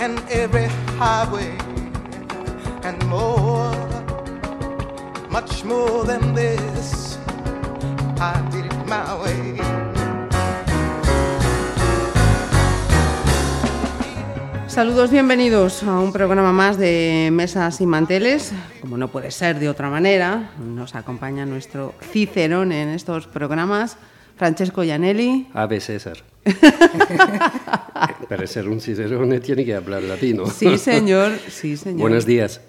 and 0.00 0.18
every 0.30 0.66
highway 0.98 1.54
and 2.84 3.04
more, 3.06 3.70
much 5.28 5.62
more 5.62 6.04
than 6.06 6.34
this. 6.34 7.18
I 8.18 8.40
it 8.54 8.72
my 8.86 9.14
way. 9.22 9.60
Saludos, 14.68 15.10
bienvenidos 15.10 15.82
a 15.82 15.98
un 15.98 16.12
programa 16.12 16.52
más 16.52 16.78
de 16.78 17.28
Mesas 17.30 17.82
y 17.82 17.86
Manteles. 17.86 18.52
Como 18.80 18.96
no 18.96 19.08
puede 19.08 19.30
ser 19.30 19.58
de 19.58 19.68
otra 19.68 19.90
manera, 19.90 20.52
nos 20.58 20.94
acompaña 20.94 21.44
nuestro 21.44 21.92
Cicerón 22.00 22.72
en 22.72 22.88
estos 22.88 23.26
programas, 23.26 23.98
Francesco 24.40 24.82
Gianelli. 24.82 25.48
Ave 25.52 25.80
César. 25.80 26.16
Para 28.26 28.46
ser 28.46 28.70
un 28.70 28.80
cicerone 28.80 29.38
tiene 29.38 29.66
que 29.66 29.74
hablar 29.74 30.02
latino. 30.02 30.46
Sí, 30.46 30.78
señor, 30.78 31.32
sí, 31.50 31.76
señor. 31.76 32.00
Buenos 32.00 32.24
días. 32.24 32.62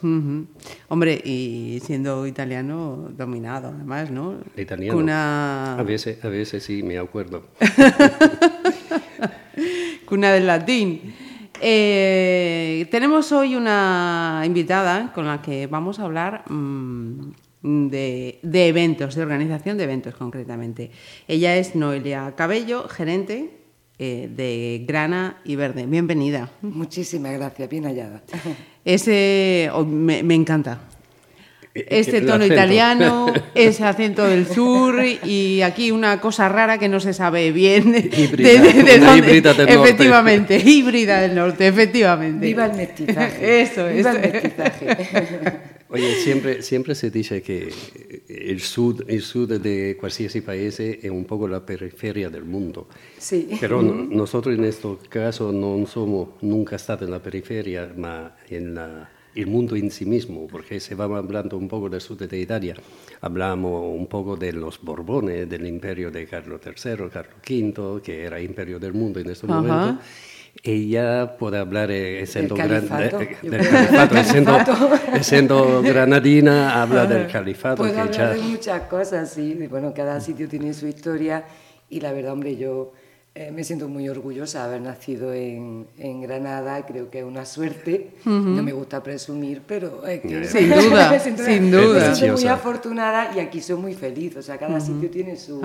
Hombre, 0.90 1.22
y 1.24 1.82
siendo 1.86 2.28
italiano 2.28 3.08
dominado, 3.16 3.70
además, 3.70 4.12
¿no? 4.12 4.36
Italiano. 4.58 4.98
Cuna... 4.98 5.80
A 5.80 5.84
veces, 5.84 6.22
a 6.26 6.28
veces 6.28 6.62
sí, 6.62 6.84
me 6.84 6.98
acuerdo. 6.98 7.44
Cuna 10.06 10.34
del 10.34 10.48
latín. 10.48 11.16
Eh, 11.62 12.86
tenemos 12.92 13.32
hoy 13.32 13.56
una 13.56 14.44
invitada 14.46 15.14
con 15.14 15.26
la 15.26 15.42
que 15.42 15.68
vamos 15.68 16.00
a 16.00 16.04
hablar 16.04 16.44
mm, 16.52 17.32
de, 17.64 18.40
eventos, 18.42 19.16
de 19.16 19.22
organización 19.22 19.78
de 19.78 19.84
eventos 19.84 20.16
concretamente. 20.16 20.92
Ella 21.28 21.56
es 21.58 21.76
Noelia 21.76 22.34
Cabello, 22.36 22.88
gerente 22.88 23.52
eh, 24.00 24.30
de 24.36 24.84
Grana 24.88 25.38
y 25.44 25.56
Verde. 25.56 25.86
Bienvenida. 25.86 26.50
Muchísimas 26.62 27.34
gracias, 27.34 27.70
bien 27.70 27.86
hallada. 27.86 28.24
Ese 28.86 29.70
oh, 29.74 29.86
me 29.86 30.34
encanta. 30.34 30.82
Eh, 31.74 31.86
este 31.90 32.22
tono 32.22 32.46
italiano, 32.46 33.32
ese 33.56 33.86
acento 33.86 34.26
del 34.26 34.46
sur 34.46 35.02
y 35.24 35.62
aquí 35.62 35.92
una 35.92 36.20
cosa 36.20 36.50
rara 36.50 36.78
que 36.78 36.90
no 36.90 37.00
se 37.00 37.14
sabe 37.14 37.52
bien 37.52 37.96
híbrida, 37.96 38.62
de, 38.62 39.00
dónde. 39.00 39.18
Híbrida 39.18 39.54
del 39.54 39.70
efectivamente, 39.70 40.58
híbrida 40.58 41.22
del 41.22 41.36
norte, 41.36 41.68
efectivamente. 41.68 42.46
Viva 42.46 42.66
el 42.66 42.74
mestizaje. 42.74 43.62
Eso, 43.62 43.88
Viva 43.88 44.12
el 44.12 44.20
mestizaje. 44.20 45.71
Oye, 45.92 46.16
siempre, 46.16 46.62
siempre 46.62 46.96
se 46.96 47.12
dice 47.12 47.42
que 47.42 47.70
el 48.30 48.62
sur, 48.62 49.04
el 49.08 49.22
sur 49.22 49.48
de 49.48 49.98
cualquier 50.00 50.44
país 50.44 50.80
es 50.80 51.12
un 51.12 51.26
poco 51.26 51.48
la 51.48 51.66
periferia 51.66 52.30
del 52.30 52.46
mundo. 52.46 52.88
Sí. 53.18 53.50
Pero 53.60 53.82
nosotros 53.82 54.58
en 54.58 54.64
este 54.64 54.88
caso 55.10 55.52
no 55.52 55.86
somos 55.86 56.30
nunca 56.42 56.78
estado 56.78 57.06
en 57.06 57.12
la 57.12 57.22
periferia, 57.22 57.92
más 57.96 58.32
en 58.50 58.76
la 58.76 59.10
el 59.36 59.48
mundo 59.48 59.76
en 59.76 59.92
sí 59.92 60.06
mismo, 60.06 60.48
porque 60.48 60.80
se 60.80 60.96
va 60.96 61.06
hablando 61.06 61.58
un 61.58 61.68
poco 61.68 61.90
del 61.90 62.02
sur 62.02 62.18
de 62.18 62.40
Italia, 62.40 62.76
hablamos 63.22 63.96
un 63.96 64.08
poco 64.08 64.36
de 64.36 64.52
los 64.54 64.82
Borbones, 64.82 65.50
del 65.50 65.66
imperio 65.68 66.12
de 66.12 66.26
Carlos 66.28 66.60
III, 66.66 67.10
Carlos 67.12 67.36
V, 67.50 68.02
que 68.02 68.24
era 68.24 68.42
imperio 68.42 68.80
del 68.80 68.94
mundo 68.94 69.20
en 69.20 69.30
ese 69.30 69.48
momento. 69.48 70.02
Ella 70.64 71.38
puede 71.40 71.58
hablar 71.58 71.90
eh, 71.92 72.26
siendo, 72.28 72.56
gran, 72.56 72.88
siendo, 75.22 75.82
granadina, 75.82 76.82
habla 76.82 77.08
del 77.08 77.28
califato. 77.28 77.78
Puedo 77.78 78.00
hablar 78.00 78.36
de 78.36 78.42
muchas 78.42 78.82
cosas, 78.84 79.32
sí. 79.32 79.56
Bueno, 79.70 79.92
cada 79.96 80.22
sitio 80.22 80.48
tiene 80.48 80.74
su 80.74 80.88
historia 80.88 81.46
y 81.90 82.00
la 82.00 82.12
verdad, 82.12 82.34
hombre, 82.34 82.58
yo 82.58 82.94
eh, 83.34 83.50
me 83.50 83.64
siento 83.64 83.88
muy 83.88 84.08
orgullosa 84.08 84.60
de 84.60 84.66
haber 84.66 84.82
nacido 84.82 85.34
en, 85.34 85.88
en, 85.98 86.22
Granada, 86.22 86.86
creo 86.86 87.10
que 87.10 87.20
es 87.20 87.26
una 87.26 87.46
suerte. 87.46 88.12
No 88.26 88.62
me 88.62 88.74
gusta 88.74 89.02
presumir, 89.02 89.62
pero 89.66 90.06
es 90.06 90.22
que 90.22 90.44
sin 90.46 90.70
duda, 90.70 91.20
sin 91.20 91.72
duda. 91.72 92.10
Me 92.10 92.16
siento 92.16 92.38
muy 92.40 92.48
afortunada 92.48 93.32
y 93.36 93.40
aquí 93.40 93.62
soy 93.62 93.78
muy 93.78 93.94
feliz. 93.94 94.36
O 94.36 94.42
sea, 94.42 94.58
cada 94.58 94.80
sitio 94.80 95.10
tiene 95.10 95.38
su, 95.38 95.62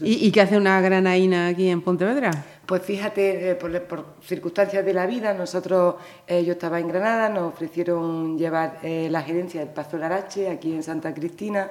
¿Y, 0.00 0.30
qué 0.30 0.40
hace 0.40 0.56
una 0.56 0.80
granaína 0.80 1.48
aquí 1.48 1.68
en 1.68 1.82
Pontevedra? 1.82 2.30
Pues 2.64 2.82
fíjate, 2.82 3.50
eh, 3.50 3.54
por, 3.56 4.14
circunstancias 4.22 4.84
de 4.84 4.94
la 4.94 5.06
vida, 5.06 5.34
nosotros, 5.34 5.96
eh, 6.26 6.44
yo 6.44 6.52
estaba 6.52 6.78
en 6.78 6.88
Granada, 6.88 7.28
nos 7.28 7.52
ofrecieron 7.52 8.38
llevar 8.38 8.78
la 8.82 9.22
gerencia 9.22 9.60
del 9.60 9.70
Pazo 9.70 9.98
Larache 9.98 10.48
aquí 10.48 10.72
en 10.72 10.82
Santa 10.82 11.12
Cristina. 11.12 11.70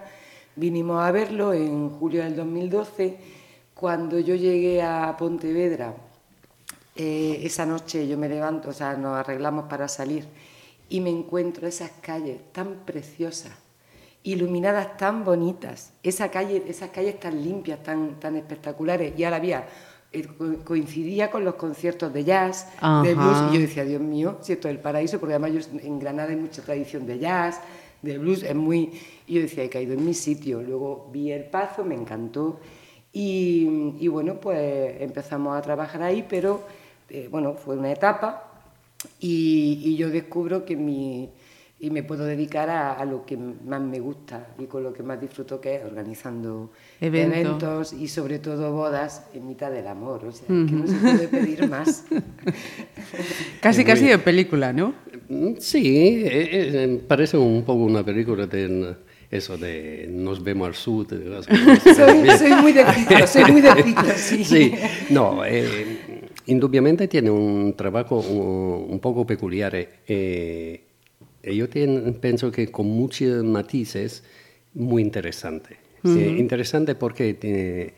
Vinimos 0.56 1.02
a 1.02 1.12
verlo 1.12 1.54
en 1.54 1.90
julio 1.90 2.24
del 2.24 2.36
2012 2.36 3.40
cuando 3.80 4.20
yo 4.20 4.36
llegué 4.36 4.82
a 4.82 5.16
Pontevedra, 5.18 5.94
eh, 6.98 7.40
esa 7.46 7.66
noche 7.66 8.06
yo 8.10 8.18
me 8.18 8.28
levanto, 8.28 8.72
o 8.72 8.74
sea, 8.74 8.98
nos 8.98 9.16
arreglamos 9.16 9.70
para 9.70 9.88
salir 9.88 10.26
y 10.90 11.00
me 11.00 11.10
encuentro 11.10 11.66
esas 11.66 11.92
calles 12.02 12.42
tan 12.52 12.84
preciosas, 12.86 13.54
iluminadas 14.24 14.98
tan 14.98 15.24
bonitas, 15.24 15.94
esa 16.04 16.30
calle, 16.30 16.64
esas 16.68 16.90
calles 16.90 17.20
tan 17.20 17.42
limpias, 17.44 17.82
tan, 17.84 18.20
tan 18.20 18.36
espectaculares. 18.36 19.14
Y 19.18 19.24
ahora 19.24 19.38
había, 19.38 19.68
eh, 20.12 20.28
coincidía 20.64 21.32
con 21.32 21.46
los 21.46 21.56
conciertos 21.56 22.14
de 22.14 22.24
jazz, 22.24 22.68
de 23.04 23.16
blues, 23.16 23.38
y 23.52 23.56
yo 23.56 23.60
decía, 23.62 23.86
Dios 23.86 24.02
mío, 24.02 24.38
si 24.42 24.54
esto 24.54 24.68
es 24.68 24.76
el 24.76 24.82
paraíso, 24.82 25.20
porque 25.20 25.36
además 25.36 25.54
yo, 25.54 25.80
en 25.82 26.00
Granada 26.00 26.30
hay 26.30 26.36
mucha 26.36 26.62
tradición 26.62 27.06
de 27.06 27.20
jazz, 27.20 27.62
de 28.02 28.18
blues, 28.18 28.44
es 28.44 28.56
muy... 28.56 28.92
Y 29.28 29.36
yo 29.36 29.42
decía, 29.42 29.64
he 29.64 29.70
caído 29.70 29.94
en 29.94 30.06
mi 30.06 30.14
sitio. 30.14 30.62
Luego 30.62 31.10
vi 31.12 31.32
el 31.32 31.46
pazo, 31.46 31.84
me 31.84 31.96
encantó. 31.96 32.60
Y, 33.12 34.08
bueno, 34.08 34.40
pues 34.40 35.02
empezamos 35.02 35.58
a 35.58 35.62
trabajar 35.62 36.02
ahí, 36.04 36.26
pero 36.30 36.62
eh, 37.10 37.28
bueno, 37.30 37.54
fue 37.54 37.76
una 37.76 37.92
etapa 37.92 38.50
y, 39.20 39.96
yo 39.96 40.10
descubro 40.10 40.66
que 40.66 40.76
mi, 40.76 41.30
y 41.80 41.90
me 41.92 42.04
puedo 42.04 42.26
dedicar 42.26 42.70
a, 42.70 43.04
lo 43.06 43.26
que 43.26 43.38
más 43.38 43.82
me 43.82 44.00
gusta 44.00 44.50
y 44.60 44.66
con 44.66 44.84
lo 44.84 44.92
que 44.92 45.02
más 45.02 45.20
disfruto, 45.20 45.62
que 45.62 45.76
es 45.76 45.86
organizando 45.86 46.72
eventos 47.00 47.94
y 47.94 48.08
sobre 48.08 48.40
todo 48.40 48.74
bodas 48.74 49.26
en 49.34 49.48
mitad 49.48 49.72
del 49.72 49.88
amor. 49.88 50.26
O 50.26 50.32
sea, 50.32 50.48
que 50.48 50.54
no 50.54 50.88
se 50.88 50.96
puede 50.96 51.28
pedir 51.28 51.70
más. 51.70 52.06
casi, 53.62 53.86
casi 53.86 54.08
de 54.08 54.18
película, 54.18 54.74
¿no? 54.74 54.94
Sí, 55.60 56.24
eh, 56.26 56.84
eh, 56.84 57.04
parece 57.08 57.38
un 57.38 57.64
poco 57.64 57.84
una 57.84 58.04
película 58.04 58.46
de 58.46 58.96
eso 59.32 59.58
de 59.58 60.08
nos 60.10 60.44
vemos 60.44 60.68
al 60.68 60.76
sur. 60.76 61.08
soy, 61.08 62.54
muy 62.62 62.74
de 62.74 63.28
soy 63.28 63.52
muy 63.52 63.62
de 63.62 63.70
sí. 64.16 64.44
sí. 64.44 64.74
No, 65.12 65.46
eh, 65.46 66.24
indudablemente 66.48 67.08
tiene 67.08 67.30
un 67.30 67.74
trabajo 67.76 68.20
un, 68.20 69.00
poco 69.00 69.26
peculiar. 69.26 69.74
Eh, 70.08 70.89
yo 71.56 71.68
pienso 71.70 72.52
que 72.52 72.72
con 72.72 72.88
muchos 72.88 73.44
matices 73.44 74.24
muy 74.74 75.02
interesante. 75.02 75.78
interesante 76.04 76.96
porque 76.96 77.34
tiene, 77.34 77.94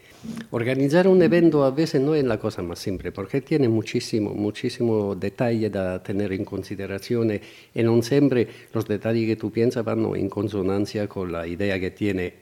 Organizar 0.51 1.07
un 1.07 1.23
evento 1.23 1.63
a 1.63 1.71
veces 1.71 1.99
no 1.99 2.13
es 2.13 2.23
la 2.23 2.37
cosa 2.37 2.61
más 2.61 2.77
simple 2.77 3.11
porque 3.11 3.41
tiene 3.41 3.67
muchísimo, 3.67 4.35
muchísimo 4.35 5.15
detalle 5.15 5.71
da 5.71 6.03
tener 6.03 6.31
en 6.33 6.45
consideración 6.45 7.31
y 7.73 7.81
no 7.81 7.99
siempre 8.03 8.47
los 8.71 8.87
detalles 8.87 9.25
que 9.25 9.35
tú 9.35 9.49
piensas 9.49 9.83
van 9.83 10.05
en 10.15 10.29
consonancia 10.29 11.07
con 11.07 11.31
la 11.31 11.47
idea 11.47 11.79
que 11.79 11.89
tiene 11.89 12.33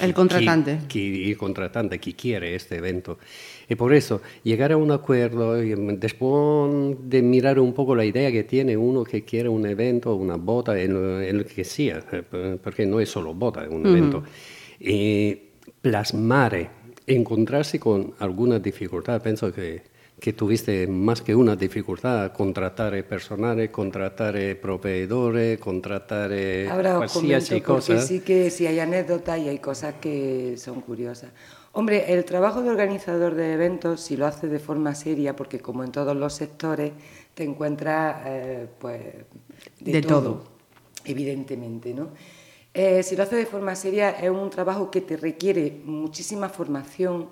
el 0.00 0.12
contratante. 0.12 0.80
Que, 0.88 1.30
el 1.30 1.36
contratante 1.36 1.98
que 1.98 2.14
quiere 2.14 2.54
este 2.54 2.76
evento. 2.76 3.18
Y 3.68 3.74
por 3.76 3.94
eso, 3.94 4.20
llegar 4.42 4.72
a 4.72 4.76
un 4.76 4.90
acuerdo, 4.90 5.54
después 5.54 6.96
de 7.00 7.22
mirar 7.22 7.58
un 7.58 7.72
poco 7.72 7.94
la 7.94 8.04
idea 8.04 8.30
que 8.30 8.44
tiene 8.44 8.76
uno 8.76 9.04
que 9.04 9.24
quiere 9.24 9.48
un 9.48 9.66
evento, 9.66 10.14
una 10.14 10.36
bota, 10.36 10.78
en, 10.80 11.38
lo 11.38 11.44
que 11.44 11.64
sea, 11.64 12.02
eh, 12.12 12.58
porque 12.62 12.86
no 12.86 13.00
es 13.00 13.08
solo 13.08 13.34
bota, 13.34 13.64
es 13.64 13.70
un 13.70 13.86
evento, 13.86 14.22
y 14.80 15.38
plasmar 15.80 16.70
encontrarse 17.06 17.78
con 17.78 18.14
alguna 18.18 18.58
dificultad. 18.58 19.22
Pienso 19.22 19.52
que, 19.52 19.82
que 20.24 20.32
tuviste 20.32 20.86
más 20.86 21.20
que 21.20 21.34
una 21.34 21.54
dificultad, 21.54 22.32
contratar 22.32 23.04
personal, 23.04 23.70
contratar 23.70 24.34
proveedores, 24.56 25.58
contratar 25.58 26.32
Ahora 26.70 27.00
os 27.00 27.12
comento, 27.12 27.54
porque 27.66 28.00
sí 28.00 28.20
que 28.20 28.48
sí 28.48 28.66
hay 28.66 28.80
anécdotas 28.80 29.38
y 29.38 29.50
hay 29.50 29.58
cosas 29.58 29.96
que 30.00 30.56
son 30.56 30.80
curiosas. 30.80 31.30
Hombre, 31.72 32.14
el 32.14 32.24
trabajo 32.24 32.62
de 32.62 32.70
organizador 32.70 33.34
de 33.34 33.52
eventos, 33.52 34.00
si 34.00 34.16
lo 34.16 34.24
hace 34.24 34.48
de 34.48 34.58
forma 34.58 34.94
seria, 34.94 35.36
porque 35.36 35.60
como 35.60 35.84
en 35.84 35.92
todos 35.92 36.16
los 36.16 36.32
sectores, 36.32 36.92
te 37.34 37.44
encuentras 37.44 38.22
eh, 38.24 38.66
pues, 38.78 39.02
de, 39.80 40.00
todo, 40.00 40.42
evidentemente, 41.04 41.92
¿no? 41.92 42.08
Eh, 42.72 43.02
si 43.02 43.14
lo 43.14 43.24
hace 43.24 43.36
de 43.36 43.44
forma 43.44 43.74
seria, 43.74 44.12
es 44.12 44.30
un 44.30 44.48
trabajo 44.48 44.90
que 44.90 45.02
te 45.02 45.18
requiere 45.18 45.82
muchísima 45.84 46.48
formación, 46.48 47.28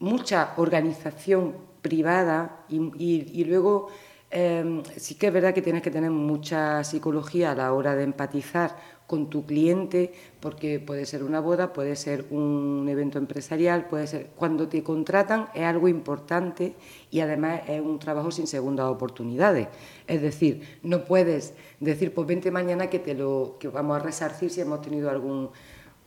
mucha 0.00 0.54
organización 0.56 1.70
privada 1.82 2.64
y, 2.68 3.44
luego 3.44 3.88
eh, 4.30 4.82
sí 4.96 5.16
que 5.16 5.26
es 5.26 5.32
verdad 5.32 5.52
que 5.52 5.60
tienes 5.60 5.82
que 5.82 5.90
tener 5.90 6.10
mucha 6.10 6.82
psicología 6.84 7.52
a 7.52 7.54
la 7.54 7.72
hora 7.74 7.94
de 7.94 8.04
empatizar 8.04 8.76
con 9.12 9.28
tu 9.28 9.44
cliente, 9.44 10.10
porque 10.40 10.80
puede 10.80 11.04
ser 11.04 11.22
una 11.22 11.38
boda, 11.38 11.74
puede 11.74 11.96
ser 11.96 12.24
un 12.30 12.86
evento 12.88 13.18
empresarial, 13.18 13.86
puede 13.86 14.06
ser 14.06 14.28
cuando 14.34 14.68
te 14.68 14.82
contratan 14.82 15.48
es 15.54 15.64
algo 15.64 15.86
importante 15.86 16.74
y 17.10 17.20
además 17.20 17.60
es 17.68 17.82
un 17.82 17.98
trabajo 17.98 18.30
sin 18.30 18.46
segundas 18.46 18.86
oportunidades. 18.86 19.68
Es 20.06 20.22
decir, 20.22 20.78
no 20.82 21.04
puedes 21.04 21.52
decir, 21.78 22.14
pues 22.14 22.26
vente 22.26 22.50
mañana 22.50 22.88
que 22.88 23.00
te 23.00 23.12
lo 23.12 23.56
que 23.60 23.68
vamos 23.68 23.96
a 23.96 24.02
resarcir 24.02 24.50
si 24.50 24.62
hemos 24.62 24.80
tenido 24.80 25.10
algún 25.10 25.50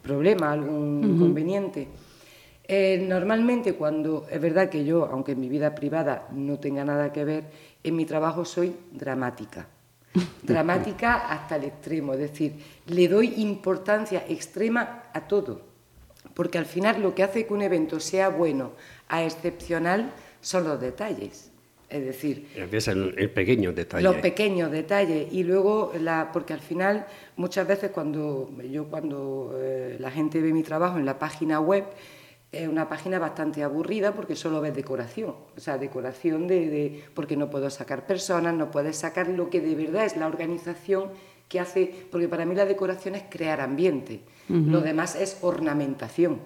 problema, 0.02 0.52
algún 0.52 1.04
inconveniente. 1.04 1.88
Eh, 2.68 3.06
normalmente 3.08 3.74
cuando 3.74 4.26
es 4.30 4.42
verdad 4.42 4.70
que 4.70 4.86
yo, 4.86 5.06
aunque 5.06 5.34
en 5.34 5.40
mi 5.40 5.50
vida 5.50 5.76
privada 5.76 6.28
no 6.32 6.60
tenga 6.60 6.84
nada 6.84 7.14
que 7.14 7.24
ver, 7.24 7.44
en 7.84 7.96
mi 7.96 8.06
trabajo 8.06 8.44
soy 8.44 8.76
dramática 8.92 9.68
dramática 10.44 11.30
hasta 11.30 11.58
el 11.58 11.66
extremo, 11.66 12.14
es 12.14 12.20
decir, 12.20 12.54
le 12.88 13.08
doy 13.08 13.34
importancia 13.38 14.26
extrema 14.28 15.04
a 15.14 15.28
todo, 15.28 15.62
porque 16.34 16.58
al 16.58 16.66
final 16.66 17.02
lo 17.02 17.14
que 17.14 17.24
hace 17.24 17.46
que 17.46 17.54
un 17.54 17.62
evento 17.62 18.00
sea 18.00 18.30
bueno 18.30 18.72
a 19.08 19.24
excepcional 19.24 20.12
son 20.42 20.64
los 20.64 20.80
detalles. 20.80 21.52
Es 21.88 22.04
decir, 22.04 22.48
el, 22.56 23.30
pequeño 23.30 23.72
detalle. 23.72 24.04
Los 24.04 24.16
pequeños 24.16 24.72
detalles. 24.72 25.32
Y 25.32 25.44
luego, 25.44 25.94
la, 26.00 26.32
porque 26.34 26.54
al 26.54 26.60
final, 26.60 27.06
muchas 27.38 27.68
veces 27.68 27.92
cuando 27.92 28.50
yo 28.70 28.86
cuando 28.86 29.56
eh, 29.58 29.98
la 30.00 30.10
gente 30.10 30.42
ve 30.42 30.52
mi 30.52 30.64
trabajo 30.64 30.98
en 30.98 31.06
la 31.06 31.20
página 31.20 31.60
web, 31.60 31.86
es 32.56 32.68
una 32.68 32.88
página 32.88 33.20
bastante 33.20 33.64
aburrida 33.64 34.14
porque 34.14 34.36
solo 34.36 34.62
ves 34.62 34.74
decoración, 34.74 35.36
o 35.56 35.60
sea, 35.60 35.78
decoración 35.78 36.48
de, 36.48 37.04
porque 37.14 37.36
no 37.36 37.50
puedo 37.50 37.70
sacar 37.70 38.08
personas, 38.08 38.54
no 38.54 38.72
puedes 38.72 38.98
sacar 38.98 39.28
lo 39.28 39.50
que 39.50 39.62
de 39.62 39.76
verdad 39.76 40.06
es 40.06 40.16
la 40.18 40.28
organización 40.28 41.10
que 41.50 41.60
hace, 41.60 42.08
porque 42.12 42.28
para 42.28 42.46
mí 42.46 42.56
la 42.56 42.66
decoración 42.66 43.16
es 43.16 43.24
crear 43.30 43.62
ambiente, 43.62 44.22
lo 44.50 44.82
demás 44.82 45.16
es 45.16 45.40
ornamentación. 45.42 46.40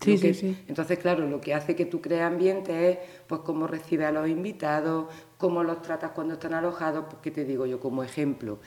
Sí, 0.00 0.16
sí, 0.16 0.32
sí. 0.32 0.56
Entonces, 0.68 0.98
claro, 1.00 1.26
lo 1.26 1.40
que 1.40 1.54
hace 1.54 1.74
que 1.74 1.84
tú 1.84 2.00
crees 2.00 2.22
ambiente 2.22 2.90
es 2.90 2.98
pues 3.26 3.40
cómo 3.40 3.66
recibes 3.66 4.06
a 4.06 4.12
los 4.12 4.28
invitados, 4.28 5.06
cómo 5.36 5.64
los 5.64 5.82
tratas 5.82 6.12
cuando 6.12 6.34
están 6.34 6.54
alojados, 6.54 7.06
pues 7.10 7.34
te 7.34 7.44
digo 7.44 7.66
yo 7.66 7.80
como 7.80 8.04
ejemplo. 8.04 8.60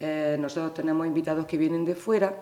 Eh, 0.00 0.36
nosotros 0.40 0.72
tenemos 0.72 1.06
invitados 1.06 1.44
que 1.44 1.58
vienen 1.58 1.84
de 1.84 1.94
fuera 1.94 2.40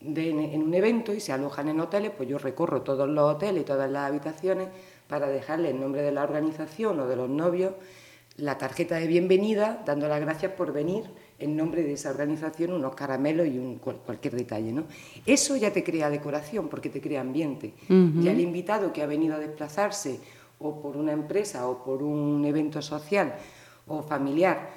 en 0.00 0.62
un 0.62 0.74
evento 0.74 1.12
y 1.12 1.20
se 1.20 1.32
alojan 1.32 1.68
en 1.68 1.80
hoteles, 1.80 2.12
pues 2.16 2.28
yo 2.28 2.38
recorro 2.38 2.82
todos 2.82 3.08
los 3.08 3.34
hoteles 3.34 3.62
y 3.62 3.64
todas 3.64 3.90
las 3.90 4.08
habitaciones 4.08 4.68
para 5.08 5.28
dejarle 5.28 5.70
el 5.70 5.80
nombre 5.80 6.02
de 6.02 6.12
la 6.12 6.22
organización 6.22 7.00
o 7.00 7.06
de 7.06 7.16
los 7.16 7.28
novios, 7.28 7.72
la 8.36 8.56
tarjeta 8.56 8.96
de 8.96 9.08
bienvenida, 9.08 9.82
dando 9.84 10.06
las 10.06 10.20
gracias 10.20 10.52
por 10.52 10.72
venir 10.72 11.04
en 11.40 11.56
nombre 11.56 11.82
de 11.82 11.94
esa 11.94 12.10
organización, 12.10 12.72
unos 12.72 12.94
caramelos 12.94 13.48
y 13.48 13.58
un, 13.58 13.78
cualquier 13.78 14.36
detalle. 14.36 14.72
¿no? 14.72 14.84
Eso 15.26 15.56
ya 15.56 15.72
te 15.72 15.82
crea 15.82 16.10
decoración 16.10 16.68
porque 16.68 16.88
te 16.88 17.00
crea 17.00 17.20
ambiente. 17.20 17.74
Ya 17.88 18.30
el 18.30 18.40
invitado 18.40 18.92
que 18.92 19.02
ha 19.02 19.06
venido 19.06 19.34
a 19.34 19.38
desplazarse 19.38 20.20
o 20.60 20.80
por 20.80 20.96
una 20.96 21.12
empresa 21.12 21.68
o 21.68 21.84
por 21.84 22.02
un 22.02 22.44
evento 22.44 22.82
social 22.82 23.34
o 23.86 24.02
familiar, 24.02 24.70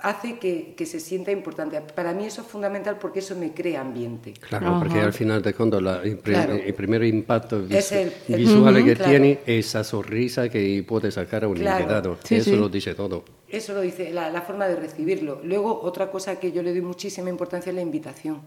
hace 0.00 0.38
que, 0.38 0.86
se 0.86 1.00
sienta 1.00 1.32
importante. 1.32 1.80
Para 1.80 2.12
mí 2.12 2.24
eso 2.24 2.42
es 2.42 2.46
fundamental 2.46 2.98
porque 2.98 3.18
eso 3.18 3.34
me 3.36 3.52
crea 3.52 3.80
ambiente. 3.80 4.32
Claro, 4.34 4.78
porque 4.78 5.00
al 5.00 5.12
final 5.12 5.42
de 5.42 5.54
cuentas 5.54 5.82
el, 6.04 6.74
primer 6.74 7.04
impacto 7.04 7.62
visual 7.62 8.84
que 8.84 8.96
tiene 8.96 9.40
es 9.46 9.66
esa 9.66 9.84
sonrisa 9.84 10.48
que 10.48 10.84
puede 10.86 11.10
sacar 11.10 11.44
a 11.44 11.48
un 11.48 11.56
invitado. 11.56 12.18
eso 12.28 12.56
lo 12.56 12.68
dice 12.68 12.94
todo. 12.94 13.24
Eso 13.48 13.72
lo 13.72 13.80
dice, 13.80 14.12
la, 14.12 14.42
forma 14.42 14.68
de 14.68 14.76
recibirlo. 14.76 15.40
Luego, 15.42 15.80
otra 15.82 16.10
cosa 16.10 16.38
que 16.38 16.52
yo 16.52 16.62
le 16.62 16.70
doy 16.70 16.82
muchísima 16.82 17.30
importancia 17.30 17.70
es 17.70 17.76
la 17.76 17.82
invitación. 17.82 18.40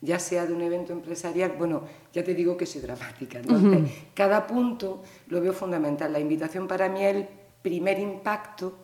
Ya 0.00 0.20
sea 0.20 0.46
de 0.46 0.52
un 0.52 0.60
evento 0.60 0.92
empresarial, 0.92 1.54
bueno, 1.58 1.82
ya 2.12 2.22
te 2.22 2.34
digo 2.34 2.56
que 2.56 2.66
soy 2.66 2.80
dramática. 2.80 3.38
Entonces, 3.38 3.90
cada 4.14 4.46
punto 4.46 5.02
lo 5.28 5.40
veo 5.40 5.52
fundamental. 5.52 6.12
La 6.12 6.20
invitación 6.20 6.68
para 6.68 6.88
mí 6.88 7.04
es 7.04 7.16
el 7.16 7.28
primer 7.62 7.98
impacto 7.98 8.78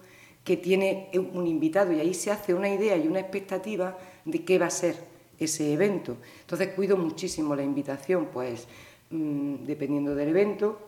que 0.44 0.58
tiene 0.58 1.08
un 1.14 1.46
invitado 1.46 1.92
y 1.92 2.00
ahí 2.00 2.12
se 2.12 2.30
hace 2.30 2.52
una 2.52 2.68
idea 2.68 2.96
y 2.96 3.08
una 3.08 3.20
expectativa 3.20 3.96
de 4.26 4.44
qué 4.44 4.58
va 4.58 4.66
a 4.66 4.70
ser 4.70 4.96
ese 5.38 5.72
evento. 5.72 6.18
Entonces 6.42 6.68
cuido 6.68 6.96
muchísimo 6.96 7.56
la 7.56 7.62
invitación, 7.62 8.28
pues 8.32 8.68
mm, 9.10 9.64
dependiendo 9.64 10.14
del 10.14 10.28
evento, 10.28 10.78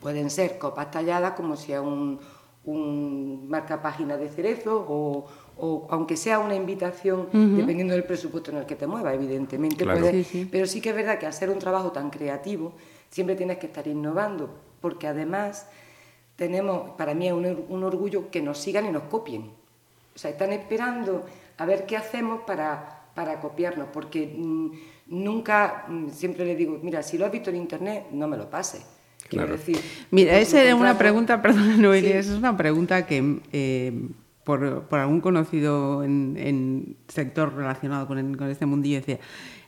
pueden 0.00 0.30
ser 0.30 0.58
copas 0.58 0.90
talladas 0.90 1.32
como 1.32 1.56
si 1.56 1.72
un, 1.74 2.18
un 2.64 3.48
marca 3.48 3.80
página 3.80 4.16
de 4.16 4.28
cerezo 4.28 4.84
o, 4.88 5.26
aunque 5.88 6.16
sea 6.16 6.38
una 6.38 6.54
invitación, 6.54 7.28
dependiendo 7.56 7.94
del 7.94 8.04
presupuesto 8.04 8.50
en 8.50 8.58
el 8.58 8.66
que 8.66 8.76
te 8.76 8.86
muevas, 8.86 9.14
evidentemente. 9.14 9.86
Pero 10.50 10.66
sí 10.66 10.80
que 10.82 10.90
es 10.90 10.94
verdad 10.94 11.18
que 11.18 11.30
ser 11.32 11.48
un 11.48 11.58
trabajo 11.58 11.92
tan 11.92 12.10
creativo, 12.10 12.72
siempre 13.08 13.36
tienes 13.36 13.56
que 13.56 13.66
estar 13.66 13.86
innovando, 13.86 14.50
porque 14.82 15.06
además 15.06 15.66
tenemos, 16.36 16.90
para 16.96 17.14
mí 17.14 17.26
es 17.26 17.32
un, 17.32 17.82
orgullo 17.82 18.30
que 18.30 18.42
nos 18.42 18.58
sigan 18.58 18.86
y 18.86 18.90
nos 18.90 19.04
copien. 19.04 19.50
O 20.14 20.18
sea, 20.18 20.30
están 20.30 20.52
esperando 20.52 21.24
a 21.56 21.66
ver 21.66 21.86
qué 21.86 21.96
hacemos 21.96 22.42
para, 22.46 23.08
para 23.14 23.40
copiarnos, 23.40 23.88
porque 23.92 24.34
mm, 24.36 24.70
nunca, 25.08 25.86
mm, 25.88 26.10
siempre 26.10 26.44
le 26.44 26.54
digo, 26.54 26.78
mira, 26.82 27.02
si 27.02 27.18
lo 27.18 27.26
has 27.26 27.32
visto 27.32 27.50
en 27.50 27.56
internet, 27.56 28.06
no 28.12 28.28
me 28.28 28.36
lo 28.36 28.48
pases. 28.48 28.84
Quiero 29.28 29.48
decir, 29.48 29.78
mira, 30.10 30.38
esa 30.38 30.62
era 30.62 30.76
una 30.76 30.96
pregunta, 30.96 31.42
perdón, 31.42 31.82
Noelia, 31.82 32.18
esa 32.18 32.32
es 32.32 32.38
una 32.38 32.56
pregunta 32.56 33.06
que 33.06 33.40
eh, 33.52 33.92
por, 34.44 34.84
por, 34.84 34.98
algún 35.00 35.20
conocido 35.20 36.04
en, 36.04 36.36
en 36.38 36.96
sector 37.08 37.54
relacionado 37.54 38.06
con, 38.06 38.34
con, 38.36 38.48
este 38.48 38.66
mundillo 38.66 38.98
decía, 38.98 39.18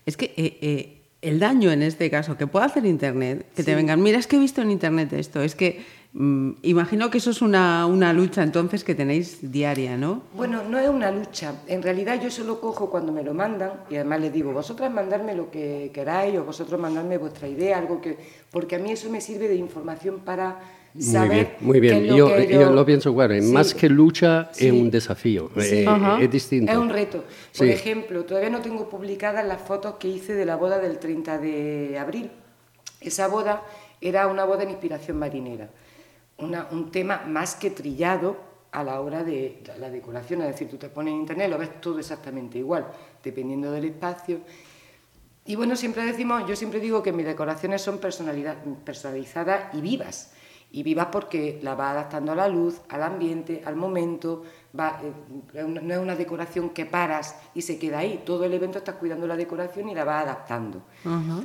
es 0.06 0.16
que 0.16 0.26
eh, 0.36 0.58
eh, 0.60 1.02
el 1.22 1.40
daño 1.40 1.72
en 1.72 1.82
este 1.82 2.10
caso 2.10 2.36
que 2.36 2.46
puede 2.46 2.66
hacer 2.66 2.86
Internet, 2.86 3.46
que 3.56 3.64
te 3.64 3.74
vengan, 3.74 4.00
mira, 4.00 4.18
es 4.18 4.26
que 4.26 4.36
he 4.36 4.38
visto 4.38 4.62
en 4.62 4.70
Internet 4.70 5.12
esto, 5.12 5.42
es 5.42 5.56
que 5.56 5.84
imagino 6.14 7.10
que 7.10 7.18
eso 7.18 7.30
es 7.30 7.42
una, 7.42 7.86
una, 7.86 8.12
lucha 8.12 8.42
entonces 8.42 8.82
que 8.82 8.94
tenéis 8.94 9.52
diaria, 9.52 9.96
¿no? 9.96 10.22
Bueno, 10.34 10.62
no 10.64 10.78
es 10.78 10.88
una 10.88 11.10
lucha. 11.10 11.54
En 11.66 11.82
realidad 11.82 12.20
yo 12.20 12.30
solo 12.30 12.60
cojo 12.60 12.90
cuando 12.90 13.12
me 13.12 13.22
lo 13.22 13.34
mandan 13.34 13.72
y 13.90 13.96
además 13.96 14.20
les 14.22 14.32
digo, 14.32 14.52
vosotras 14.52 14.90
mandarme 14.90 15.34
lo 15.34 15.50
que 15.50 15.90
queráis 15.92 16.36
o 16.38 16.44
vosotros 16.44 16.80
mandarme 16.80 17.18
vuestra 17.18 17.46
idea, 17.46 17.78
algo 17.78 18.00
que... 18.00 18.16
Porque 18.50 18.76
a 18.76 18.78
mí 18.78 18.90
eso 18.90 19.10
me 19.10 19.20
sirve 19.20 19.48
de 19.48 19.56
información 19.56 20.20
para 20.24 20.58
saber... 20.98 21.56
Muy 21.60 21.78
bien, 21.78 21.98
muy 21.98 22.06
bien. 22.06 22.16
Yo, 22.16 22.38
yo, 22.38 22.72
lo 22.72 22.86
pienso 22.86 23.10
igual. 23.10 23.42
Más 23.42 23.74
que 23.74 23.90
lucha 23.90 24.50
es 24.56 24.72
un 24.72 24.90
desafío, 24.90 25.50
eh, 25.56 25.86
es 26.20 26.30
distinto. 26.30 26.72
Es 26.72 26.78
un 26.78 26.88
reto. 26.88 27.24
Por 27.56 27.66
ejemplo, 27.66 28.24
todavía 28.24 28.50
no 28.50 28.60
tengo 28.60 28.88
publicadas 28.88 29.46
las 29.46 29.60
fotos 29.60 29.96
que 30.00 30.08
hice 30.08 30.34
de 30.34 30.46
la 30.46 30.56
boda 30.56 30.78
del 30.78 30.98
30 30.98 31.38
de 31.38 31.98
abril. 31.98 32.30
Esa 33.00 33.28
boda 33.28 33.62
era 34.00 34.26
una 34.26 34.44
boda 34.44 34.62
en 34.62 34.70
inspiración 34.70 35.18
marinera 35.18 35.68
un 36.38 36.90
tema 36.90 37.24
más 37.26 37.54
que 37.54 37.70
trillado 37.70 38.36
a 38.70 38.84
la 38.84 39.00
hora 39.00 39.24
de 39.24 39.62
la 39.78 39.90
decoración, 39.90 40.42
es 40.42 40.48
decir, 40.48 40.68
tú 40.68 40.76
te 40.76 40.88
pones 40.88 41.12
en 41.12 41.20
internet, 41.20 41.50
lo 41.50 41.58
ves 41.58 41.80
todo 41.80 41.98
exactamente 41.98 42.58
igual, 42.58 42.86
dependiendo 43.22 43.72
del 43.72 43.86
espacio. 43.86 44.40
Y 45.46 45.56
bueno, 45.56 45.76
siempre 45.76 46.04
decimos, 46.04 46.46
yo 46.46 46.54
siempre 46.54 46.78
digo 46.78 47.02
que 47.02 47.12
mis 47.12 47.24
decoraciones 47.24 47.80
son 47.80 47.98
personalizadas 47.98 49.74
y 49.74 49.80
vivas 49.80 50.32
y 50.70 50.82
viva 50.82 51.10
porque 51.10 51.58
la 51.62 51.74
va 51.74 51.90
adaptando 51.90 52.32
a 52.32 52.34
la 52.34 52.48
luz, 52.48 52.80
al 52.88 53.02
ambiente, 53.02 53.62
al 53.64 53.76
momento. 53.76 54.44
Va, 54.78 55.00
eh, 55.54 55.62
no 55.62 55.94
es 55.94 55.98
una 55.98 56.14
decoración 56.14 56.70
que 56.70 56.86
paras 56.86 57.36
y 57.54 57.62
se 57.62 57.78
queda 57.78 57.98
ahí. 57.98 58.22
Todo 58.24 58.44
el 58.44 58.54
evento 58.54 58.78
estás 58.78 58.94
cuidando 58.96 59.26
la 59.26 59.36
decoración 59.36 59.88
y 59.88 59.94
la 59.94 60.04
vas 60.04 60.24
adaptando. 60.24 60.82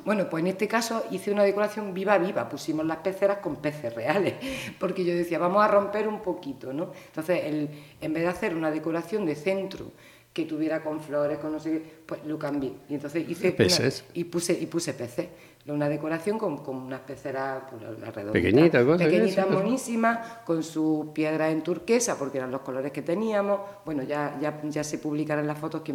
Bueno, 0.05 0.29
pues 0.29 0.41
en 0.41 0.47
este 0.47 0.67
caso 0.67 1.05
hice 1.09 1.31
una 1.31 1.43
decoración 1.43 1.93
viva, 1.93 2.17
viva. 2.17 2.47
Pusimos 2.47 2.85
las 2.85 2.97
peceras 2.97 3.37
con 3.37 3.55
peces 3.55 3.93
reales, 3.95 4.35
porque 4.79 5.03
yo 5.03 5.15
decía, 5.15 5.39
vamos 5.39 5.63
a 5.63 5.67
romper 5.67 6.07
un 6.07 6.21
poquito, 6.21 6.73
¿no? 6.73 6.91
Entonces, 7.07 7.41
el, 7.45 7.69
en 8.01 8.13
vez 8.13 8.23
de 8.23 8.29
hacer 8.29 8.55
una 8.55 8.69
decoración 8.69 9.25
de 9.25 9.35
centro 9.35 9.91
que 10.33 10.45
tuviera 10.45 10.83
con 10.83 10.99
flores, 10.99 11.37
con 11.37 11.51
no 11.51 11.59
sé 11.59 11.71
qué, 11.71 11.83
pues 12.05 12.25
lo 12.25 12.39
cambié. 12.39 12.73
Y 12.89 12.95
entonces 12.95 13.29
hice 13.29 13.51
peces. 13.51 14.03
y 14.13 14.23
puse 14.25 14.53
y 14.53 14.65
puse 14.65 14.93
peces 14.93 15.27
una 15.71 15.87
decoración 15.87 16.37
con, 16.37 16.57
con 16.57 16.75
unas 16.75 16.99
peceras 17.01 17.63
pues, 17.69 18.31
pequeñitas, 18.31 18.85
pequeñita, 18.97 19.45
monísimas, 19.45 20.39
con 20.45 20.61
su 20.61 21.11
piedra 21.13 21.49
en 21.49 21.61
turquesa, 21.61 22.17
porque 22.17 22.39
eran 22.39 22.51
los 22.51 22.61
colores 22.61 22.91
que 22.91 23.01
teníamos. 23.01 23.61
Bueno, 23.85 24.03
ya, 24.03 24.37
ya, 24.41 24.59
ya 24.63 24.83
se 24.83 24.97
publicarán 24.97 25.47
las 25.47 25.57
fotos 25.57 25.81
que 25.81 25.93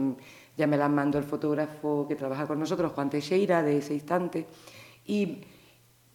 ya 0.57 0.67
me 0.67 0.79
las 0.79 0.89
mandó 0.89 1.19
el 1.19 1.25
fotógrafo 1.25 2.07
que 2.09 2.17
trabaja 2.17 2.47
con 2.47 2.59
nosotros, 2.59 2.93
Juan 2.93 3.11
Teixeira, 3.11 3.63
de 3.63 3.79
ese 3.79 3.93
instante. 3.93 4.47
Y, 5.05 5.43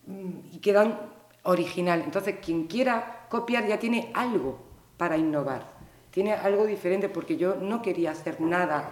mm, 0.07 0.29
y 0.53 0.57
quedan 0.57 0.97
original. 1.43 2.01
Entonces, 2.03 2.37
quien 2.43 2.65
quiera 2.65 3.27
copiar 3.29 3.67
ya 3.67 3.77
tiene 3.77 4.11
algo 4.15 4.57
para 4.97 5.15
innovar, 5.15 5.63
tiene 6.09 6.33
algo 6.33 6.65
diferente 6.65 7.09
porque 7.09 7.37
yo 7.37 7.55
no 7.55 7.81
quería 7.81 8.11
hacer 8.11 8.41
nada. 8.41 8.89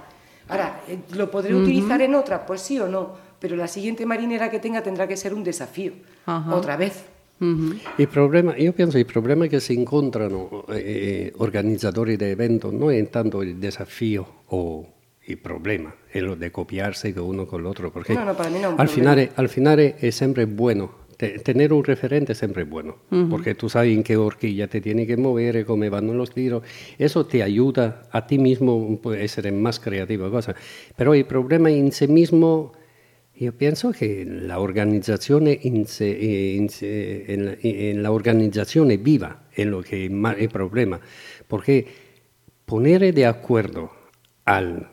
Ahora, 0.50 0.82
eh, 0.88 1.00
¿lo 1.14 1.32
podré 1.32 1.56
utilizar 1.56 2.02
en 2.02 2.16
otra? 2.16 2.46
Pues 2.46 2.62
sí 2.62 2.80
o 2.80 2.88
no, 2.88 3.31
pero 3.42 3.56
la 3.56 3.68
siguiente 3.68 4.06
marinera 4.06 4.50
que 4.52 4.60
tenga 4.60 4.84
tendrá 4.84 5.08
que 5.08 5.18
ser 5.18 5.34
un 5.34 5.44
desafío, 5.44 5.94
otra 6.50 6.78
vez. 6.78 7.04
Il 7.98 8.08
problema, 8.08 8.56
io 8.56 8.72
penso 8.72 9.00
il 9.00 9.06
problema 9.06 9.48
che 9.48 9.60
si 9.60 9.74
incontrano 9.74 10.64
eh, 10.70 11.34
organizzatori 11.38 12.16
di 12.16 12.26
evento 12.26 12.72
non 12.72 12.92
è 12.92 13.10
tanto 13.10 13.42
il 13.42 13.56
desafio 13.56 14.44
o 14.46 14.88
il 15.26 15.38
problema, 15.40 15.92
è 16.06 16.20
lo 16.20 16.36
di 16.36 16.52
copiarsi 16.52 17.12
uno 17.18 17.48
con 17.48 17.64
l'altro, 17.64 17.90
perché 17.90 18.14
no, 18.14 18.24
no, 18.26 18.34
no 18.34 18.76
al, 18.76 18.88
finale, 18.88 19.32
al 19.34 19.50
finale 19.50 19.96
è 19.96 20.12
sempre 20.12 20.46
buono 20.46 21.00
tener 21.44 21.72
un 21.72 21.84
referente 21.84 22.34
siempre 22.34 22.64
es 22.64 22.70
bueno, 22.70 22.98
porque 23.30 23.54
tú 23.54 23.70
sabes 23.70 23.96
en 23.96 24.04
qué 24.04 24.18
horquilla 24.18 24.68
te 24.68 24.82
tiene 24.82 25.06
que 25.06 25.18
mover, 25.18 25.66
cómo 25.66 25.88
van 25.90 26.18
los 26.18 26.32
tiros. 26.32 26.64
Eso 26.98 27.26
te 27.26 27.44
ayuda 27.44 28.04
a 28.12 28.26
ti 28.26 28.40
mismo, 28.40 29.00
puede 29.02 29.28
ser 29.28 29.52
más 29.52 29.80
creativa 29.80 30.30
cosa. 30.30 30.56
Pero 30.96 31.14
el 31.14 31.26
problema 31.26 31.70
en 31.70 31.92
sí 31.92 32.08
mismo, 32.08 32.74
yo 33.42 33.54
pienso 33.54 33.92
que 33.92 34.24
la 34.24 34.60
organización 34.60 35.48
en, 35.48 35.88
la, 38.04 38.12
organización 38.12 38.92
es 38.92 39.02
viva, 39.02 39.48
es 39.52 39.66
lo 39.66 39.82
que 39.82 40.06
es 40.06 40.12
el 40.12 40.50
problema. 40.50 41.00
Porque 41.48 41.88
poner 42.66 43.12
de 43.12 43.26
acuerdo 43.26 43.92
al 44.46 44.88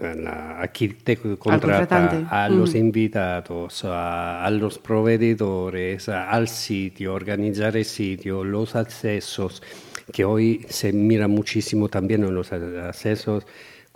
a 0.00 0.68
chi 0.72 0.88
te 0.88 1.16
contrata, 1.16 2.26
a 2.28 2.48
los 2.48 2.74
mm. 2.74 2.76
invitados, 2.76 3.84
a, 3.84 4.44
a, 4.44 4.50
los 4.50 4.78
proveedores, 4.78 6.08
a, 6.08 6.28
al 6.28 6.48
sitio, 6.48 7.14
organizar 7.14 7.76
el 7.76 7.84
sitio, 7.84 8.42
los 8.44 8.74
accesos, 8.74 9.62
que 10.12 10.24
hoy 10.24 10.66
se 10.68 10.92
mira 10.92 11.28
muchísimo 11.28 11.88
también 11.88 12.24
en 12.24 12.34
los 12.34 12.52
accesos 12.52 13.46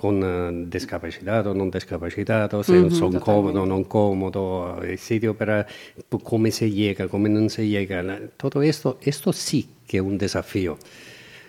con 0.01 0.25
uh, 0.25 0.49
discapacitados, 0.65 1.53
non 1.53 1.69
discapacitados, 1.69 2.73
mm 2.73 2.89
-hmm, 2.89 2.97
son 2.97 3.13
cómodos, 3.21 3.69
non 3.69 3.85
cómodos, 3.85 4.81
el 4.81 4.97
sitio 4.97 5.37
para 5.37 5.69
cómo 6.09 6.49
se 6.49 6.73
llega, 6.73 7.05
cómo 7.13 7.29
no 7.29 7.45
se 7.53 7.69
llega. 7.69 8.01
Todo 8.41 8.65
esto, 8.65 8.97
esto 9.05 9.29
sí 9.37 9.69
que 9.85 9.99
es 9.99 10.03
un 10.03 10.17
desafío. 10.17 10.79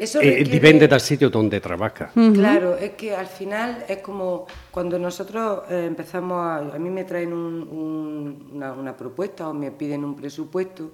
Eso 0.01 0.19
eh, 0.19 0.43
depende 0.43 0.87
del 0.87 0.99
sitio 0.99 1.29
donde 1.29 1.61
trabaja. 1.61 2.09
Claro, 2.33 2.75
es 2.75 2.97
que 2.97 3.15
al 3.15 3.27
final 3.27 3.85
es 3.87 3.99
como 3.99 4.47
cuando 4.71 4.97
nosotros 4.97 5.61
eh, 5.69 5.85
empezamos 5.85 6.41
a... 6.41 6.57
A 6.73 6.79
mí 6.79 6.89
me 6.89 7.03
traen 7.03 7.31
una, 7.31 8.97
propuesta 8.97 9.47
o 9.47 9.53
me 9.53 9.69
piden 9.69 10.03
un 10.03 10.15
presupuesto. 10.15 10.91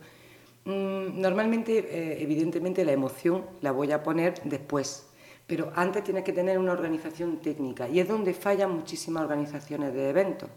Mm, 0.66 1.22
normalmente, 1.22 1.78
eh, 1.80 2.22
evidentemente, 2.22 2.84
la 2.84 2.92
emoción 2.92 3.46
la 3.62 3.72
voy 3.72 3.94
a 3.94 4.04
poner 4.04 4.42
después, 4.44 5.07
pero 5.48 5.72
antes 5.76 6.04
tienes 6.04 6.24
que 6.24 6.34
tener 6.34 6.60
una 6.60 6.74
organización 6.74 7.38
técnica 7.38 7.88
y 7.88 8.00
es 8.02 8.08
donde 8.08 8.34
fallan 8.34 8.72
muchísimas 8.72 9.24
organizaciones 9.24 9.94
de 9.94 10.10
eventos. 10.10 10.50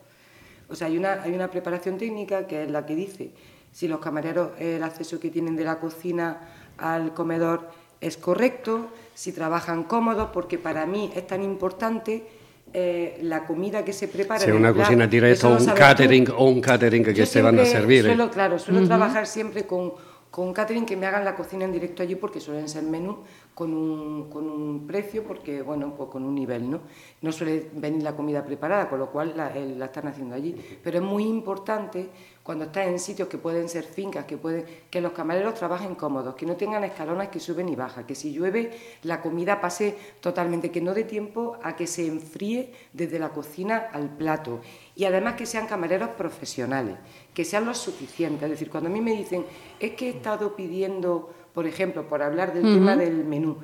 O 0.68 0.75
sea, 0.75 0.88
hay 0.88 0.99
una, 0.99 1.23
hay 1.23 1.32
una 1.32 1.49
preparación 1.49 1.97
técnica 1.97 2.47
que 2.47 2.64
es 2.64 2.70
la 2.70 2.85
que 2.85 2.94
dice 2.97 3.30
si 3.73 3.87
los 3.87 4.00
camareros, 4.00 4.50
el 4.59 4.82
acceso 4.82 5.20
que 5.20 5.30
tienen 5.30 5.56
de 5.56 5.64
la 5.64 5.78
cocina 5.78 6.40
al 6.78 7.14
comedor 7.14 7.70
es 8.00 8.16
correcto, 8.16 8.88
si 9.14 9.32
trabajan 9.32 9.85
cómodos, 9.85 10.30
porque 10.32 10.59
para 10.59 10.87
mí 10.87 11.12
es 11.14 11.26
tan 11.26 11.42
importante 11.42 12.26
eh, 12.73 13.18
la 13.23 13.44
comida 13.47 13.85
que 13.85 13.92
se 13.92 14.09
prepara. 14.09 14.40
Si 14.40 14.50
una 14.50 14.73
cocina 14.73 15.06
directa 15.06 15.49
o 15.49 15.56
un 15.56 15.66
catering 15.66 16.30
o 16.30 16.44
un 16.47 16.61
catering 16.61 17.04
que 17.04 17.26
se 17.26 17.42
van 17.42 17.59
a 17.59 17.64
servir. 17.64 18.06
¿eh? 18.06 18.09
Suelo, 18.09 18.30
Claro, 18.30 18.59
suelo 18.59 18.87
trabajar 18.87 19.26
siempre 19.26 19.66
con, 19.66 19.92
con 20.30 20.52
catering 20.52 20.87
que 20.87 20.96
me 20.96 21.06
hagan 21.06 21.25
la 21.25 21.34
cocina 21.34 21.64
en 21.64 21.72
directo 21.72 22.02
allí 22.02 22.14
porque 22.14 22.40
suelen 22.40 22.68
ser 22.68 22.84
menús 22.84 23.16
con 23.54 23.75
un, 23.75 24.30
con 24.30 24.49
un 24.49 24.87
precio, 24.87 25.25
porque, 25.25 25.60
bueno, 25.60 25.92
pues 25.96 26.08
con 26.08 26.25
un 26.25 26.34
nivel, 26.34 26.70
¿no? 26.70 26.80
No 27.20 27.32
suele 27.32 27.68
venir 27.75 28.02
la 28.02 28.14
comida 28.14 28.44
preparada, 28.44 28.88
con 28.88 28.99
lo 28.99 29.10
cual 29.10 29.34
la, 29.37 29.52
la 29.54 29.87
están 29.87 30.06
haciendo 30.06 30.34
allí. 30.34 30.54
Pero 30.82 30.99
es 30.99 31.04
muy 31.04 31.25
importante 31.25 32.08
cuando 32.42 32.64
estás 32.64 32.87
en 32.87 32.99
sitios 32.99 33.28
que 33.28 33.38
pueden 33.38 33.68
ser 33.68 33.84
fincas, 33.84 34.25
que, 34.25 34.37
pueden, 34.37 34.64
que 34.88 35.00
los 35.00 35.12
camareros 35.12 35.54
trabajen 35.54 35.94
cómodos, 35.94 36.34
que 36.34 36.46
no 36.46 36.56
tengan 36.56 36.84
escalones 36.84 37.28
que 37.28 37.38
suben 37.38 37.68
y 37.68 37.76
bajan, 37.76 38.06
que 38.06 38.14
si 38.14 38.32
llueve 38.32 38.70
la 39.02 39.20
comida 39.20 39.60
pase 39.60 39.96
totalmente, 40.20 40.70
que 40.70 40.80
no 40.80 40.94
dé 40.94 41.04
tiempo 41.04 41.58
a 41.62 41.76
que 41.76 41.87
se 41.87 42.06
enfríe 42.06 42.72
desde 42.92 43.18
la 43.18 43.28
cocina 43.28 43.88
al 43.92 44.08
plato. 44.16 44.60
Y 44.96 45.04
además 45.04 45.34
que 45.34 45.46
sean 45.46 45.66
camareros 45.66 46.10
profesionales, 46.10 46.96
que 47.34 47.44
sean 47.44 47.64
los 47.64 47.78
suficientes. 47.78 48.44
Es 48.44 48.50
decir, 48.50 48.70
cuando 48.70 48.88
a 48.90 48.92
mí 48.92 49.00
me 49.00 49.12
dicen, 49.12 49.44
es 49.78 49.92
que 49.92 50.06
he 50.06 50.10
estado 50.10 50.56
pidiendo, 50.56 51.32
por 51.52 51.66
ejemplo, 51.66 52.08
por 52.08 52.22
hablar 52.22 52.52
del 52.52 52.62
tema 52.62 52.96
del 52.96 53.25
menú, 53.25 53.58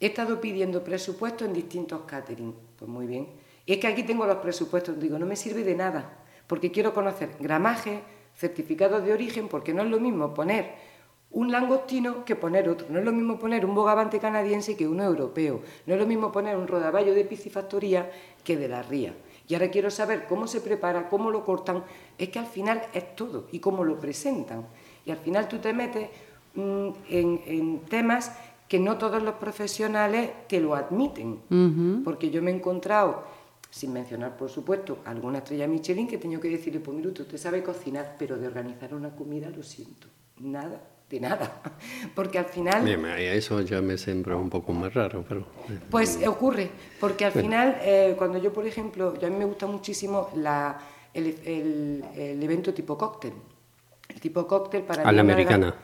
he 0.00 0.06
estado 0.06 0.40
pidiendo 0.40 0.82
presupuesto 0.82 1.44
en 1.44 1.52
distintos 1.52 2.02
catering. 2.06 2.54
Pues 2.78 2.90
muy 2.90 3.06
bien. 3.06 3.28
Y 3.64 3.74
es 3.74 3.78
que 3.78 3.86
aquí 3.86 4.02
tengo 4.02 4.26
los 4.26 4.36
presupuestos, 4.36 4.98
digo, 4.98 5.18
no 5.18 5.26
me 5.26 5.36
sirve 5.36 5.64
de 5.64 5.74
nada 5.74 6.22
porque 6.46 6.70
quiero 6.70 6.94
conocer 6.94 7.30
gramaje, 7.40 8.02
certificados 8.36 9.04
de 9.04 9.12
origen, 9.12 9.48
porque 9.48 9.74
no 9.74 9.82
es 9.82 9.90
lo 9.90 9.98
mismo 9.98 10.34
poner 10.34 10.74
un 11.30 11.50
langostino 11.50 12.24
que 12.24 12.36
poner 12.36 12.68
otro. 12.68 12.86
No 12.90 13.00
es 13.00 13.04
lo 13.04 13.12
mismo 13.12 13.38
poner 13.38 13.66
un 13.66 13.74
bogavante 13.74 14.18
canadiense 14.18 14.76
que 14.76 14.86
uno 14.86 15.02
europeo. 15.02 15.60
No 15.86 15.94
es 15.94 16.00
lo 16.00 16.06
mismo 16.06 16.30
poner 16.30 16.56
un 16.56 16.68
rodaballo 16.68 17.14
de 17.14 17.24
piscifactoría 17.24 18.10
que 18.44 18.56
de 18.56 18.68
la 18.68 18.82
ría. 18.82 19.14
Y 19.48 19.54
ahora 19.54 19.70
quiero 19.70 19.90
saber 19.90 20.26
cómo 20.26 20.46
se 20.46 20.60
prepara, 20.60 21.08
cómo 21.08 21.30
lo 21.30 21.44
cortan. 21.44 21.84
Es 22.18 22.30
que 22.30 22.38
al 22.38 22.46
final 22.46 22.82
es 22.92 23.14
todo 23.14 23.46
y 23.52 23.60
cómo 23.60 23.84
lo 23.84 23.98
presentan. 23.98 24.66
Y 25.04 25.10
al 25.10 25.18
final 25.18 25.48
tú 25.48 25.58
te 25.58 25.72
metes 25.72 26.08
mm, 26.54 26.88
en, 27.08 27.80
temas 27.88 28.36
que 28.68 28.80
no 28.80 28.98
todos 28.98 29.22
los 29.22 29.34
profesionales 29.36 30.30
te 30.48 30.60
lo 30.60 30.74
admiten. 30.74 32.02
Porque 32.04 32.30
yo 32.30 32.42
me 32.42 32.50
he 32.50 32.54
encontrado 32.54 33.22
sin 33.70 33.92
mencionar, 33.92 34.36
por 34.36 34.48
supuesto, 34.48 34.98
alguna 35.04 35.38
estrella 35.38 35.68
Michelin 35.68 36.08
que 36.08 36.18
tengo 36.18 36.40
que 36.40 36.48
decirle, 36.48 36.80
pues 36.80 36.96
mire, 36.96 37.08
usted 37.10 37.36
sabe 37.36 37.62
cocinar, 37.62 38.16
pero 38.18 38.38
de 38.38 38.46
organizar 38.46 38.94
una 38.94 39.14
comida 39.14 39.50
lo 39.50 39.62
siento, 39.62 40.08
nada, 40.38 40.80
de 41.08 41.20
nada, 41.20 41.62
porque 42.14 42.38
al 42.38 42.46
final... 42.46 42.88
Eso 43.18 43.60
ya 43.60 43.80
me 43.80 43.96
sembra 43.96 44.36
un 44.36 44.50
poco 44.50 44.72
más 44.72 44.92
raro, 44.92 45.24
pero... 45.28 45.40
Eh, 45.68 45.78
pues 45.90 46.26
ocurre, 46.26 46.70
porque 46.98 47.24
al 47.24 47.32
final, 47.32 47.78
eh, 47.82 48.14
cuando 48.18 48.38
yo, 48.38 48.52
por 48.52 48.66
ejemplo, 48.66 49.18
yo 49.18 49.26
a 49.28 49.30
mí 49.30 49.36
me 49.36 49.44
gusta 49.44 49.66
muchísimo 49.66 50.30
la, 50.36 50.78
el, 51.14 52.02
evento 52.14 52.74
tipo 52.74 52.98
cóctel, 52.98 53.32
el 54.08 54.20
tipo 54.20 54.46
cóctel 54.46 54.82
para... 54.82 55.08
A 55.08 55.12
la 55.12 55.20
americana. 55.20 55.74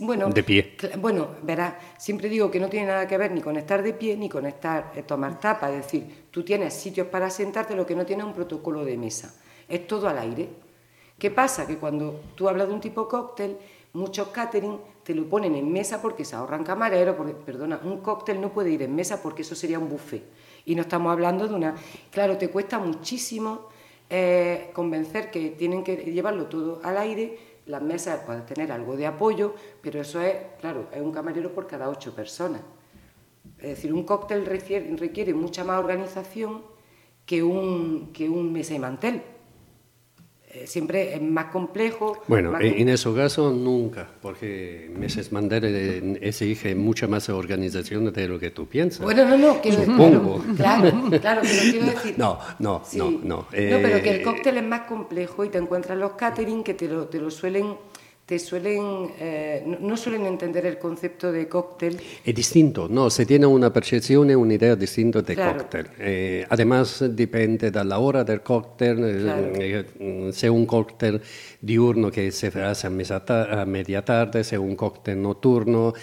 Bueno, 0.00 0.28
de 0.30 0.42
pie. 0.42 0.76
Bueno, 0.98 1.28
verá, 1.42 1.78
siempre 1.98 2.28
digo 2.28 2.50
que 2.50 2.58
no 2.58 2.68
tiene 2.68 2.86
nada 2.86 3.06
que 3.06 3.16
ver 3.16 3.30
ni 3.30 3.40
con 3.40 3.56
estar 3.56 3.82
de 3.82 3.92
pie 3.92 4.16
ni 4.16 4.28
con 4.28 4.44
estar 4.46 4.92
eh, 4.96 5.02
tomar 5.02 5.38
tapa, 5.38 5.70
es 5.70 5.84
decir, 5.84 6.26
tú 6.30 6.42
tienes 6.42 6.74
sitios 6.74 7.06
para 7.06 7.30
sentarte, 7.30 7.76
lo 7.76 7.86
que 7.86 7.94
no 7.94 8.04
tiene 8.04 8.22
es 8.22 8.28
un 8.28 8.34
protocolo 8.34 8.84
de 8.84 8.96
mesa, 8.96 9.34
es 9.68 9.86
todo 9.86 10.08
al 10.08 10.18
aire. 10.18 10.48
¿Qué 11.18 11.30
pasa? 11.30 11.66
Que 11.66 11.76
cuando 11.76 12.20
tú 12.34 12.48
hablas 12.48 12.68
de 12.68 12.74
un 12.74 12.80
tipo 12.80 13.08
cóctel, 13.08 13.56
muchos 13.98 14.28
catering 14.28 14.78
te 15.02 15.14
lo 15.14 15.28
ponen 15.28 15.54
en 15.54 15.70
mesa 15.70 16.00
porque 16.00 16.24
se 16.24 16.36
ahorran 16.36 16.64
camareros, 16.64 17.16
porque, 17.16 17.34
perdona, 17.34 17.80
un 17.84 17.98
cóctel 17.98 18.40
no 18.40 18.52
puede 18.52 18.70
ir 18.70 18.82
en 18.82 18.94
mesa 18.94 19.22
porque 19.22 19.42
eso 19.42 19.54
sería 19.54 19.78
un 19.78 19.88
buffet. 19.88 20.22
Y 20.64 20.74
no 20.74 20.82
estamos 20.82 21.12
hablando 21.12 21.48
de 21.48 21.54
una... 21.54 21.74
Claro, 22.10 22.36
te 22.36 22.50
cuesta 22.50 22.78
muchísimo 22.78 23.68
eh, 24.10 24.70
convencer 24.72 25.30
que 25.30 25.50
tienen 25.50 25.82
que 25.82 25.96
llevarlo 25.96 26.46
todo 26.46 26.80
al 26.82 26.98
aire 26.98 27.48
las 27.68 27.82
mesas 27.82 28.20
pueden 28.24 28.46
tener 28.46 28.72
algo 28.72 28.96
de 28.96 29.06
apoyo, 29.06 29.54
pero 29.82 30.00
eso 30.00 30.20
es, 30.20 30.36
claro, 30.58 30.88
es 30.90 31.00
un 31.00 31.12
camarero 31.12 31.52
por 31.52 31.66
cada 31.66 31.88
ocho 31.88 32.14
personas. 32.14 32.62
Es 33.58 33.68
decir, 33.68 33.92
un 33.92 34.04
cóctel 34.04 34.46
requiere, 34.46 35.34
mucha 35.34 35.64
más 35.64 35.78
organización 35.78 36.62
que 37.26 37.42
un, 37.42 38.10
que 38.12 38.28
un 38.28 38.52
mesa 38.52 38.74
y 38.74 38.78
mantel. 38.78 39.22
Eh, 40.50 40.66
siempre 40.66 41.14
es 41.14 41.20
más 41.20 41.46
complejo. 41.46 42.22
Bueno, 42.26 42.58
en, 42.58 42.88
ese 42.88 43.12
caso 43.12 43.52
nunca, 43.52 44.08
porque 44.22 44.90
Meses 44.96 45.30
Mandel 45.30 46.18
exige 46.22 46.74
mucha 46.74 47.06
más 47.06 47.28
organización 47.28 48.10
de 48.10 48.28
lo 48.28 48.38
que 48.38 48.50
tú 48.50 48.66
piensas. 48.66 49.02
Bueno, 49.02 49.26
no, 49.26 49.36
no, 49.36 49.60
quiero 49.60 49.84
Supongo. 49.84 50.42
claro, 50.56 50.90
claro, 51.20 51.42
pero 51.42 51.62
quiero 51.70 51.86
decir. 51.86 52.14
No, 52.16 52.38
no, 52.60 52.82
no, 52.94 53.10
no. 53.10 53.20
no, 53.22 53.46
pero 53.50 54.02
que 54.02 54.08
el 54.08 54.20
eh, 54.20 54.22
cóctel 54.22 54.56
es 54.56 54.64
más 54.64 54.82
complejo 54.82 55.44
y 55.44 55.50
te 55.50 55.58
encuentras 55.58 55.98
los 55.98 56.12
catering 56.12 56.64
que 56.64 56.72
te 56.72 56.88
lo, 56.88 57.08
te 57.08 57.20
lo 57.20 57.30
suelen 57.30 57.76
te 58.28 58.38
suelen, 58.38 59.12
eh, 59.18 59.64
no 59.80 59.96
suelen 59.96 60.26
entender 60.26 60.66
el 60.66 60.78
concepto 60.78 61.32
de 61.32 61.48
cóctel. 61.48 61.98
Es 62.22 62.34
distinto, 62.34 62.86
no, 62.86 63.08
se 63.08 63.24
tiene 63.24 63.46
una 63.46 63.72
percepción, 63.72 64.30
una 64.36 64.52
idea 64.52 64.76
distinta 64.76 65.22
de 65.22 65.34
cóctel. 65.34 65.86
Eh, 65.98 66.44
además, 66.50 67.02
depende 67.08 67.70
de 67.70 67.84
la 67.86 67.98
hora 67.98 68.24
del 68.24 68.42
cóctel, 68.42 68.98
eh, 69.02 70.30
si 70.30 70.44
es 70.44 70.52
un 70.52 70.66
cóctel 70.66 71.22
diurno 71.62 72.10
que 72.10 72.30
se 72.30 72.48
hace 72.48 72.86
a, 72.86 73.64
media 73.64 74.04
tarde, 74.04 74.44
si 74.44 74.56
es 74.56 74.60
un 74.60 74.76
cóctel 74.76 75.22
nocturno. 75.22 75.94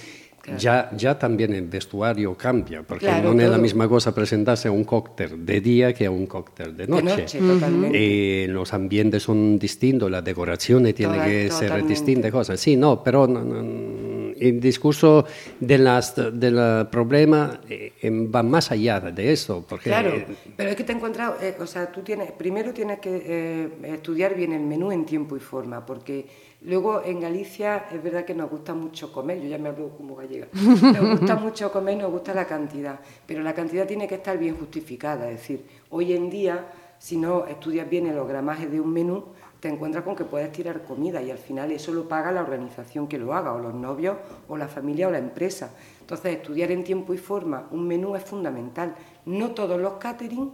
Ya, 0.58 0.90
ya 0.96 1.18
también 1.18 1.54
el 1.54 1.68
vestuario 1.68 2.36
cambia, 2.36 2.84
porque 2.84 3.06
Claro, 3.06 3.34
no 3.34 3.40
es 3.42 3.48
la 3.48 3.54
todo. 3.56 3.62
misma 3.64 3.88
cosa 3.90 4.14
presentarse 4.14 4.68
a 4.68 4.72
un 4.72 4.84
cóctel 4.84 5.46
de 5.46 5.60
día 5.62 5.94
que 5.94 6.06
a 6.06 6.12
un 6.12 6.28
cóctel 6.28 6.78
de 6.78 6.86
De 6.86 6.92
noche. 6.92 7.22
noche, 7.22 7.40
totalmente. 7.40 8.44
Eh, 8.44 8.48
los 8.48 8.74
ambientes 8.74 9.24
son 9.24 9.58
distintos, 9.58 10.10
las 10.12 10.24
decoraciones 10.24 10.94
tienen 10.94 11.16
Total- 11.16 11.30
que 11.32 11.50
ser 11.50 11.60
totalmente. 11.70 11.90
distintas 11.94 12.32
cosas. 12.32 12.60
Sí, 12.60 12.76
no, 12.76 13.04
pero 13.04 13.28
no, 13.28 13.44
no, 13.44 14.34
el 14.38 14.60
discurso 14.60 15.26
del 15.60 15.86
de 16.34 16.86
problema 16.92 17.60
eh, 17.70 17.94
va 18.34 18.44
más 18.44 18.72
allá 18.72 19.00
de 19.00 19.32
eso, 19.32 19.66
porque 19.68 19.90
Claro, 19.90 20.12
pero 20.56 20.70
es 20.70 20.76
que 20.76 20.84
te 20.84 20.92
he 20.92 20.96
encontrado, 20.96 21.38
eh, 21.42 21.56
o 21.60 21.66
sea, 21.66 21.92
tú 21.92 22.02
tienes, 22.02 22.32
primero 22.34 22.74
tienes 22.74 23.00
que 23.00 23.22
eh, 23.26 23.70
estudiar 23.94 24.36
bien 24.36 24.52
el 24.54 24.62
menú 24.62 24.92
en 24.92 25.06
tiempo 25.06 25.36
y 25.38 25.40
forma, 25.40 25.86
porque 25.86 26.26
luego 26.66 27.02
en 27.04 27.20
Galicia 27.20 27.86
es 27.92 28.02
verdad 28.02 28.26
que 28.26 28.34
nos 28.34 28.50
gusta 28.50 28.74
mucho 28.74 29.12
comer, 29.12 29.42
yo 29.42 29.48
ya 29.48 29.58
me 29.58 29.70
hablo 29.70 29.90
como 29.90 30.16
gallega, 30.16 30.48
nos 30.54 31.20
gusta 31.20 31.36
mucho 31.42 31.72
comer, 31.72 31.98
nos 31.98 32.12
gusta 32.12 32.34
la 32.34 32.46
cantidad, 32.46 33.00
pero 33.26 33.42
la 33.42 33.54
cantidad 33.54 33.88
tiene 33.88 34.08
que 34.08 34.16
estar 34.16 34.38
bien 34.38 34.58
justificada, 34.58 35.30
es 35.30 35.38
decir, 35.42 35.66
hoy 35.90 36.14
en 36.14 36.30
día, 36.30 36.68
si 36.98 37.18
no 37.18 37.46
estudias 37.46 37.90
bien 37.90 38.08
el 38.08 38.24
gramaje 38.26 38.68
de 38.68 38.82
un 38.82 38.92
menú, 38.92 39.26
te 39.66 39.72
encuentras 39.72 40.04
con 40.04 40.16
que 40.16 40.26
puedes 40.26 40.52
tirar 40.52 40.84
comida 40.84 41.24
y 41.24 41.32
al 41.32 41.40
final 41.40 41.72
eso 41.72 41.92
lo 41.92 42.08
paga 42.08 42.32
la 42.32 42.42
organización 42.42 43.08
que 43.08 43.18
lo 43.18 43.34
haga, 43.34 43.52
o 43.54 43.60
los 43.60 43.74
novios, 43.74 44.16
o 44.48 44.58
la 44.58 44.68
familia, 44.68 45.08
o 45.08 45.12
la 45.12 45.18
empresa. 45.18 45.72
Entonces, 46.02 46.36
estudiar 46.36 46.72
en 46.72 46.84
tiempo 46.84 47.16
y 47.16 47.18
forma 47.18 47.68
un 47.72 47.88
menú 47.88 48.16
es 48.16 48.24
fundamental. 48.24 48.96
No 49.26 49.56
todos 49.56 49.82
los 49.82 49.94
catering 49.94 50.52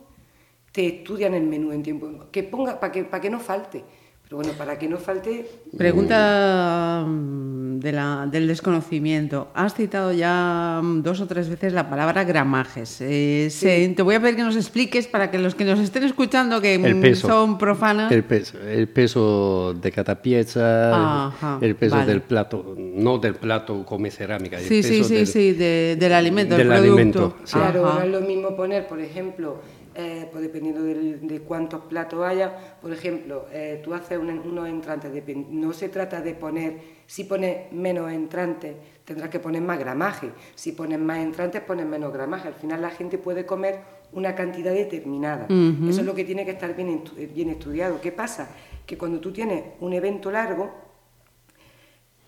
te 0.72 0.88
estudian 0.88 1.34
el 1.34 1.44
menú 1.44 1.74
en 1.74 1.84
tiempo 1.84 2.08
y 2.08 2.12
forma. 2.12 2.32
Que 2.32 2.44
ponga, 2.44 2.80
para 2.80 2.92
que, 2.94 3.04
para 3.04 3.20
que 3.20 3.30
no 3.30 3.42
falte. 3.42 3.84
Pero 4.32 4.44
bueno, 4.44 4.58
para 4.58 4.80
que 4.80 4.88
no 4.88 4.96
falte, 4.98 5.46
Pregunta 5.78 7.04
mm, 7.06 7.80
de 7.80 7.92
la- 7.92 8.26
del 8.32 8.48
desconocimiento. 8.48 9.50
Has 9.54 9.74
citado 9.74 10.14
ya 10.14 10.80
mm, 10.82 11.02
dos 11.04 11.20
o 11.20 11.28
tres 11.28 11.50
veces 11.50 11.74
la 11.74 11.90
palabra 11.90 12.24
gramajes. 12.24 13.02
Eh, 13.02 13.50
se- 13.52 13.90
te 13.90 14.02
voy 14.02 14.16
a 14.16 14.22
pedir 14.22 14.38
que 14.38 14.44
nos 14.44 14.56
expliques 14.56 15.08
para 15.08 15.30
que 15.32 15.38
los 15.38 15.54
que 15.54 15.66
nos 15.66 15.80
estén 15.80 16.04
escuchando, 16.04 16.62
que 16.62 16.76
el 16.76 16.96
mm, 16.96 17.02
peso. 17.02 17.28
son 17.28 17.58
profanas, 17.58 18.10
El 18.10 18.24
peso, 18.24 18.58
el 18.58 18.88
peso 18.88 19.74
de 19.74 19.92
cada 19.92 20.22
pieza, 20.22 21.28
Ajá, 21.28 21.58
el 21.60 21.76
peso 21.76 21.96
vale. 21.98 22.10
del 22.14 22.22
plato, 22.22 22.74
no 22.78 23.18
del 23.18 23.36
plato 23.36 23.84
come 23.86 24.12
cerámica, 24.12 24.60
el 24.60 24.64
sí, 24.64 24.82
sí, 24.82 25.00
peso 25.00 25.04
sí, 25.10 25.16
del- 25.16 25.28
sí, 25.28 25.52
de- 25.52 25.98
del 26.00 26.14
alimento, 26.14 26.56
del, 26.56 26.70
del 26.70 26.78
producto. 26.78 26.94
alimento, 26.94 27.36
sí. 27.44 27.58
Claro, 27.58 27.84
no 27.96 28.02
es 28.02 28.10
lo 28.10 28.22
mismo 28.22 28.56
poner, 28.56 28.88
por 28.88 29.02
ejemplo, 29.02 29.60
eh, 29.96 30.28
pues 30.32 30.42
dependiendo 30.44 30.82
de 30.84 31.42
cuántos 31.42 31.82
platos 31.82 32.24
haya, 32.24 32.78
por 32.82 32.94
ejemplo, 32.94 33.46
eh, 33.52 33.82
tú 33.84 33.94
haces 33.94 34.18
un- 34.18 34.30
unos 34.40 34.68
entrantes, 34.70 35.12
no 35.50 35.74
se 35.74 35.90
trata 35.90 36.22
de 36.22 36.34
poner, 36.34 36.78
si 37.08 37.26
pones 37.26 37.72
menos 37.74 38.10
entrantes, 38.12 38.76
tendrás 39.04 39.30
que 39.30 39.40
poner 39.40 39.62
más 39.62 39.78
gramaje, 39.80 40.32
si 40.56 40.72
pones 40.72 40.98
más 41.00 41.20
entrantes, 41.20 41.62
pones 41.62 41.86
menos 41.86 42.14
gramaje, 42.14 42.48
al 42.48 42.54
final 42.54 42.82
la 42.82 42.90
gente 42.92 43.18
puede 43.18 43.46
comer 43.46 43.80
una 44.14 44.34
cantidad 44.36 44.74
determinada, 44.74 45.48
eso 45.90 46.00
es 46.02 46.06
lo 46.06 46.16
que 46.16 46.24
tiene 46.24 46.46
que 46.46 46.52
estar 46.52 46.76
bien, 46.76 47.04
bien 47.34 47.50
estudiado. 47.50 48.00
¿Qué 48.02 48.12
pasa? 48.12 48.50
Que 48.86 48.98
cuando 48.98 49.20
tú 49.20 49.32
tienes 49.34 49.64
un 49.82 49.92
evento 49.94 50.32
largo, 50.32 50.72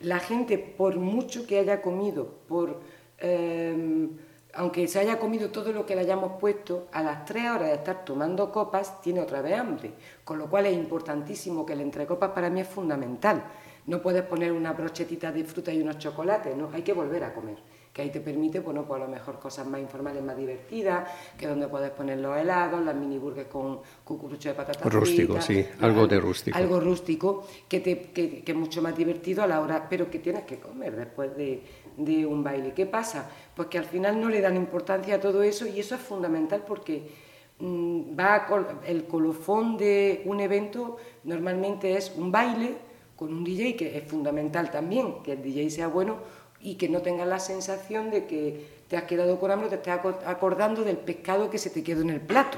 la 0.01 0.19
gente, 0.19 0.57
por 0.57 0.97
mucho 0.97 1.47
que 1.47 1.59
haya 1.59 1.81
comido, 1.81 2.39
por 2.47 2.81
eh, 3.19 4.07
aunque 4.55 4.87
se 4.87 4.99
haya 4.99 5.19
comido 5.19 5.49
todo 5.49 5.71
lo 5.71 5.85
que 5.85 5.95
le 5.95 6.01
hayamos 6.01 6.39
puesto, 6.39 6.87
a 6.91 7.01
las 7.01 7.25
tres 7.25 7.49
horas 7.49 7.69
de 7.69 7.73
estar 7.73 8.05
tomando 8.05 8.51
copas 8.51 9.01
tiene 9.01 9.19
otra 9.19 9.41
vez 9.41 9.57
hambre. 9.57 9.93
Con 10.23 10.37
lo 10.37 10.49
cual 10.49 10.67
es 10.67 10.73
importantísimo 10.73 11.65
que 11.65 11.73
el 11.73 11.81
entrecopas 11.81 12.31
para 12.31 12.49
mí 12.51 12.61
es 12.61 12.67
fundamental. 12.67 13.43
No 13.87 14.01
puedes 14.01 14.23
poner 14.23 14.51
una 14.51 14.73
brochetita 14.73 15.31
de 15.31 15.43
fruta 15.43 15.73
y 15.73 15.81
unos 15.81 15.97
chocolates, 15.97 16.55
no, 16.55 16.69
hay 16.71 16.83
que 16.83 16.93
volver 16.93 17.23
a 17.23 17.33
comer. 17.33 17.57
Que 17.93 18.01
ahí 18.01 18.09
te 18.09 18.21
permite, 18.21 18.59
bueno, 18.59 18.85
pues 18.85 18.99
a 18.99 19.05
lo 19.05 19.11
mejor 19.11 19.37
cosas 19.37 19.67
más 19.67 19.79
informales, 19.79 20.23
más 20.23 20.35
divertidas, 20.35 21.07
que 21.37 21.45
donde 21.45 21.67
puedes 21.67 21.91
poner 21.91 22.17
los 22.17 22.35
helados, 22.35 22.83
las 22.83 22.95
mini 22.95 23.19
burgers 23.19 23.47
con 23.47 23.81
cucurucho 24.03 24.49
de 24.49 24.55
patatas 24.55 24.91
Rústico, 24.91 25.33
fritas, 25.39 25.45
sí, 25.45 25.63
algo 25.79 26.07
de 26.07 26.19
rústico. 26.19 26.57
Algo 26.57 26.79
rústico 26.79 27.45
que, 27.69 27.79
te, 27.81 28.01
que, 28.11 28.43
que 28.43 28.51
es 28.51 28.57
mucho 28.57 28.81
más 28.81 28.97
divertido 28.97 29.43
a 29.43 29.47
la 29.47 29.61
hora, 29.61 29.87
pero 29.87 30.09
que 30.09 30.17
tienes 30.17 30.43
que 30.45 30.59
comer 30.59 30.95
después 30.95 31.37
de, 31.37 31.61
de 31.95 32.25
un 32.25 32.43
baile. 32.43 32.73
¿Qué 32.73 32.87
pasa? 32.87 33.29
Pues 33.55 33.67
que 33.67 33.77
al 33.77 33.85
final 33.85 34.19
no 34.19 34.27
le 34.27 34.41
dan 34.41 34.57
importancia 34.57 35.13
a 35.15 35.19
todo 35.19 35.43
eso 35.43 35.67
y 35.67 35.79
eso 35.79 35.93
es 35.93 36.01
fundamental 36.01 36.63
porque 36.67 37.11
mm, 37.59 38.19
va 38.19 38.33
a 38.33 38.45
col- 38.47 38.79
el 38.87 39.05
colofón 39.05 39.77
de 39.77 40.23
un 40.25 40.39
evento 40.39 40.97
normalmente 41.25 41.95
es 41.95 42.11
un 42.17 42.31
baile 42.31 42.75
con 43.15 43.31
un 43.31 43.43
DJ 43.43 43.75
que 43.75 43.95
es 43.97 44.03
fundamental 44.03 44.71
también, 44.71 45.21
que 45.21 45.33
el 45.33 45.43
DJ 45.43 45.69
sea 45.69 45.87
bueno 45.87 46.17
y 46.63 46.75
que 46.75 46.89
no 46.89 47.01
tengas 47.01 47.27
la 47.27 47.39
sensación 47.39 48.09
de 48.09 48.25
que 48.25 48.65
te 48.87 48.97
has 48.97 49.03
quedado 49.03 49.39
con 49.39 49.51
hambre 49.51 49.69
te 49.69 49.75
estés 49.75 49.93
aco- 49.93 50.19
acordando 50.25 50.83
del 50.83 50.97
pescado 50.97 51.49
que 51.49 51.57
se 51.57 51.69
te 51.69 51.83
quedó 51.83 52.01
en 52.01 52.09
el 52.11 52.21
plato. 52.21 52.57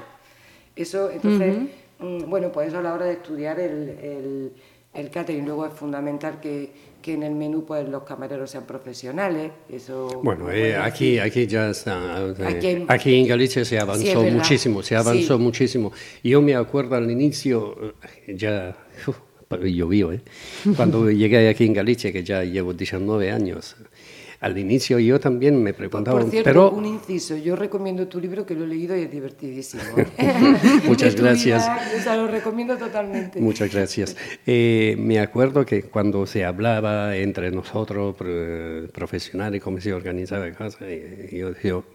Eso, 0.76 1.10
entonces, 1.10 1.56
mm, 2.00 2.30
bueno, 2.30 2.52
pues 2.52 2.68
eso 2.68 2.78
a 2.80 2.82
la 2.82 2.94
hora 2.94 3.06
de 3.06 3.14
estudiar 3.14 3.60
el, 3.60 3.90
el, 4.02 4.52
el 4.94 5.10
catering. 5.10 5.46
Luego 5.46 5.66
es 5.66 5.74
fundamental 5.74 6.40
que, 6.42 6.70
que 7.02 7.14
en 7.14 7.24
el 7.24 7.34
menú 7.34 7.64
pues 7.66 7.88
los 7.88 8.04
camareros 8.04 8.52
sean 8.52 8.66
profesionales. 8.66 9.52
Eso 9.70 10.20
Bueno, 10.24 10.52
eh, 10.52 10.76
aquí, 10.76 11.18
aquí 11.20 11.48
ya 11.48 11.70
está. 11.70 12.20
eh, 12.28 12.36
Aquí 12.46 12.68
hay- 12.68 12.86
aquí 12.90 13.16
en 13.22 13.28
Galicia 13.28 13.64
se 13.64 13.80
avanzó 13.80 14.22
Sí, 14.24 14.32
muchísimo, 14.32 14.84
se 14.84 14.96
avanzó 14.98 15.38
Sí. 15.38 15.42
muchísimo. 15.44 15.92
Yo 16.24 16.42
me 16.42 16.56
acuerdo 16.56 16.96
al 16.96 17.10
inicio, 17.10 17.94
eh, 18.28 18.36
ya 18.36 18.76
uf, 19.08 19.18
llovió, 19.64 20.12
¿eh? 20.12 20.22
cuando 20.76 21.10
llegué 21.12 21.48
aquí 21.48 21.66
en 21.66 21.74
Galicia, 21.74 22.12
que 22.12 22.24
ya 22.24 22.44
llevo 22.44 22.74
19 22.74 23.32
años. 23.32 23.78
Al 24.40 24.58
inicio 24.58 25.00
yo 25.00 25.20
también 25.20 25.62
me 25.62 25.74
preguntaba, 25.74 26.20
por 26.20 26.30
cierto, 26.30 26.50
pero 26.50 26.72
un 26.72 26.86
inciso, 26.86 27.36
yo 27.38 27.56
recomiendo 27.56 28.08
tu 28.08 28.20
libro 28.20 28.46
que 28.46 28.54
lo 28.56 28.66
he 28.66 28.68
leído 28.68 28.96
y 28.98 29.02
es 29.02 29.12
divertidísimo. 29.12 29.84
¿eh? 29.98 30.08
Muchas 30.88 31.16
gracias. 31.16 31.64
vida, 31.66 31.80
o 32.00 32.04
sea, 32.04 32.16
lo 32.18 32.28
recomiendo 32.28 32.78
totalmente. 32.78 33.40
Muchas 33.40 33.74
gracias. 33.74 34.16
Eh, 34.46 34.96
me 35.00 35.20
acuerdo 35.20 35.66
que 35.66 35.84
cuando 35.84 36.26
se 36.26 36.46
hablaba 36.46 37.16
entre 37.16 37.52
nosotros, 37.52 38.16
pro- 38.16 38.88
profesionales, 38.94 39.62
cómo 39.62 39.80
se 39.80 39.94
organizaba 39.94 40.48
la 40.48 40.54
cosa, 40.56 40.80
eh, 40.82 41.30
yo 41.32 41.50
decía, 41.50 41.74
pero 41.76 41.95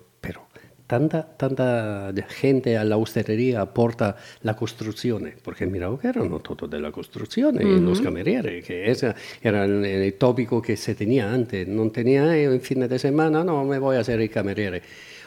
tanta, 0.91 1.23
tanta 1.23 2.13
gente 2.29 2.77
a 2.77 2.83
la 2.83 2.97
hostelería 2.97 3.61
aporta 3.61 4.17
la 4.43 4.57
construcción, 4.57 5.31
porque 5.41 5.65
mira 5.65 5.89
que 6.03 6.09
erano 6.09 6.41
todo 6.41 6.67
de 6.67 6.81
la 6.81 6.91
construcción, 6.91 7.63
y 7.63 7.79
los 7.79 8.01
camerieri, 8.01 8.61
que 8.61 8.91
ese 8.91 9.15
era 9.41 9.67
el, 9.67 9.85
el 9.85 10.15
tópico 10.15 10.61
que 10.61 10.77
se 10.77 10.97
tenía 10.97 11.33
antes, 11.33 11.69
no 11.69 11.89
tenía 11.93 12.37
eh, 12.37 12.47
en 12.47 12.61
fin 12.61 12.81
de 12.81 12.99
semana, 12.99 13.45
no, 13.45 13.65
me 13.65 13.79
voy 13.79 13.99
a 13.99 14.01
hacer 14.01 14.21
el 14.21 14.31
cameriere. 14.31 14.83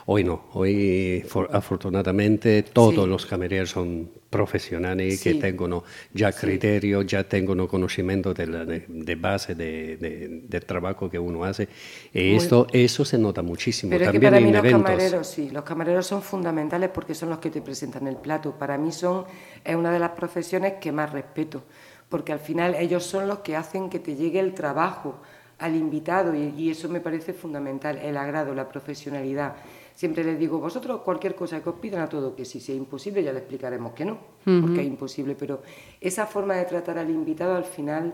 Hoy 0.06 0.24
no, 0.26 0.42
hoy 0.54 1.24
for- 1.26 1.48
afortunadamente 1.54 2.64
todos 2.64 3.06
Sí. 3.06 3.10
los 3.10 3.26
camerieri 3.26 3.66
son 3.66 4.10
profesionales 4.30 5.22
que 5.24 5.36
tengono 5.36 5.84
già 6.14 6.34
criterio, 6.34 7.04
già 7.06 7.24
tengono 7.24 7.68
conocimiento 7.68 8.34
de, 8.34 8.48
la- 8.48 8.66
de- 8.66 8.86
de 8.90 9.16
base 9.16 9.56
de- 9.56 9.96
de- 9.96 10.42
del 10.50 10.66
trabajo 10.66 11.10
que 11.10 11.18
uno 11.18 11.46
hace. 11.46 11.70
Y 12.14 12.36
esto, 12.36 12.68
eso 12.74 13.06
se 13.06 13.18
nota 13.18 13.42
muchísimo 13.42 13.92
Pero 13.92 14.04
es 14.06 14.10
que 14.12 14.20
también 14.20 14.32
para 14.34 14.42
mí 14.42 14.48
en 14.50 14.56
los 14.56 14.66
eventos. 14.66 14.84
camareros, 14.92 15.28
sí, 15.28 15.50
los 15.52 15.64
camareros 15.64 16.06
son 16.06 16.22
fundamentales 16.22 16.90
porque 16.90 17.14
son 17.16 17.30
los 17.30 17.40
que 17.40 17.50
te 17.50 17.62
presentan 17.62 18.06
el 18.08 18.18
plato. 18.18 18.52
Para 18.58 18.78
mí 18.78 18.92
son, 18.92 19.24
es 19.64 19.76
una 19.76 19.92
de 19.92 20.00
las 20.00 20.12
profesiones 20.12 20.74
que 20.82 20.92
más 20.92 21.14
respeto, 21.14 21.64
porque 22.10 22.34
al 22.34 22.40
final 22.40 22.76
ellos 22.76 23.06
son 23.06 23.28
los 23.28 23.40
que 23.40 23.56
hacen 23.56 23.90
que 23.90 24.00
te 24.00 24.16
llegue 24.18 24.40
el 24.42 24.54
trabajo 24.54 25.16
al 25.60 25.76
invitado 25.78 26.36
y, 26.36 26.54
y 26.58 26.72
eso 26.72 26.90
me 26.90 27.00
parece 27.00 27.32
fundamental, 27.32 27.98
el 28.00 28.18
agrado, 28.18 28.54
la 28.54 28.68
profesionalidad. 28.68 29.56
Siempre 29.96 30.24
les 30.24 30.40
digo, 30.40 30.60
vosotros 30.60 31.02
cualquier 31.02 31.36
cosa 31.36 31.62
que 31.62 31.70
os 31.70 31.76
pidan 31.76 32.02
a 32.02 32.10
todo, 32.10 32.36
que 32.36 32.46
si 32.46 32.60
sea 32.60 32.76
imposible 32.76 33.24
ya 33.24 33.32
le 33.32 33.40
explicaremos 33.40 33.94
que 33.94 34.06
no, 34.06 34.18
porque 34.44 34.82
es 34.82 34.88
imposible, 34.88 35.36
pero 35.36 35.62
esa 36.02 36.26
forma 36.26 36.56
de 36.56 36.66
tratar 36.66 36.98
al 36.98 37.10
invitado 37.10 37.56
al 37.56 37.66
final 37.66 38.14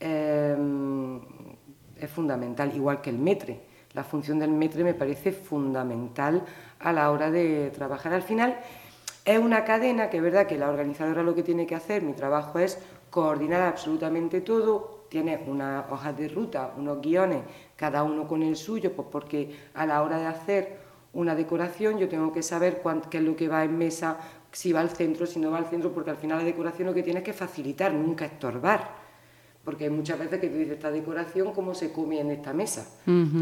eh, 0.00 0.56
es 2.00 2.10
fundamental, 2.10 2.74
igual 2.74 3.00
que 3.00 3.10
el 3.10 3.18
metre. 3.18 3.60
La 3.94 4.04
función 4.04 4.38
del 4.38 4.50
metre 4.50 4.84
me 4.84 4.94
parece 4.94 5.32
fundamental 5.32 6.44
a 6.78 6.92
la 6.92 7.10
hora 7.10 7.30
de 7.30 7.70
trabajar. 7.70 8.12
Al 8.12 8.22
final 8.22 8.58
es 9.24 9.38
una 9.38 9.64
cadena 9.64 10.08
que 10.08 10.18
es 10.18 10.22
verdad 10.22 10.46
que 10.46 10.56
la 10.56 10.70
organizadora 10.70 11.22
lo 11.22 11.34
que 11.34 11.42
tiene 11.42 11.66
que 11.66 11.74
hacer, 11.74 12.02
mi 12.02 12.12
trabajo 12.14 12.58
es 12.58 12.78
coordinar 13.10 13.62
absolutamente 13.62 14.40
todo, 14.40 15.04
tiene 15.08 15.42
unas 15.46 15.90
hojas 15.90 16.16
de 16.16 16.28
ruta, 16.28 16.72
unos 16.76 17.00
guiones, 17.00 17.42
cada 17.76 18.02
uno 18.02 18.26
con 18.26 18.42
el 18.42 18.56
suyo, 18.56 18.92
pues 18.92 19.08
porque 19.10 19.54
a 19.74 19.86
la 19.86 20.02
hora 20.02 20.18
de 20.18 20.26
hacer 20.26 20.87
una 21.18 21.34
decoración 21.34 21.98
yo 21.98 22.08
tengo 22.08 22.32
que 22.32 22.42
saber 22.42 22.78
cuán- 22.80 23.02
qué 23.10 23.18
es 23.18 23.24
lo 23.24 23.34
que 23.34 23.48
va 23.48 23.64
en 23.64 23.76
mesa, 23.76 24.16
si 24.52 24.72
va 24.72 24.80
al 24.80 24.90
centro, 24.90 25.26
si 25.26 25.40
no 25.40 25.50
va 25.50 25.58
al 25.58 25.66
centro, 25.66 25.92
porque 25.92 26.10
al 26.10 26.16
final 26.16 26.38
la 26.38 26.44
decoración 26.44 26.86
lo 26.86 26.94
que 26.94 27.02
tiene 27.02 27.18
es 27.20 27.24
que 27.24 27.32
facilitar, 27.32 27.92
nunca 27.92 28.24
estorbar. 28.24 28.80
Porque 29.64 29.84
hay 29.84 29.90
muchas 29.90 30.18
veces 30.18 30.38
que 30.40 30.48
tú 30.48 30.56
dices, 30.56 30.74
esta 30.74 30.90
decoración, 30.90 31.52
¿cómo 31.52 31.74
se 31.74 31.92
come 31.92 32.20
en 32.20 32.30
esta 32.30 32.52
mesa? 32.54 32.86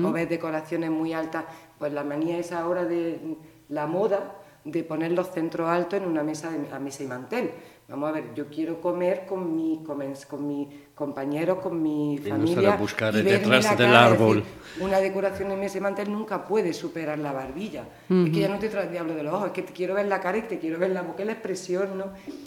O 0.07 0.11
ves 0.13 0.29
decoraciones 0.29 0.91
muy 0.91 1.13
altas, 1.13 1.45
pues 1.79 1.93
la 1.93 2.03
manía 2.03 2.39
es 2.39 2.51
ahora 2.51 2.85
de 2.85 3.37
la 3.69 3.87
moda 3.87 4.37
de 4.65 4.83
poner 4.83 5.13
los 5.13 5.31
centros 5.31 5.69
altos 5.69 6.01
en 6.01 6.09
una 6.09 6.25
mesa, 6.25 6.51
de, 6.51 6.59
a 6.75 6.79
mesa 6.81 7.05
y 7.05 7.07
mantel. 7.07 7.51
Vamos 7.89 8.09
a 8.09 8.13
ver, 8.15 8.35
yo 8.35 8.47
quiero 8.49 8.81
comer 8.81 9.27
con 9.29 9.55
mi, 9.55 9.81
con, 9.87 10.03
con 10.29 10.49
mi 10.49 10.69
compañeros, 10.93 11.59
con 11.61 11.81
mi 11.81 12.17
Y 12.17 12.19
no 12.19 12.29
familia. 12.31 12.55
será 12.57 12.77
buscar 12.77 13.15
y 13.15 13.23
detrás 13.23 13.79
del 13.79 13.95
árbol. 13.95 14.39
decir, 14.39 14.53
una 14.81 14.99
decoración 14.99 15.53
en 15.53 15.63
ese 15.63 15.81
mantel 15.81 16.11
nunca 16.11 16.45
puede 16.45 16.73
superar 16.73 17.17
la 17.21 17.31
barbilla. 17.33 17.85
Es 18.11 18.31
que 18.33 18.41
ya 18.41 18.49
no 18.49 18.59
te 18.59 18.69
trae 18.71 18.87
el 18.87 18.91
diablo 18.91 19.15
de 19.15 19.23
los 19.23 19.35
ojos, 19.35 19.47
es 19.47 19.53
que 19.53 19.63
te 19.63 19.73
quiero 19.73 19.95
ver 19.95 20.07
la 20.07 20.19
cara 20.21 20.39
y 20.39 20.43
te 20.43 20.59
quiero 20.59 20.81
ver 20.81 20.91
la 20.91 21.03
boca 21.03 21.23
y 21.23 21.27
la 21.27 21.33
expresión, 21.33 21.97
¿no? 21.97 22.07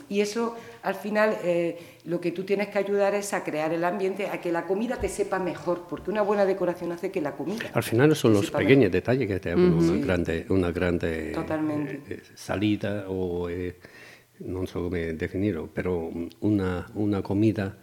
Y 0.09 0.19
eso, 0.19 0.57
al 0.83 0.95
final, 0.95 1.37
eh, 1.43 1.79
lo 2.03 2.19
que 2.19 2.31
tú 2.33 2.43
tienes 2.43 2.67
que 2.67 2.77
ayudar 2.79 3.15
es 3.15 3.31
a 3.33 3.41
crear 3.41 3.71
el 3.71 3.85
ambiente, 3.85 4.27
a 4.27 4.41
que 4.41 4.51
la 4.51 4.65
comida 4.65 4.97
te 4.97 5.07
sepa 5.07 5.39
mejor, 5.39 5.85
porque 5.89 6.11
una 6.11 6.21
buena 6.21 6.45
decoración 6.45 6.91
hace 6.91 7.11
que 7.11 7.21
la 7.21 7.31
comida. 7.37 7.69
Al 7.73 7.83
final 7.83 8.13
son 8.13 8.31
te 8.33 8.37
los 8.39 8.45
sepa 8.47 8.57
pequeños 8.57 8.91
detalles 8.91 9.25
que 9.25 9.39
te 9.39 9.51
danno 9.51 9.77
una 9.77 9.93
Sì. 9.93 10.01
grande, 10.01 10.45
una 10.49 10.71
grande 10.71 11.31
Totalmente. 11.33 12.13
eh, 12.13 12.21
salita 12.35 13.05
o 13.07 13.49
eh, 13.49 13.75
non 14.45 14.67
so 14.67 14.81
come 14.83 15.15
definirlo, 15.15 15.67
però 15.67 16.09
una, 16.39 16.89
una 16.93 17.21
comida 17.21 17.75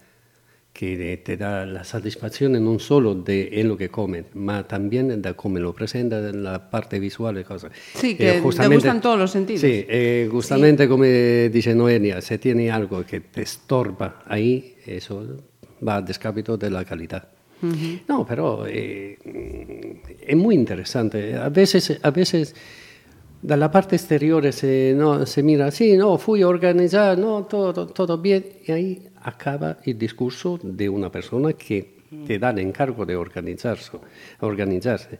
que 0.76 1.16
te 1.24 1.38
da 1.38 1.64
la 1.64 1.84
satisfacción 1.84 2.52
non 2.52 2.80
solo 2.80 3.14
de 3.14 3.48
en 3.60 3.68
lo 3.68 3.78
que 3.80 3.88
comen, 3.88 4.26
ma 4.34 4.68
también 4.68 5.08
de 5.08 5.32
cómo 5.32 5.58
lo 5.58 5.72
presenta 5.72 6.18
en 6.20 6.44
la 6.44 6.68
parte 6.68 7.00
visual 7.00 7.38
y 7.40 7.44
cosas. 7.44 7.72
Sí, 7.94 8.14
que 8.14 8.32
te 8.32 8.40
gustan 8.40 9.00
todos 9.00 9.18
los 9.18 9.30
sentidos. 9.30 9.62
Sí, 9.62 9.86
eh, 9.88 10.28
justamente 10.30 10.86
como 10.86 11.04
dice 11.04 11.74
Noelia, 11.74 12.20
si 12.20 12.36
tiene 12.36 12.70
algo 12.70 13.04
que 13.06 13.20
te 13.20 13.40
estorba 13.40 14.22
ahí, 14.26 14.76
eso 14.84 15.24
va 15.80 15.96
a 15.96 16.02
descapito 16.02 16.58
de 16.58 16.68
la 16.68 16.84
calidad. 16.84 17.26
No, 18.06 18.26
pero 18.26 18.66
eh, 18.68 19.16
es 20.20 20.36
muy 20.36 20.54
interesante. 20.54 21.36
A 21.36 21.48
veces, 21.48 21.98
a 22.02 22.10
veces 22.10 22.54
dalla 23.46 23.70
parte 23.70 23.94
exteriore 23.96 24.50
se, 24.52 24.92
no, 24.96 25.24
se 25.24 25.42
mira, 25.42 25.70
sí, 25.70 25.96
no, 25.96 26.18
fui 26.18 26.42
a 26.42 26.48
organizar, 26.48 27.16
no, 27.16 27.44
todo, 27.44 27.86
todo 27.86 28.18
bien, 28.18 28.44
y 28.66 28.72
ahí 28.72 29.08
acaba 29.22 29.78
el 29.84 29.96
discurso 29.96 30.58
de 30.62 30.88
una 30.88 31.10
persona 31.10 31.52
que 31.52 31.96
te 32.26 32.38
da 32.38 32.50
el 32.50 32.58
encargo 32.60 33.04
de 33.06 33.14
organizarse. 33.16 33.92
organizarse. 34.40 35.18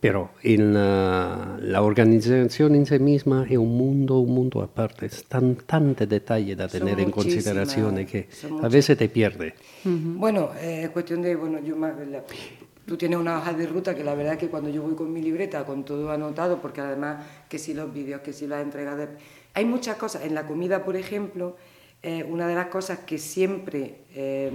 Pero 0.00 0.32
en 0.42 0.74
la, 0.74 1.56
la 1.62 1.80
organización 1.80 2.74
en 2.74 2.84
sí 2.84 2.98
misma 2.98 3.46
es 3.48 3.56
un 3.56 3.74
mundo, 3.74 4.18
un 4.18 4.34
mundo 4.34 4.60
aparte. 4.60 5.06
Es 5.06 5.24
tan, 5.24 5.56
tanto 5.64 6.06
detalle 6.06 6.54
da 6.54 6.68
Son 6.68 6.80
tener 6.80 7.00
en 7.00 7.10
que 8.06 8.26
son 8.30 8.62
a 8.62 8.68
veces 8.68 8.98
te 8.98 9.08
pierde. 9.08 9.54
Bueno, 9.84 10.50
eh, 10.60 10.82
es 10.84 10.90
cuestión 10.90 11.22
de, 11.22 11.34
bueno, 11.36 11.58
yo 11.66 11.74
más, 11.76 11.94
la- 12.06 12.22
tú 12.86 12.96
tienes 12.96 13.18
una 13.18 13.38
hoja 13.38 13.52
de 13.52 13.66
ruta 13.66 13.94
que 13.94 14.04
la 14.04 14.14
verdad 14.14 14.34
es 14.34 14.38
que 14.38 14.48
cuando 14.48 14.70
yo 14.70 14.82
voy 14.82 14.94
con 14.94 15.12
mi 15.12 15.22
libreta, 15.22 15.64
con 15.64 15.84
todo 15.84 16.10
anotado, 16.10 16.60
porque 16.60 16.80
además 16.80 17.24
que 17.48 17.58
si 17.58 17.74
los 17.74 17.92
vídeos, 17.92 18.20
que 18.20 18.32
si 18.32 18.46
las 18.46 18.62
entregas. 18.62 19.08
Hay 19.54 19.64
muchas 19.64 19.96
cosas, 19.96 20.24
en 20.24 20.34
la 20.34 20.46
comida, 20.46 20.84
por 20.84 20.96
ejemplo, 20.96 21.56
eh, 22.02 22.24
una 22.28 22.46
de 22.46 22.54
las 22.54 22.66
cosas 22.66 23.00
que 23.00 23.18
siempre 23.18 24.04
eh, 24.14 24.52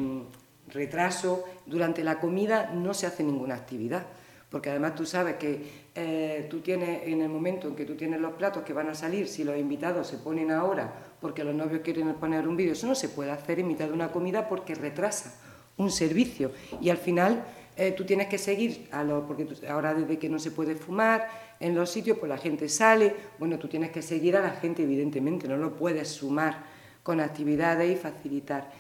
retraso, 0.68 1.44
durante 1.66 2.04
la 2.04 2.20
comida 2.20 2.72
no 2.74 2.94
se 2.94 3.08
hace 3.08 3.24
ninguna 3.24 3.56
actividad, 3.56 4.06
porque 4.50 4.70
además 4.70 4.96
tú 4.96 5.06
sabes 5.06 5.36
que 5.36 5.90
eh, 5.96 6.48
tú 6.50 6.60
tienes, 6.60 7.08
en 7.08 7.22
el 7.22 7.30
momento 7.30 7.68
en 7.68 7.76
que 7.76 7.86
tú 7.86 7.96
tienes 7.96 8.20
los 8.20 8.34
platos 8.34 8.64
que 8.64 8.74
van 8.74 8.90
a 8.90 8.96
salir, 8.96 9.28
si 9.28 9.44
los 9.44 9.58
invitados 9.58 10.08
se 10.08 10.18
ponen 10.18 10.52
ahora 10.52 10.94
porque 11.20 11.44
los 11.44 11.54
novios 11.54 11.82
quieren 11.82 12.14
poner 12.16 12.48
un 12.48 12.56
vídeo, 12.56 12.74
eso 12.74 12.88
no 12.88 12.96
se 12.96 13.10
puede 13.10 13.32
hacer 13.32 13.60
en 13.60 13.68
mitad 13.68 13.88
de 13.88 13.94
una 13.94 14.12
comida 14.12 14.48
porque 14.48 14.76
retrasa 14.76 15.34
un 15.78 15.92
servicio 15.92 16.52
y 16.82 16.90
al 16.90 16.98
final 16.98 17.44
eh, 17.80 17.92
tú 17.98 18.04
tienes 18.06 18.28
que 18.28 18.38
seguir 18.38 18.88
a 18.92 19.04
lo, 19.04 19.26
porque 19.26 19.46
tú- 19.46 19.56
ahora 19.68 19.94
desde 19.94 20.20
que 20.20 20.30
no 20.30 20.38
se 20.40 20.52
puede 20.52 20.76
fumar 20.76 21.28
en 21.60 21.74
los 21.76 21.90
sitios 21.90 22.18
pues 22.20 22.30
la 22.30 22.38
gente 22.38 22.68
sale. 22.70 23.16
Bueno 23.40 23.58
tú 23.58 23.68
tienes 23.68 23.92
que 23.92 24.02
seguir 24.02 24.36
a 24.38 24.42
la 24.42 24.52
gente 24.52 24.84
evidentemente 24.84 25.48
no 25.48 25.58
lo 25.58 25.76
puedes 25.76 26.08
sumar 26.10 26.64
con 27.04 27.20
actividades 27.20 27.92
y 27.92 27.96
facilitar. 27.96 28.72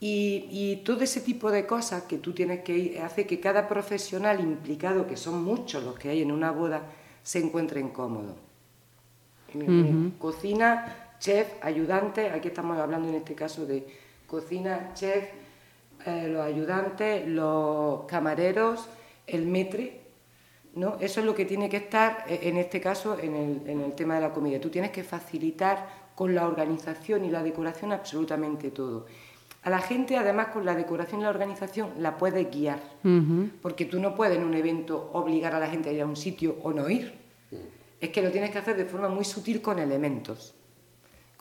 Y, 0.00 0.48
y 0.50 0.82
todo 0.84 1.02
ese 1.04 1.20
tipo 1.20 1.50
de 1.52 1.64
cosas 1.64 2.02
que 2.04 2.18
tú 2.18 2.32
tienes 2.32 2.60
que 2.64 2.76
ir 2.76 2.98
hace 3.00 3.24
que 3.26 3.38
cada 3.38 3.68
profesional 3.68 4.40
implicado 4.40 5.06
que 5.06 5.16
son 5.16 5.44
muchos 5.44 5.84
los 5.84 5.96
que 5.98 6.08
hay 6.10 6.22
en 6.22 6.32
una 6.32 6.50
boda 6.50 6.82
se 7.22 7.38
encuentren 7.38 7.90
cómodos 7.90 8.34
Cocina, 10.18 11.14
chef, 11.20 11.46
ayudante, 11.62 12.30
aquí 12.30 12.48
estamos 12.48 12.78
hablando 12.78 13.08
en 13.10 13.16
este 13.16 13.34
caso 13.34 13.66
de 13.66 13.86
cocina, 14.26 14.90
chef, 14.94 15.24
eh, 16.06 16.28
los 16.28 16.44
ayudantes, 16.44 17.26
los 17.26 18.04
camareros, 18.04 18.88
el 19.26 19.46
metre, 19.46 20.00
¿no? 20.74 20.96
Eso 21.00 21.20
es 21.20 21.26
lo 21.26 21.34
que 21.34 21.44
tiene 21.44 21.68
que 21.68 21.78
estar, 21.78 22.24
eh, 22.28 22.40
en 22.42 22.56
este 22.56 22.80
caso, 22.80 23.18
en 23.18 23.34
el, 23.34 23.62
en 23.66 23.80
el 23.80 23.92
tema 23.94 24.16
de 24.16 24.22
la 24.22 24.32
comida. 24.32 24.60
Tú 24.60 24.70
tienes 24.70 24.90
que 24.90 25.04
facilitar 25.04 26.02
con 26.14 26.34
la 26.34 26.46
organización 26.46 27.24
y 27.24 27.30
la 27.30 27.42
decoración 27.42 27.92
absolutamente 27.92 28.70
todo. 28.70 29.06
A 29.64 29.70
la 29.70 29.78
gente, 29.78 30.16
además, 30.16 30.48
con 30.48 30.64
la 30.64 30.74
decoración 30.74 31.20
y 31.20 31.24
la 31.24 31.30
organización, 31.30 31.90
la 31.98 32.16
puedes 32.18 32.50
guiar. 32.50 32.80
Porque 33.62 33.84
tú 33.84 34.00
no 34.00 34.14
puedes 34.14 34.36
en 34.36 34.44
un 34.44 34.54
evento 34.54 35.10
obligar 35.12 35.54
a 35.54 35.60
la 35.60 35.68
gente 35.68 35.90
a 35.90 35.92
ir 35.92 36.02
a 36.02 36.06
un 36.06 36.16
sitio 36.16 36.56
o 36.62 36.72
no 36.72 36.90
ir. 36.90 37.14
Es 38.00 38.10
que 38.10 38.22
lo 38.22 38.32
tienes 38.32 38.50
que 38.50 38.58
hacer 38.58 38.76
de 38.76 38.84
forma 38.86 39.08
muy 39.08 39.24
sutil 39.24 39.62
con 39.62 39.78
elementos, 39.78 40.56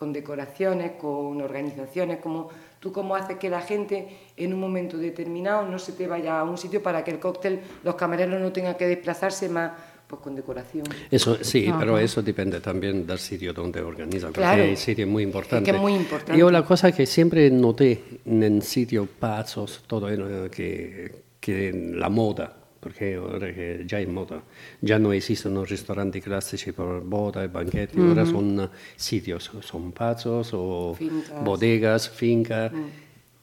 con 0.01 0.11
decoraciones, 0.11 0.93
con 0.93 1.39
organizaciones, 1.41 2.17
como 2.17 2.49
tú 2.79 2.91
cómo 2.91 3.15
haces 3.15 3.37
que 3.37 3.51
la 3.51 3.61
gente 3.61 4.07
en 4.35 4.51
un 4.51 4.59
momento 4.59 4.97
determinado 4.97 5.67
no 5.67 5.77
se 5.77 5.91
te 5.91 6.07
vaya 6.07 6.39
a 6.39 6.43
un 6.43 6.57
sitio 6.57 6.81
para 6.81 7.03
que 7.03 7.11
el 7.11 7.19
cóctel, 7.19 7.59
los 7.83 7.93
camareros 7.93 8.41
no 8.41 8.51
tengan 8.51 8.73
que 8.73 8.87
desplazarse 8.87 9.47
más, 9.47 9.73
pues 10.07 10.19
con 10.23 10.33
decoración. 10.35 10.85
Eso 11.11 11.37
sí, 11.43 11.71
pero 11.77 11.99
eso 11.99 12.23
depende 12.23 12.59
también 12.61 13.05
del 13.05 13.19
sitio 13.19 13.53
donde 13.53 13.79
organizan, 13.79 14.29
porque 14.29 14.39
Claro. 14.41 14.63
el 14.63 14.75
sitio 14.75 15.05
es 15.05 15.11
muy 15.11 15.21
importante. 15.21 15.69
Es 15.69 15.71
que 15.71 15.77
es 15.77 15.81
muy 15.81 15.93
importante. 15.93 16.35
Yo 16.35 16.49
la 16.49 16.65
cosa 16.65 16.91
que 16.91 17.05
siempre 17.05 17.51
noté 17.51 18.03
en 18.25 18.59
sitios 18.63 19.07
pazos, 19.07 19.83
todo 19.85 20.09
eh, 20.09 20.49
que, 20.49 21.11
que 21.39 21.91
la 21.93 22.09
moda, 22.09 22.60
porque 22.81 23.15
ahora 23.15 23.53
que 23.53 23.83
ya 23.85 24.01
es 24.01 24.09
moda, 24.09 24.43
ya 24.81 24.97
no 24.99 25.13
existen 25.13 25.53
los 25.53 25.69
restaurantes 25.69 26.23
clásicos 26.23 26.73
por 26.73 27.03
boda 27.03 27.45
y 27.45 27.47
banquetes, 27.47 27.95
ahora 27.97 28.25
son 28.25 28.59
eh, 28.59 28.69
sitios, 28.95 29.51
son 29.61 29.91
pazos 29.91 30.49
o 30.53 30.95
Fincas. 30.97 31.43
bodegas, 31.45 32.09
fincas. 32.09 32.71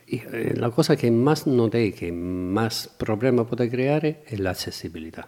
Y 0.07 0.17
eh, 0.17 0.55
la 0.57 0.71
cosa 0.71 0.97
que 0.97 1.11
más 1.11 1.47
noté 1.47 1.93
que 1.95 2.11
más 2.11 2.89
problema 2.99 3.47
puede 3.47 3.71
crear 3.71 4.05
es 4.05 4.41
la 4.41 4.51
accesibilidad. 4.51 5.27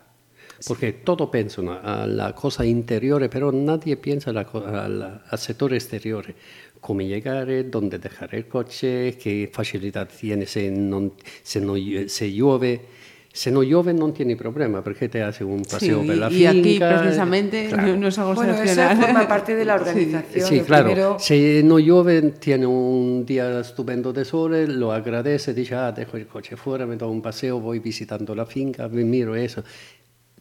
Porque 0.67 0.93
todo 0.93 1.31
pensa 1.31 1.63
a 1.83 2.07
la 2.07 2.35
cosa 2.35 2.67
interior, 2.67 3.27
pero 3.31 3.51
nadie 3.53 3.97
piensa 3.97 4.33
la 4.33 4.43
al, 4.43 5.23
al 5.27 5.39
sector 5.39 5.73
exterior. 5.73 6.35
Cómo 6.81 7.01
llegar, 7.01 7.49
dónde 7.71 7.99
dejar 7.99 8.35
el 8.35 8.47
coche, 8.47 9.17
qué 9.17 9.49
facilidad 9.53 10.09
tiene 10.09 10.47
si, 10.47 10.71
non, 10.71 11.13
se, 11.43 11.61
no, 11.61 11.75
se 12.09 12.33
llueve. 12.33 13.00
Se 13.33 13.51
no 13.53 13.63
llueve 13.63 13.95
no 13.95 14.13
tiene 14.13 14.35
problema, 14.35 14.83
porque 14.83 15.09
te 15.09 15.23
hace 15.23 15.45
un 15.45 15.63
paseo 15.63 16.01
Sí, 16.01 16.07
por 16.09 16.17
la 16.17 16.29
y 16.31 16.35
finca. 16.35 16.51
aquí 16.51 16.79
precisamente 17.05 17.69
Claro. 17.69 17.87
no, 17.87 17.97
no 17.97 18.09
es 18.09 18.19
algo 18.19 18.35
Bueno, 18.35 18.53
eso 18.55 18.63
excepcional. 18.63 18.97
forma 19.05 19.29
parte 19.29 19.55
de 19.55 19.65
la 19.65 19.79
Sí. 19.79 19.89
organización. 19.89 20.49
Sí, 20.49 20.59
Lo 20.59 20.65
claro. 20.65 20.85
primero- 20.87 21.17
Si 21.21 21.61
no 21.63 21.79
llueve, 21.79 22.23
tiene 22.41 22.67
un 22.67 23.25
día 23.25 23.61
estupendo 23.61 24.13
de 24.13 24.25
sol, 24.25 24.79
lo 24.81 24.91
agradece, 24.93 25.55
dice, 25.55 25.77
ah, 25.77 25.93
dejo 25.93 26.17
el 26.17 26.27
coche 26.27 26.57
fuera, 26.57 26.87
me 26.87 26.97
doy 26.97 27.09
un 27.09 27.23
paseo, 27.23 27.61
voy 27.61 27.79
visitando 27.79 28.35
la 28.35 28.47
finca, 28.47 28.89
me 28.89 29.05
miro 29.05 29.37
eso. 29.37 29.63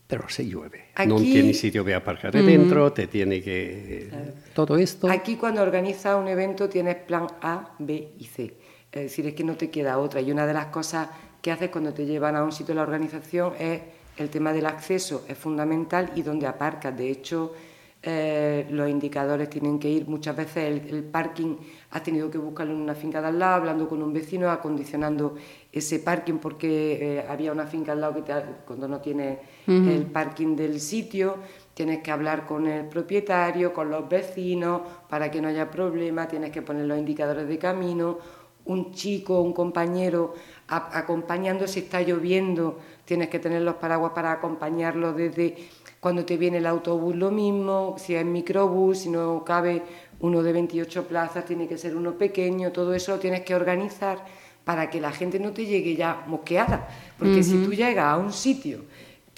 Pero 0.07 0.27
si 0.27 0.49
llueve, 0.49 0.85
no 1.05 1.17
Aquí- 1.17 1.31
tiene 1.31 1.53
sitio 1.53 1.83
para 1.83 1.97
aparcar 1.97 2.31
dentro, 2.33 2.91
te 2.91 3.05
tiene 3.05 3.43
que... 3.43 4.09
Todo 4.55 4.75
esto... 4.77 5.07
Aquí 5.11 5.35
cuando 5.35 5.61
organizas 5.61 6.19
un 6.19 6.27
evento 6.27 6.67
tienes 6.67 6.95
plan 6.95 7.27
A, 7.43 7.75
B 7.77 8.13
y 8.17 8.23
C. 8.25 8.55
Es 8.91 9.03
decir, 9.03 9.27
es 9.27 9.35
que 9.35 9.43
no 9.43 9.53
te 9.55 9.69
queda 9.69 9.99
otra. 9.99 10.19
Y 10.19 10.31
una 10.31 10.47
de 10.47 10.53
las 10.55 10.65
cosas 10.67 11.09
que 11.41 11.51
haces 11.51 11.69
cuando 11.69 11.93
te 11.93 12.05
llevan 12.05 12.35
a 12.35 12.43
un 12.43 12.51
sitio 12.51 12.73
de 12.73 12.75
la 12.75 12.83
organización 12.83 13.53
es 13.59 13.81
el 14.17 14.29
tema 14.29 14.51
del 14.51 14.65
acceso, 14.65 15.23
es 15.27 15.37
fundamental 15.37 16.11
y 16.15 16.21
donde 16.21 16.45
aparcas. 16.47 16.95
De 16.97 17.09
hecho, 17.09 17.53
eh, 18.01 18.65
los 18.71 18.89
indicadores 18.89 19.49
tienen 19.49 19.77
que 19.77 19.89
ir, 19.89 20.07
muchas 20.07 20.33
veces 20.33 20.57
el, 20.57 20.95
el 20.95 21.03
parking 21.03 21.57
has 21.91 22.01
tenido 22.01 22.31
que 22.31 22.37
buscarlo 22.37 22.73
en 22.73 22.79
una 22.79 22.95
finca 22.95 23.21
de 23.21 23.27
al 23.27 23.37
lado, 23.37 23.55
hablando 23.55 23.89
con 23.89 24.01
un 24.01 24.13
vecino, 24.13 24.49
acondicionando 24.49 25.35
ese 25.69 25.99
parking 25.99 26.35
porque 26.35 27.17
eh, 27.17 27.25
había 27.27 27.51
una 27.51 27.65
finca 27.65 27.91
al 27.91 27.99
lado 27.99 28.15
que 28.15 28.21
te 28.21 28.33
cuando 28.65 28.87
no 28.87 29.01
tienes 29.01 29.39
el 29.67 30.05
parking 30.07 30.55
del 30.55 30.79
sitio, 30.79 31.35
tienes 31.73 32.01
que 32.01 32.09
hablar 32.09 32.47
con 32.47 32.67
el 32.67 32.85
propietario, 32.85 33.73
con 33.73 33.89
los 33.89 34.07
vecinos, 34.09 34.81
para 35.07 35.29
que 35.29 35.41
no 35.41 35.49
haya 35.49 35.69
problema, 35.69 36.27
tienes 36.27 36.51
que 36.51 36.61
poner 36.61 36.85
los 36.85 36.97
indicadores 36.97 37.47
de 37.47 37.57
camino, 37.59 38.17
un 38.65 38.91
chico, 38.93 39.41
un 39.41 39.53
compañero 39.53 40.33
a- 40.69 40.97
acompañando 40.97 41.67
si 41.67 41.79
está 41.79 42.01
lloviendo, 42.01 42.79
tienes 43.05 43.29
que 43.29 43.39
tener 43.39 43.61
los 43.61 43.75
paraguas 43.75 44.11
para 44.13 44.31
acompañarlo 44.31 45.13
desde 45.13 45.55
cuando 45.99 46.23
te 46.25 46.37
viene 46.37 46.57
el 46.59 46.65
autobús 46.67 47.15
lo 47.15 47.31
mismo, 47.31 47.95
si 47.97 48.15
es 48.15 48.25
microbús, 48.25 48.99
si 48.99 49.09
no 49.09 49.43
cabe 49.43 49.81
uno 50.21 50.41
de 50.43 50.53
28 50.53 51.07
plazas, 51.07 51.45
tiene 51.45 51.67
que 51.67 51.77
ser 51.77 51.95
uno 51.95 52.13
pequeño, 52.13 52.71
todo 52.71 52.93
eso 52.93 53.13
lo 53.13 53.19
tienes 53.19 53.41
que 53.41 53.55
organizar 53.55 54.23
para 54.63 54.89
que 54.89 55.01
la 55.01 55.11
gente 55.11 55.39
no 55.39 55.51
te 55.51 55.65
llegue 55.65 55.95
ya 55.95 56.23
mosqueada, 56.27 56.87
porque 57.17 57.41
si 57.43 57.63
tú 57.65 57.73
llegas 57.73 58.05
a 58.05 58.17
un 58.17 58.31
sitio 58.31 58.81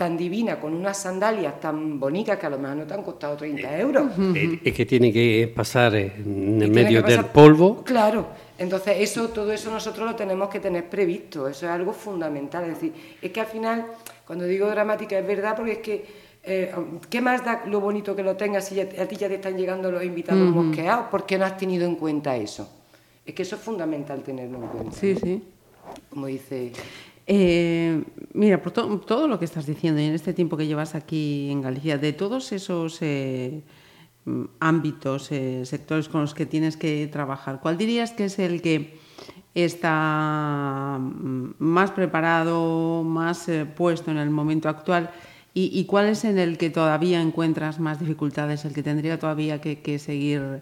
tan 0.01 0.17
divina, 0.17 0.59
con 0.59 0.73
unas 0.73 0.97
sandalias 0.97 1.59
tan 1.59 1.99
bonitas 1.99 2.39
que 2.39 2.47
a 2.47 2.49
lo 2.49 2.57
mejor 2.57 2.75
no 2.75 2.83
te 2.85 2.95
han 2.95 3.03
costado 3.03 3.37
30 3.37 3.77
euros. 3.77 4.11
Es 4.63 4.73
que 4.73 4.83
tiene 4.83 5.13
que 5.13 5.53
pasar 5.55 5.93
en 5.93 6.59
el 6.59 6.71
medio 6.71 7.03
del 7.03 7.25
polvo. 7.25 7.83
Claro, 7.83 8.29
entonces 8.57 8.95
eso, 8.97 9.29
todo 9.29 9.51
eso 9.51 9.69
nosotros 9.69 10.09
lo 10.09 10.15
tenemos 10.15 10.49
que 10.49 10.59
tener 10.59 10.89
previsto, 10.89 11.47
eso 11.47 11.67
es 11.67 11.71
algo 11.71 11.93
fundamental. 11.93 12.63
Es 12.63 12.69
decir, 12.69 12.93
es 13.21 13.29
que 13.29 13.41
al 13.41 13.45
final, 13.45 13.85
cuando 14.25 14.45
digo 14.45 14.67
dramática 14.71 15.19
es 15.19 15.27
verdad 15.27 15.55
porque 15.55 15.73
es 15.73 15.77
que 15.77 16.05
eh, 16.45 16.73
¿qué 17.07 17.21
más 17.21 17.45
da 17.45 17.61
lo 17.67 17.79
bonito 17.79 18.15
que 18.15 18.23
lo 18.23 18.35
tengas 18.35 18.65
si 18.65 18.79
a 18.79 19.07
ti 19.07 19.15
ya 19.15 19.27
te 19.27 19.35
están 19.35 19.55
llegando 19.55 19.91
los 19.91 20.03
invitados 20.03 20.49
mosqueados? 20.49 21.09
¿Por 21.11 21.27
qué 21.27 21.37
no 21.37 21.45
has 21.45 21.57
tenido 21.57 21.85
en 21.85 21.95
cuenta 21.95 22.35
eso? 22.35 22.67
Es 23.23 23.35
que 23.35 23.43
eso 23.43 23.55
es 23.55 23.61
fundamental 23.61 24.23
tenerlo 24.23 24.57
en 24.63 24.67
cuenta. 24.67 24.97
Sí, 24.97 25.15
sí. 25.15 25.43
Como 26.09 26.25
dice... 26.25 26.71
Eh, 27.27 28.03
mira, 28.33 28.61
por 28.61 28.71
todo 28.71 29.27
lo 29.27 29.39
que 29.39 29.45
estás 29.45 29.65
diciendo 29.65 30.01
y 30.01 30.05
en 30.05 30.13
este 30.13 30.33
tiempo 30.33 30.57
que 30.57 30.67
llevas 30.67 30.95
aquí 30.95 31.49
en 31.49 31.61
Galicia, 31.61 31.97
de 31.97 32.13
todos 32.13 32.51
esos 32.51 33.01
eh, 33.01 33.61
ámbitos, 34.59 35.25
sectores 35.63 36.09
con 36.09 36.21
los 36.21 36.33
que 36.33 36.45
tienes 36.45 36.77
que 36.77 37.07
trabajar, 37.11 37.59
¿cuál 37.61 37.77
dirías 37.77 38.11
que 38.11 38.25
es 38.25 38.39
el 38.39 38.61
que 38.61 38.97
está 39.53 40.97
mm, 40.99 41.55
más 41.59 41.91
preparado, 41.91 43.03
más 43.03 43.49
puesto 43.75 44.11
en 44.11 44.17
el 44.17 44.29
momento 44.29 44.69
actual? 44.69 45.11
¿Y, 45.53 45.83
cuál 45.83 46.07
es 46.07 46.23
en 46.23 46.39
el 46.39 46.57
que 46.57 46.69
todavía 46.69 47.21
encuentras 47.21 47.77
más 47.77 47.99
dificultades, 47.99 48.63
el 48.63 48.73
que 48.73 48.83
tendría 48.83 49.19
todavía 49.19 49.59
que, 49.59 49.99
seguir 49.99 50.61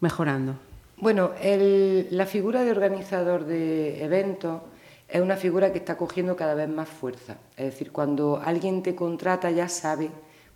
mejorando? 0.00 0.54
Bueno, 0.96 1.32
la 1.42 2.24
figura 2.24 2.64
de 2.64 2.70
organizador 2.70 3.44
de 3.44 4.02
eventos 4.02 4.62
es 5.08 5.20
una 5.20 5.36
figura 5.36 5.72
que 5.72 5.78
está 5.78 5.96
cogiendo 5.96 6.36
cada 6.36 6.54
vez 6.54 6.68
más 6.68 6.88
fuerza. 6.88 7.38
Es 7.56 7.66
decir, 7.66 7.92
cuando 7.92 8.40
alguien 8.44 8.82
te 8.82 8.94
contrata 8.94 9.50
ya 9.50 9.68
sabe 9.68 10.10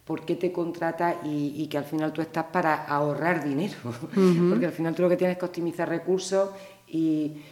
por 0.04 0.24
qué 0.24 0.34
te 0.34 0.50
contrata 0.50 1.20
y, 1.24 1.66
que 1.68 1.78
al 1.78 1.84
final 1.84 2.12
tú 2.12 2.20
estás 2.20 2.46
para 2.46 2.84
ahorrar 2.84 3.44
dinero, 3.44 3.76
porque 4.50 4.66
al 4.66 4.72
final 4.72 4.94
tú 4.94 5.02
lo 5.02 5.08
que 5.08 5.16
tienes 5.16 5.38
que 5.38 5.44
optimizar 5.44 5.88
recursos 5.88 6.50
y 6.88 7.42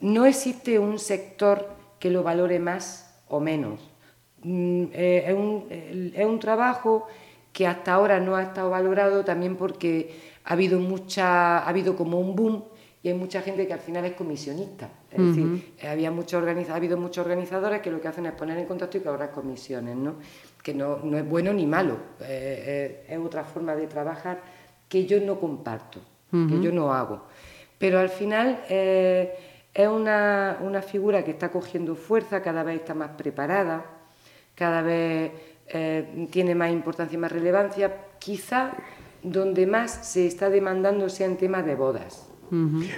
no 0.00 0.24
existe 0.24 0.78
un 0.78 0.98
sector 0.98 1.68
que 1.98 2.10
lo 2.10 2.22
valore 2.22 2.58
más 2.58 3.14
o 3.28 3.40
menos 3.40 3.80
Mm, 4.42 4.84
eh, 4.92 5.24
es, 5.26 5.34
un, 5.34 5.66
es, 6.14 6.24
un, 6.24 6.38
trabajo 6.38 7.08
que 7.52 7.66
hasta 7.66 7.94
ahora 7.94 8.20
no 8.20 8.36
ha 8.36 8.42
estado 8.42 8.70
valorado 8.70 9.24
también 9.24 9.56
porque 9.56 10.14
ha 10.44 10.52
habido 10.52 10.78
mucha, 10.78 11.58
ha 11.58 11.68
habido 11.68 11.96
como 11.96 12.20
un 12.20 12.36
boom 12.36 12.64
y 13.02 13.08
hay 13.08 13.14
mucha 13.14 13.42
gente 13.42 13.66
que 13.66 13.72
al 13.72 13.80
final 13.80 14.04
es 14.04 14.12
comisionista. 14.12 14.88
Es 15.16 15.36
decir, 15.36 15.74
había 15.88 16.10
mucho 16.10 16.38
ha 16.38 16.74
habido 16.74 16.96
muchos 16.96 17.24
organizadores 17.24 17.80
que 17.80 17.90
lo 17.90 18.00
que 18.00 18.08
hacen 18.08 18.26
es 18.26 18.32
poner 18.32 18.58
en 18.58 18.66
contacto 18.66 18.98
y 18.98 19.00
cobrar 19.00 19.30
comisiones, 19.30 19.96
¿no? 19.96 20.16
que 20.62 20.74
no, 20.74 20.98
no 21.02 21.16
es 21.16 21.28
bueno 21.28 21.52
ni 21.52 21.66
malo, 21.66 21.94
eh, 22.20 23.04
eh, 23.08 23.14
es 23.14 23.18
otra 23.18 23.44
forma 23.44 23.74
de 23.74 23.86
trabajar 23.86 24.40
que 24.88 25.06
yo 25.06 25.20
no 25.20 25.38
comparto, 25.40 26.00
que 26.30 26.60
yo 26.60 26.70
no 26.72 26.92
hago. 26.92 27.22
Pero 27.78 27.98
al 27.98 28.08
final 28.08 28.60
es 28.68 29.88
una, 29.88 30.58
una 30.60 30.82
figura 30.82 31.24
que 31.24 31.32
está 31.32 31.50
cogiendo 31.50 31.94
fuerza, 31.94 32.42
cada 32.42 32.62
vez 32.62 32.76
está 32.76 32.94
más 32.94 33.10
preparada, 33.10 33.84
cada 34.54 34.82
vez 34.82 35.32
eh, 35.68 36.28
tiene 36.30 36.54
más 36.54 36.70
importancia 36.70 37.16
y 37.16 37.20
más 37.20 37.32
relevancia. 37.32 37.94
Quizá 38.18 38.72
donde 39.22 39.66
más 39.66 40.06
se 40.06 40.26
está 40.26 40.48
demandando 40.50 41.08
sea 41.08 41.26
en 41.26 41.36
temas 41.36 41.66
de 41.66 41.74
bodas. 41.74 42.28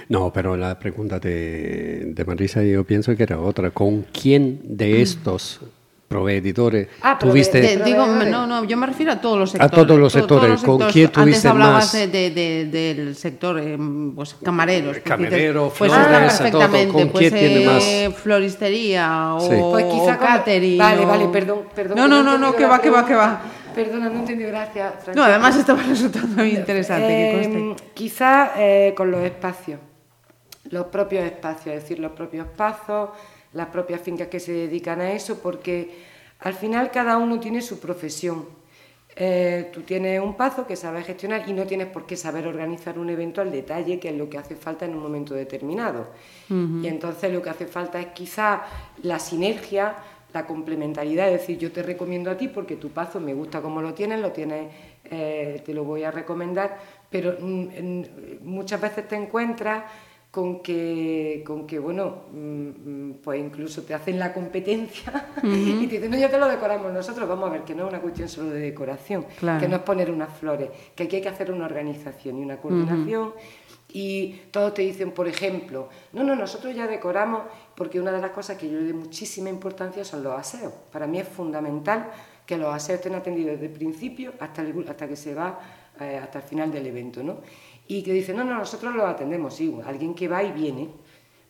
No, 0.09 0.31
pero 0.33 0.55
la 0.57 0.77
pregunta 0.79 1.19
de, 1.19 2.11
de 2.13 2.25
Marisa 2.25 2.63
yo 2.63 2.83
pienso 2.83 3.15
que 3.15 3.23
era 3.23 3.39
otra. 3.39 3.71
¿Con 3.71 4.03
quién 4.11 4.61
de 4.63 5.01
estos 5.01 5.59
proveedores. 6.09 6.87
Ah, 7.01 7.17
tuviste... 7.17 7.77
digo, 7.85 8.05
no, 8.07 8.47
no, 8.47 8.63
yo 8.65 8.75
me 8.75 8.87
refiero 8.87 9.11
a 9.13 9.21
todos 9.21 9.37
los 9.37 9.51
sectores. 9.51 9.71
A 9.71 9.75
todos 9.75 9.99
los 9.99 10.11
sectores. 10.11 10.61
¿Con 10.63 10.79
quién 10.91 11.09
tuviste 11.09 11.21
Antes 11.21 11.45
hablabas 11.45 11.93
más? 11.93 11.93
De, 11.93 12.31
de, 12.31 12.65
del 12.65 13.15
sector, 13.15 13.59
eh, 13.59 13.77
pues 14.15 14.35
camareros. 14.43 14.97
Camarero, 15.03 15.71
pues 15.77 15.91
flores, 15.91 16.33
perfectamente. 16.33 16.91
¿Con 16.93 17.09
pues, 17.09 17.29
quién 17.29 17.33
tiene 17.39 17.63
eh, 17.63 18.09
más? 18.09 18.17
Floristería 18.17 19.35
o, 19.35 19.39
Sí. 19.39 19.55
Pues 19.69 19.85
quizá 19.85 20.15
o 20.15 20.19
catering. 20.19 20.77
Vale, 20.79 21.05
o- 21.05 21.07
vale, 21.07 21.27
perdón, 21.27 21.59
perdón. 21.75 21.97
No, 21.97 22.07
no, 22.07 22.23
no, 22.23 22.37
no, 22.37 22.55
que 22.55 22.65
va, 22.65 22.81
que 22.81 22.89
va, 22.89 23.05
que 23.05 23.15
va. 23.15 23.41
Perdona, 23.83 24.09
no 24.09 24.19
entendí, 24.19 24.43
gracias. 24.43 25.15
No, 25.15 25.23
además 25.23 25.55
esto 25.55 25.75
me 25.75 25.83
resultando 25.83 26.35
muy 26.43 26.51
interesante, 26.55 27.07
que 27.07 27.41
Eh, 27.41 27.49
conste. 27.75 27.83
Quizá 27.93 28.51
eh, 28.57 28.93
con 28.95 29.09
los 29.11 29.21
espacios, 29.23 29.79
los 30.69 30.85
propios 30.87 31.23
espacios, 31.25 31.75
es 31.75 31.81
decir, 31.83 31.99
los 31.99 32.11
propios 32.11 32.47
pazos, 32.47 33.09
las 33.53 33.67
propias 33.67 34.01
fincas 34.01 34.27
que 34.27 34.39
se 34.39 34.51
dedican 34.51 35.01
a 35.01 35.11
eso, 35.11 35.39
porque 35.39 35.91
al 36.41 36.53
final 36.53 36.91
cada 36.91 37.17
uno 37.17 37.39
tiene 37.39 37.61
su 37.61 37.79
profesión. 37.79 38.45
Eh, 39.15 39.69
tú 39.73 39.81
tienes 39.81 40.21
un 40.21 40.35
pazo 40.35 40.65
que 40.65 40.75
sabes 40.77 41.05
gestionar 41.05 41.43
y 41.49 41.53
no 41.53 41.63
tienes 41.65 41.87
por 41.87 42.05
qué 42.05 42.15
saber 42.15 42.47
organizar 42.47 42.97
un 42.99 43.09
evento 43.09 43.41
al 43.41 43.51
detalle, 43.51 43.99
que 43.99 44.09
es 44.09 44.15
lo 44.15 44.29
que 44.29 44.37
hace 44.37 44.55
falta 44.55 44.85
en 44.85 44.95
un 44.95 45.01
momento 45.01 45.33
determinado. 45.33 46.07
Y 46.49 46.87
entonces 46.87 47.31
lo 47.33 47.41
que 47.41 47.49
hace 47.49 47.65
falta 47.65 47.99
es 47.99 48.07
quizá 48.07 48.61
la 49.03 49.19
sinergia, 49.19 49.95
la 50.33 50.45
complementariedad, 50.45 51.27
es 51.27 51.41
decir, 51.41 51.57
yo 51.57 51.71
te 51.71 51.81
recomiendo 51.83 52.29
a 52.29 52.37
ti 52.37 52.47
porque 52.47 52.75
tu 52.75 52.89
pazo 52.89 53.19
me 53.19 53.33
gusta 53.33 53.61
como 53.61 53.81
lo 53.81 53.93
tienes, 53.93 54.19
lo 54.19 54.31
tienes, 54.31 54.71
eh, 55.05 55.61
te 55.65 55.73
lo 55.73 55.83
voy 55.83 56.03
a 56.03 56.11
recomendar, 56.11 56.77
pero 57.09 57.35
mm, 57.39 58.03
muchas 58.43 58.79
veces 58.79 59.07
te 59.07 59.15
encuentras 59.15 59.83
con 60.31 60.61
que, 60.61 61.43
con 61.45 61.65
que 61.65 61.79
bueno, 61.79 62.25
mm, 62.31 62.67
mm, 62.67 63.13
pues 63.23 63.39
incluso 63.39 63.81
te 63.81 63.95
hacen 63.95 64.19
la 64.19 64.31
competencia 64.31 65.29
y 65.43 65.87
te 65.87 65.95
dicen, 65.95 66.11
no, 66.11 66.17
ya 66.17 66.29
te 66.29 66.37
lo 66.37 66.47
decoramos 66.47 66.93
nosotros, 66.93 67.27
vamos 67.27 67.49
a 67.49 67.53
ver 67.53 67.61
que 67.63 67.73
no 67.73 67.85
es 67.85 67.89
una 67.89 67.99
cuestión 67.99 68.29
solo 68.29 68.51
de 68.51 68.59
decoración, 68.59 69.25
Claro. 69.39 69.59
que 69.59 69.67
no 69.67 69.77
es 69.77 69.81
poner 69.81 70.11
unas 70.11 70.31
flores, 70.37 70.69
que 70.95 71.03
aquí 71.03 71.15
hay 71.15 71.21
que 71.23 71.29
hacer 71.29 71.51
una 71.51 71.65
organización 71.65 72.37
y 72.37 72.43
una 72.43 72.57
coordinación. 72.57 73.33
Y 73.91 74.41
todos 74.51 74.73
te 74.75 74.83
dicen, 74.83 75.11
por 75.11 75.27
ejemplo, 75.27 75.89
no, 76.13 76.23
no, 76.23 76.35
nosotros 76.35 76.75
ya 76.75 76.85
decoramos, 76.85 77.43
porque 77.75 77.99
una 77.99 78.11
de 78.11 78.21
las 78.21 78.31
cosas 78.31 78.57
que 78.57 78.69
yo 78.69 78.77
le 78.77 78.83
doy 78.83 78.93
muchísima 78.93 79.49
importancia 79.49 80.05
son 80.05 80.21
los 80.23 80.37
aseos. 80.37 80.71
Para 80.91 81.07
mí 81.07 81.19
es 81.19 81.27
fundamental 81.27 82.11
que 82.45 82.57
los 82.57 82.73
aseos 82.73 82.97
estén 82.99 83.15
atendidos 83.15 83.53
desde 83.53 83.65
el 83.65 83.71
principio 83.71 84.33
hasta, 84.39 84.61
el- 84.61 84.87
hasta 84.87 85.07
que 85.07 85.15
se 85.15 85.33
va, 85.33 85.59
eh, 85.99 86.19
hasta 86.21 86.39
el 86.39 86.43
final 86.45 86.71
del 86.71 86.85
evento, 86.85 87.23
¿no? 87.23 87.37
Y 87.87 88.03
que 88.03 88.13
dicen, 88.13 88.37
no, 88.37 88.43
no, 88.43 88.55
nosotros 88.55 88.93
los 88.95 89.05
atendemos, 89.05 89.55
sí, 89.55 89.75
alguien 89.85 90.13
que 90.13 90.27
va 90.27 90.43
y 90.43 90.51
viene, 90.51 90.89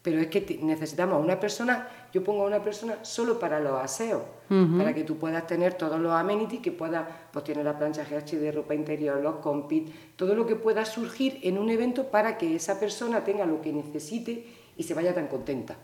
pero 0.01 0.21
es 0.21 0.27
que 0.27 0.59
necesitamos 0.61 1.15
a 1.15 1.17
una 1.17 1.39
persona, 1.39 1.87
yo 2.13 2.23
pongo 2.23 2.43
a 2.43 2.47
una 2.47 2.63
persona 2.63 3.03
solo 3.03 3.37
para 3.37 3.59
los 3.59 3.81
aseos, 3.81 4.21
para 4.47 4.93
que 4.95 5.03
tú 5.03 5.17
puedas 5.17 5.45
tener 5.45 5.73
todos 5.73 5.99
los 5.99 6.11
amenities, 6.13 6.61
que 6.61 6.71
puedas, 6.71 7.05
pues 7.31 7.43
tiene 7.45 7.63
la 7.63 7.77
plancha 7.77 8.03
GH 8.03 8.37
de 8.39 8.51
ropa 8.51 8.73
interior, 8.73 9.21
los 9.21 9.35
compit, 9.35 10.15
todo 10.15 10.33
lo 10.35 10.47
que 10.47 10.55
pueda 10.55 10.85
surgir 10.85 11.39
en 11.43 11.57
un 11.57 11.69
evento 11.69 12.05
para 12.09 12.37
que 12.37 12.55
esa 12.55 12.79
persona 12.79 13.23
tenga 13.23 13.45
lo 13.45 13.61
que 13.61 13.73
necesite 13.73 14.47
y 14.77 14.83
se 14.83 14.93
vaya 14.93 15.13
tan 15.13 15.27
contenta. 15.27 15.75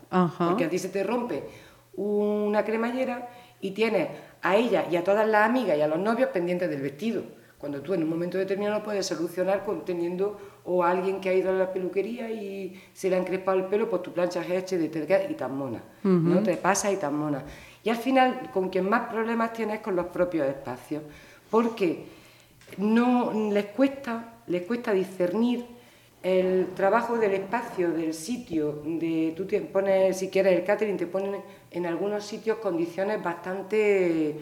Porque 0.50 0.66
a 0.66 0.70
ti 0.70 0.80
se 0.80 0.90
te 0.90 1.04
rompe 1.04 1.44
una 1.98 2.64
cremallera 2.64 3.30
y 3.62 3.72
tienes 3.72 4.10
a 4.42 4.56
ella 4.56 4.86
y 4.90 4.96
a 4.96 5.04
todas 5.04 5.28
las 5.28 5.48
amigas 5.48 5.78
y 5.78 5.82
a 5.82 5.88
los 5.88 6.00
novios 6.00 6.30
pendientes 6.30 6.70
del 6.70 6.82
vestido. 6.82 7.24
Cuando 7.66 7.82
tú 7.82 7.96
en 7.96 8.04
un 8.04 8.10
momento 8.10 8.38
determinado 8.38 8.78
lo 8.78 8.84
puedes 8.84 9.08
solucionar 9.08 9.66
con 9.66 9.84
teniendo 9.84 10.40
o 10.66 10.84
a 10.84 10.92
alguien 10.92 11.20
que 11.20 11.30
ha 11.30 11.34
ido 11.34 11.50
a 11.50 11.54
la 11.54 11.74
peluquería 11.74 12.30
y 12.30 12.80
se 12.94 13.10
le 13.10 13.16
ha 13.16 13.18
encrespado 13.18 13.58
el 13.58 13.66
pelo, 13.66 13.90
pues 13.90 14.04
tu 14.04 14.14
plancha 14.14 14.44
GH 14.44 14.78
de 14.78 14.88
te 14.88 15.08
queda 15.08 15.24
y 15.28 15.34
tan 15.34 15.58
mona. 15.58 15.82
¿no? 16.04 16.44
Te 16.44 16.58
pasa 16.58 16.92
y 16.92 16.98
tan 16.98 17.18
mona. 17.18 17.44
Y 17.84 17.90
al 17.90 17.96
final, 17.96 18.52
con 18.54 18.70
quien 18.70 18.88
más 18.88 19.10
problemas 19.10 19.52
tienes 19.52 19.78
es 19.78 19.82
con 19.82 19.96
los 19.96 20.06
propios 20.06 20.48
espacios. 20.48 21.02
Porque 21.50 22.06
no 22.78 23.34
les 23.52 23.66
cuesta, 23.66 24.36
les 24.46 24.62
cuesta 24.62 24.92
discernir 24.92 25.66
el 26.22 26.68
trabajo 26.76 27.18
del 27.18 27.34
espacio, 27.34 27.90
del 27.90 28.14
sitio, 28.14 28.84
de 28.86 29.34
tú 29.36 29.46
te 29.46 29.60
pones, 29.62 30.20
si 30.20 30.30
quieres 30.30 30.54
el 30.60 30.64
catering, 30.64 30.98
te 30.98 31.08
ponen 31.08 31.42
en 31.72 31.88
algunos 31.88 32.24
sitios 32.24 32.60
condiciones 32.60 33.24
bastante 33.24 34.36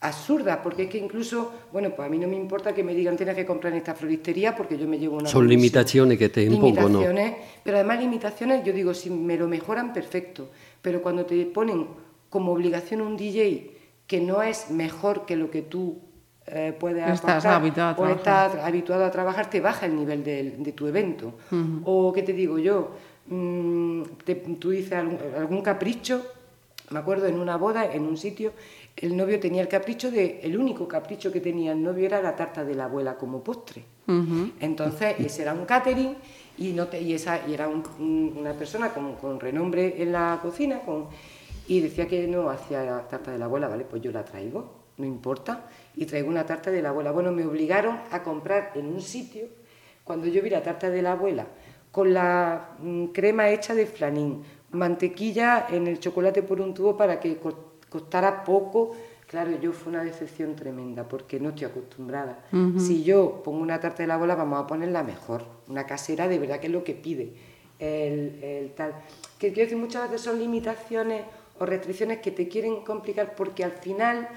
absurdas, 0.00 0.58
porque 0.62 0.84
es 0.84 0.90
que 0.90 0.98
incluso, 0.98 1.52
bueno, 1.72 1.90
pues 1.96 2.06
a 2.06 2.10
mí 2.10 2.18
no 2.18 2.28
me 2.28 2.36
importa 2.36 2.74
que 2.74 2.82
me 2.84 2.94
digan 2.94 3.16
tienes 3.16 3.34
que 3.34 3.46
comprar 3.46 3.72
en 3.72 3.78
esta 3.78 3.94
floristería 3.94 4.54
porque 4.54 4.76
yo 4.76 4.86
me 4.86 4.98
llevo 4.98 5.16
una 5.16 5.28
Son 5.28 5.40
comisión". 5.42 5.60
limitaciones 5.60 6.18
que 6.18 6.28
te 6.28 6.42
impongo, 6.44 6.82
¿no? 6.82 6.88
Limitaciones, 7.00 7.34
pero 7.64 7.78
además 7.78 7.98
limitaciones, 8.00 8.62
yo 8.64 8.72
digo, 8.72 8.92
si 8.94 9.10
me 9.10 9.36
lo 9.36 9.48
mejoran, 9.48 9.92
perfecto, 9.92 10.50
pero 10.82 11.00
cuando 11.02 11.24
te 11.24 11.44
ponen 11.46 11.86
como 12.28 12.52
obligación 12.52 13.00
un 13.00 13.16
DJ 13.16 13.70
que 14.06 14.20
no 14.20 14.42
es 14.42 14.70
mejor 14.70 15.24
que 15.26 15.34
lo 15.36 15.50
que 15.50 15.62
tú 15.62 15.98
eh, 16.46 16.72
puedes 16.78 17.02
Estás 17.08 17.44
aportar, 17.44 17.54
habituado 17.54 17.88
a 17.88 17.92
o 17.92 17.96
trabajar. 17.96 18.16
estás 18.50 18.64
habituado 18.64 19.04
a 19.04 19.10
trabajar, 19.10 19.50
te 19.50 19.60
baja 19.60 19.86
el 19.86 19.96
nivel 19.96 20.22
del- 20.22 20.62
de, 20.62 20.72
tu 20.72 20.86
evento. 20.86 21.34
O, 21.84 22.12
¿qué 22.12 22.22
te 22.22 22.32
digo 22.34 22.58
yo? 22.58 22.92
Mm, 23.26 24.02
te- 24.24 24.36
tú 24.36 24.70
dices 24.70 24.92
algún, 24.92 25.18
algún 25.36 25.60
capricho, 25.62 26.24
me 26.90 26.98
acuerdo 26.98 27.26
en 27.26 27.38
una 27.38 27.56
boda, 27.56 27.84
en 27.92 28.04
un 28.04 28.16
sitio, 28.16 28.52
el 28.96 29.16
novio 29.16 29.40
tenía 29.40 29.62
el 29.62 29.68
capricho 29.68 30.10
de, 30.10 30.40
el 30.42 30.56
único 30.56 30.86
capricho 30.86 31.32
que 31.32 31.40
tenía 31.40 31.72
el 31.72 31.82
novio 31.82 32.06
era 32.06 32.22
la 32.22 32.34
tarta 32.36 32.64
de 32.64 32.74
la 32.74 32.84
abuela 32.84 33.16
como 33.16 33.42
postre. 33.42 33.82
Entonces, 34.60 35.16
ese 35.18 35.42
era 35.42 35.52
un 35.52 35.64
catering 35.64 36.14
y, 36.58 36.68
no 36.72 36.86
te- 36.86 37.00
y, 37.00 37.12
esa, 37.12 37.40
y 37.48 37.54
era 37.54 37.68
un- 37.68 37.82
un- 37.98 38.34
una 38.38 38.52
persona 38.52 38.90
con, 38.90 39.14
con 39.16 39.40
renombre 39.40 40.00
en 40.00 40.12
la 40.12 40.38
cocina, 40.40 40.80
con, 40.80 41.06
y 41.68 41.80
decía 41.80 42.06
que 42.06 42.26
no 42.28 42.48
hacía 42.48 42.84
la 42.84 43.08
tarta 43.08 43.32
de 43.32 43.38
la 43.38 43.46
abuela, 43.46 43.66
vale, 43.68 43.84
pues 43.84 44.00
yo 44.00 44.12
la 44.12 44.24
traigo, 44.24 44.72
no 44.98 45.04
importa, 45.04 45.66
y 45.96 46.06
traigo 46.06 46.28
una 46.28 46.46
tarta 46.46 46.70
de 46.70 46.80
la 46.82 46.90
abuela. 46.90 47.10
Bueno, 47.10 47.32
me 47.32 47.44
obligaron 47.44 47.98
a 48.12 48.22
comprar 48.22 48.70
en 48.76 48.86
un 48.86 49.00
sitio, 49.02 49.46
cuando 50.04 50.28
yo 50.28 50.40
vi 50.40 50.50
la 50.50 50.62
tarta 50.62 50.88
de 50.88 51.02
la 51.02 51.12
abuela, 51.12 51.46
con 51.90 52.14
la 52.14 52.76
mm, 52.78 53.06
crema 53.06 53.48
hecha 53.50 53.74
de 53.74 53.86
flanín, 53.86 54.42
mantequilla 54.76 55.66
en 55.70 55.86
el 55.86 55.98
chocolate 55.98 56.42
por 56.42 56.60
un 56.60 56.74
tubo 56.74 56.96
para 56.96 57.18
que 57.20 57.38
costara 57.88 58.44
poco. 58.44 58.96
Claro, 59.26 59.58
yo 59.60 59.72
fue 59.72 59.92
una 59.92 60.04
decepción 60.04 60.54
tremenda 60.54 61.08
porque 61.08 61.40
no 61.40 61.48
estoy 61.48 61.66
acostumbrada. 61.66 62.44
Si 62.78 63.02
yo 63.02 63.42
pongo 63.42 63.60
una 63.60 63.80
tarta 63.80 64.02
de 64.04 64.06
la 64.06 64.14
abuela, 64.14 64.36
vamos 64.36 64.62
a 64.62 64.66
ponerla 64.66 65.02
mejor. 65.02 65.44
Una 65.68 65.84
casera 65.84 66.28
de 66.28 66.38
verdad 66.38 66.60
que 66.60 66.68
es 66.68 66.72
lo 66.72 66.84
que 66.84 66.94
pide. 66.94 67.32
El, 67.78 68.38
el 68.42 68.72
tal. 68.74 68.94
Que 69.38 69.52
quiero 69.52 69.66
decir, 69.66 69.78
muchas 69.78 70.08
veces 70.10 70.24
son 70.24 70.38
limitaciones 70.38 71.24
o 71.58 71.66
restricciones 71.66 72.18
que 72.18 72.30
te 72.30 72.48
quieren 72.48 72.84
complicar 72.84 73.34
porque 73.34 73.64
al 73.64 73.72
final 73.72 74.28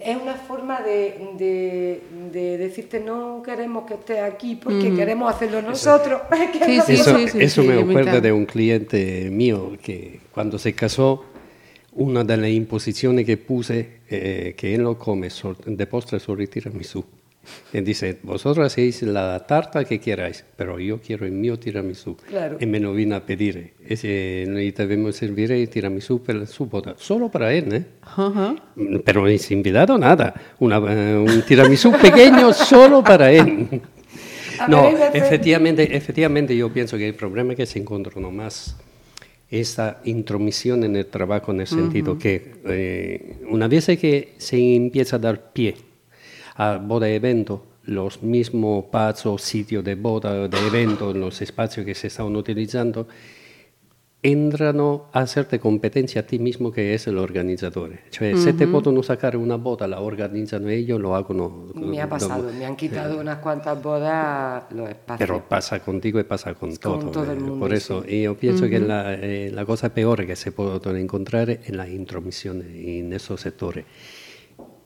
es 0.00 0.16
una 0.20 0.34
forma 0.34 0.80
de, 0.82 2.00
decirte 2.30 3.00
no 3.00 3.42
queremos 3.42 3.86
que 3.86 3.94
estés 3.94 4.20
aquí 4.20 4.56
porque 4.56 4.90
mm. 4.90 4.96
queremos 4.96 5.34
hacerlo 5.34 5.62
nosotros. 5.62 6.22
eso, 7.38 7.62
me 7.62 7.80
acuerda 7.80 8.20
de 8.20 8.32
un 8.32 8.44
cliente 8.44 9.28
mío 9.30 9.72
que 9.82 10.20
cuando 10.32 10.58
se 10.58 10.74
casó, 10.74 11.24
una 11.92 12.22
de 12.22 12.36
las 12.36 12.50
imposiciones 12.50 13.24
que 13.24 13.36
puse, 13.36 14.00
eh, 14.08 14.54
que 14.56 14.74
él 14.74 14.82
lo 14.82 14.98
come 14.98 15.28
de 15.66 15.86
postre 15.86 16.20
sobre 16.20 16.46
tiramisú. 16.46 17.04
Y 17.72 17.80
dice, 17.82 18.18
vosotros 18.22 18.66
hacéis 18.66 19.02
la 19.02 19.46
tarta 19.46 19.84
que 19.84 20.00
queráis, 20.00 20.44
pero 20.56 20.78
yo 20.78 21.00
quiero 21.00 21.26
el 21.26 21.32
mío 21.32 21.58
tiramisú. 21.58 22.16
Y 22.58 22.66
me 22.66 22.80
lo 22.80 22.94
vino 22.94 23.14
a 23.14 23.20
pedir. 23.20 23.74
Ese, 23.86 24.46
y 24.46 24.70
debemos 24.70 25.16
servir 25.16 25.52
el 25.52 25.68
tiramisú 25.68 26.22
para 26.22 26.46
su 26.46 26.66
boda. 26.66 26.94
Solo 26.96 27.30
para 27.30 27.52
él, 27.52 27.72
¿eh? 27.72 27.84
Pero 29.04 29.22
no 29.22 29.28
es 29.28 29.50
invitado 29.50 29.98
nada. 29.98 30.34
Eh, 30.60 31.24
un 31.26 31.42
tiramisú 31.42 31.92
pequeño 31.92 32.52
solo 32.52 33.02
para 33.04 33.30
él. 33.30 33.82
No, 34.66 34.88
efectivamente, 35.12 35.96
efectivamente 35.96 36.56
yo 36.56 36.72
pienso 36.72 36.96
que 36.96 37.06
el 37.06 37.14
problema 37.14 37.54
que 37.54 37.66
se 37.66 37.78
encontró 37.78 38.20
nomás 38.20 38.76
esta 39.50 40.00
intromisión 40.04 40.84
en 40.84 40.96
el 40.96 41.06
trabajo 41.06 41.52
en 41.52 41.60
el 41.60 41.66
sentido 41.66 42.18
que 42.18 42.56
eh, 42.66 43.36
una 43.48 43.66
vez 43.66 43.86
que 43.86 44.34
se 44.36 44.74
empieza 44.74 45.16
a 45.16 45.18
dar 45.18 45.52
pie 45.52 45.74
a 46.58 46.76
boda 46.76 47.08
evento, 47.08 47.62
los 47.84 48.22
mismos 48.22 48.86
pasos, 48.90 49.42
sitios 49.42 49.84
de 49.84 49.94
boda, 49.94 50.48
de 50.48 50.66
evento, 50.66 51.14
los 51.14 51.40
espacios 51.40 51.86
que 51.86 51.94
se 51.94 52.08
están 52.08 52.34
utilizando, 52.34 53.06
entran 54.20 54.80
a 54.80 55.20
hacerte 55.20 55.60
competencia 55.60 56.22
a 56.22 56.26
ti 56.26 56.40
mismo 56.40 56.72
que 56.72 56.94
es 56.94 57.06
el 57.06 57.18
organizador. 57.18 57.90
Cioè, 58.10 58.32
uh 58.32 58.36
-huh. 58.36 58.42
se 58.42 58.52
te 58.52 58.66
puedo 58.66 58.90
sacar 59.04 59.36
una 59.36 59.56
boda, 59.56 59.86
la 59.86 60.00
organizan 60.00 60.68
ellos, 60.68 61.00
lo 61.00 61.14
hago 61.14 61.32
no. 61.32 61.72
Me 61.74 62.00
ha 62.00 62.08
pasado, 62.08 62.50
me 62.52 62.66
han 62.66 62.74
quitado 62.74 63.14
eh. 63.14 63.20
unas 63.20 63.38
cuantas 63.38 63.80
bodas 63.80 64.64
los 64.72 64.88
espacios. 64.88 65.18
Pero 65.28 65.48
pasa 65.48 65.78
contigo 65.78 66.18
y 66.18 66.24
pasa 66.24 66.54
con, 66.54 66.76
todo. 66.76 66.98
Con 66.98 67.12
todo 67.12 67.32
el 67.32 67.38
mundo, 67.38 67.60
Por 67.60 67.72
eso, 67.72 68.02
sí. 68.02 68.22
yo 68.22 68.34
pienso 68.34 68.64
uh 68.64 68.66
-huh. 68.66 68.70
que 68.70 68.80
la, 68.80 69.14
eh, 69.14 69.52
la, 69.54 69.64
cosa 69.64 69.94
peor 69.94 70.26
que 70.26 70.34
se 70.34 70.50
puede 70.50 71.00
encontrar 71.00 71.50
es 71.50 71.70
la 71.70 71.86
intromisión 71.88 72.62
en 72.62 73.12
esos 73.12 73.40
sectores. 73.40 73.84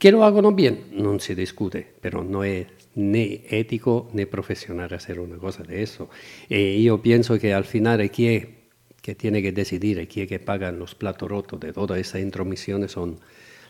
Que 0.02 0.10
lo 0.10 0.24
hago 0.24 0.50
bien, 0.50 0.86
no 0.94 1.16
se 1.20 1.36
discute, 1.36 1.86
pero 2.00 2.24
no 2.24 2.42
es 2.42 2.66
ni 2.96 3.42
ético 3.48 4.10
ni 4.12 4.26
profesional 4.26 4.92
hacer 4.92 5.20
una 5.20 5.36
cosa 5.36 5.62
de 5.62 5.80
eso. 5.80 6.10
Y 6.48 6.82
yo 6.82 7.00
pienso 7.00 7.38
que 7.38 7.54
al 7.54 7.62
final 7.62 8.00
es 8.00 8.10
que, 8.10 8.64
que 9.00 9.14
tiene 9.14 9.40
que 9.42 9.52
decidir, 9.52 10.00
es 10.00 10.08
que 10.08 10.40
pagan 10.40 10.80
los 10.80 10.96
platos 10.96 11.30
rotos 11.30 11.60
de 11.60 11.72
todas 11.72 12.00
esas 12.00 12.20
intromisiones 12.20 12.90
son 12.90 13.20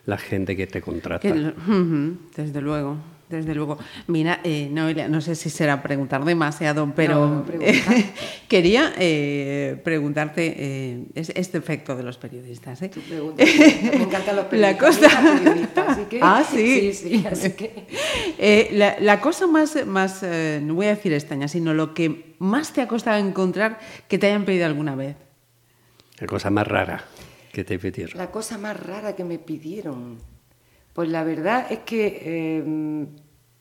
la 0.07 0.17
gente 0.17 0.55
que 0.55 0.65
te 0.65 0.81
contrata. 0.81 1.31
desde 2.35 2.61
luego 2.61 2.97
desde 3.29 3.55
luego. 3.55 3.77
Mira, 4.07 4.39
eh, 4.43 4.69
no 4.71 5.21
sé 5.21 5.35
si 5.35 5.49
será 5.49 5.81
preguntar 5.81 6.23
demasiado, 6.23 6.91
pero 6.95 7.45
quería 8.47 8.93
eh, 8.97 9.79
preguntarte 9.83 10.55
eh, 10.57 11.05
este 11.15 11.57
efecto 11.57 11.95
de 11.95 12.03
los 12.03 12.17
periodistas. 12.17 12.81
¿eh? 12.81 12.91
Me 13.37 14.03
encantan 14.03 14.35
los 14.35 14.45
periodistas. 14.49 15.01
La 15.01 15.97
Ah, 16.21 16.43
sí. 16.49 16.93
Sí, 16.93 17.25
así 17.29 17.53
que... 17.53 18.97
la, 18.99 19.19
cosa 19.19 19.47
más, 19.47 19.85
más 19.85 20.23
no 20.61 20.75
voy 20.75 20.87
a 20.87 20.89
decir 20.89 21.13
extraña, 21.13 21.47
sino 21.47 21.73
lo 21.73 21.93
que 21.93 22.35
más 22.39 22.73
te 22.73 22.81
ha 22.81 22.87
costado 22.87 23.17
encontrar 23.17 23.79
que 24.07 24.17
te 24.17 24.27
hayan 24.27 24.45
pedido 24.45 24.65
alguna 24.65 24.95
vez. 24.95 25.15
La 26.19 26.27
cosa 26.27 26.49
más 26.49 26.67
rara 26.67 27.05
que 27.51 27.63
te 27.63 27.79
pidieron. 27.79 28.17
La 28.17 28.31
cosa 28.31 28.57
más 28.57 28.79
rara 28.79 29.15
que 29.15 29.23
me 29.23 29.39
pidieron. 29.39 30.32
Pues 30.93 31.09
la 31.09 31.23
verdad 31.23 31.65
es 31.69 31.79
que 31.79 33.05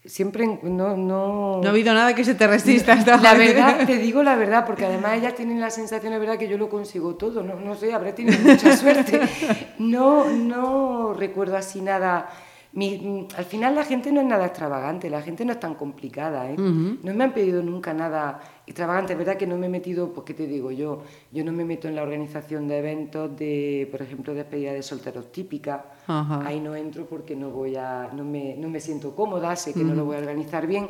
siempre 0.05 0.47
no, 0.63 0.97
no... 0.97 1.61
No 1.63 1.67
ha 1.67 1.71
habido 1.71 1.95
nada 1.95 2.15
que 2.15 2.25
se 2.25 2.35
te 2.35 2.47
resista 2.47 2.93
hasta 2.95 3.17
La 3.23 3.35
verdad, 3.35 3.87
te 3.87 3.99
digo 3.99 4.23
la 4.23 4.37
verdad, 4.37 4.67
porque 4.67 4.87
además 4.87 5.19
ellas 5.19 5.35
tienen 5.35 5.61
la 5.61 5.71
sensación, 5.71 6.13
de 6.13 6.19
verdad, 6.19 6.39
que 6.39 6.49
yo 6.49 6.59
lo 6.59 6.69
consigo 6.69 7.15
todo. 7.15 7.43
No, 7.43 7.55
no 7.57 7.75
sé, 7.75 7.93
habré 7.93 8.13
tenido 8.13 8.39
mucha 8.41 8.77
suerte. 8.77 9.21
No, 9.79 10.31
no 10.31 11.13
recuerdo 11.15 11.57
así 11.57 11.81
nada 11.81 12.29
al 12.75 13.45
final 13.45 13.75
la 13.75 13.85
gente 13.85 14.11
no 14.11 14.21
es 14.21 14.27
nada 14.27 14.47
extravagante, 14.47 15.11
la 15.11 15.21
gente 15.21 15.45
no 15.45 15.53
es 15.53 15.61
tan 15.61 15.75
complicada. 15.75 16.51
¿eh? 16.51 16.57
No 16.57 17.15
me 17.15 17.25
han 17.25 17.35
pedido 17.35 17.63
nunca 17.63 17.93
nada 17.93 18.41
extravagante. 18.67 19.13
Es 19.13 19.19
verdad 19.19 19.37
que 19.37 19.47
no 19.47 19.59
me 19.59 19.67
he 19.67 19.69
metido, 19.69 20.13
pues 20.13 20.25
qué 20.25 20.33
te 20.33 20.47
digo 20.47 20.71
yo, 20.71 21.03
yo 21.31 21.45
no 21.45 21.53
me 21.53 21.65
meto 21.65 21.87
en 21.89 21.97
la 21.97 22.03
organización 22.03 22.69
de 22.69 22.79
eventos 22.79 23.37
de, 23.37 23.89
por 23.91 24.01
ejemplo, 24.01 24.33
despedida 24.33 24.73
de 24.73 24.83
solteros 24.83 25.31
típica. 25.31 25.85
Ahí 26.07 26.61
no 26.61 26.75
entro 26.75 27.05
porque 27.05 27.37
no 27.37 27.51
voy 27.51 27.77
a, 27.77 28.09
no 28.13 28.25
me, 28.25 28.57
no 28.57 28.69
me 28.69 28.81
siento 28.81 29.15
cómoda, 29.15 29.55
sé 29.55 29.75
que 29.75 29.85
no 29.85 29.95
lo 29.95 30.07
voy 30.07 30.17
a 30.17 30.21
organizar 30.21 30.67
bien. 30.67 30.89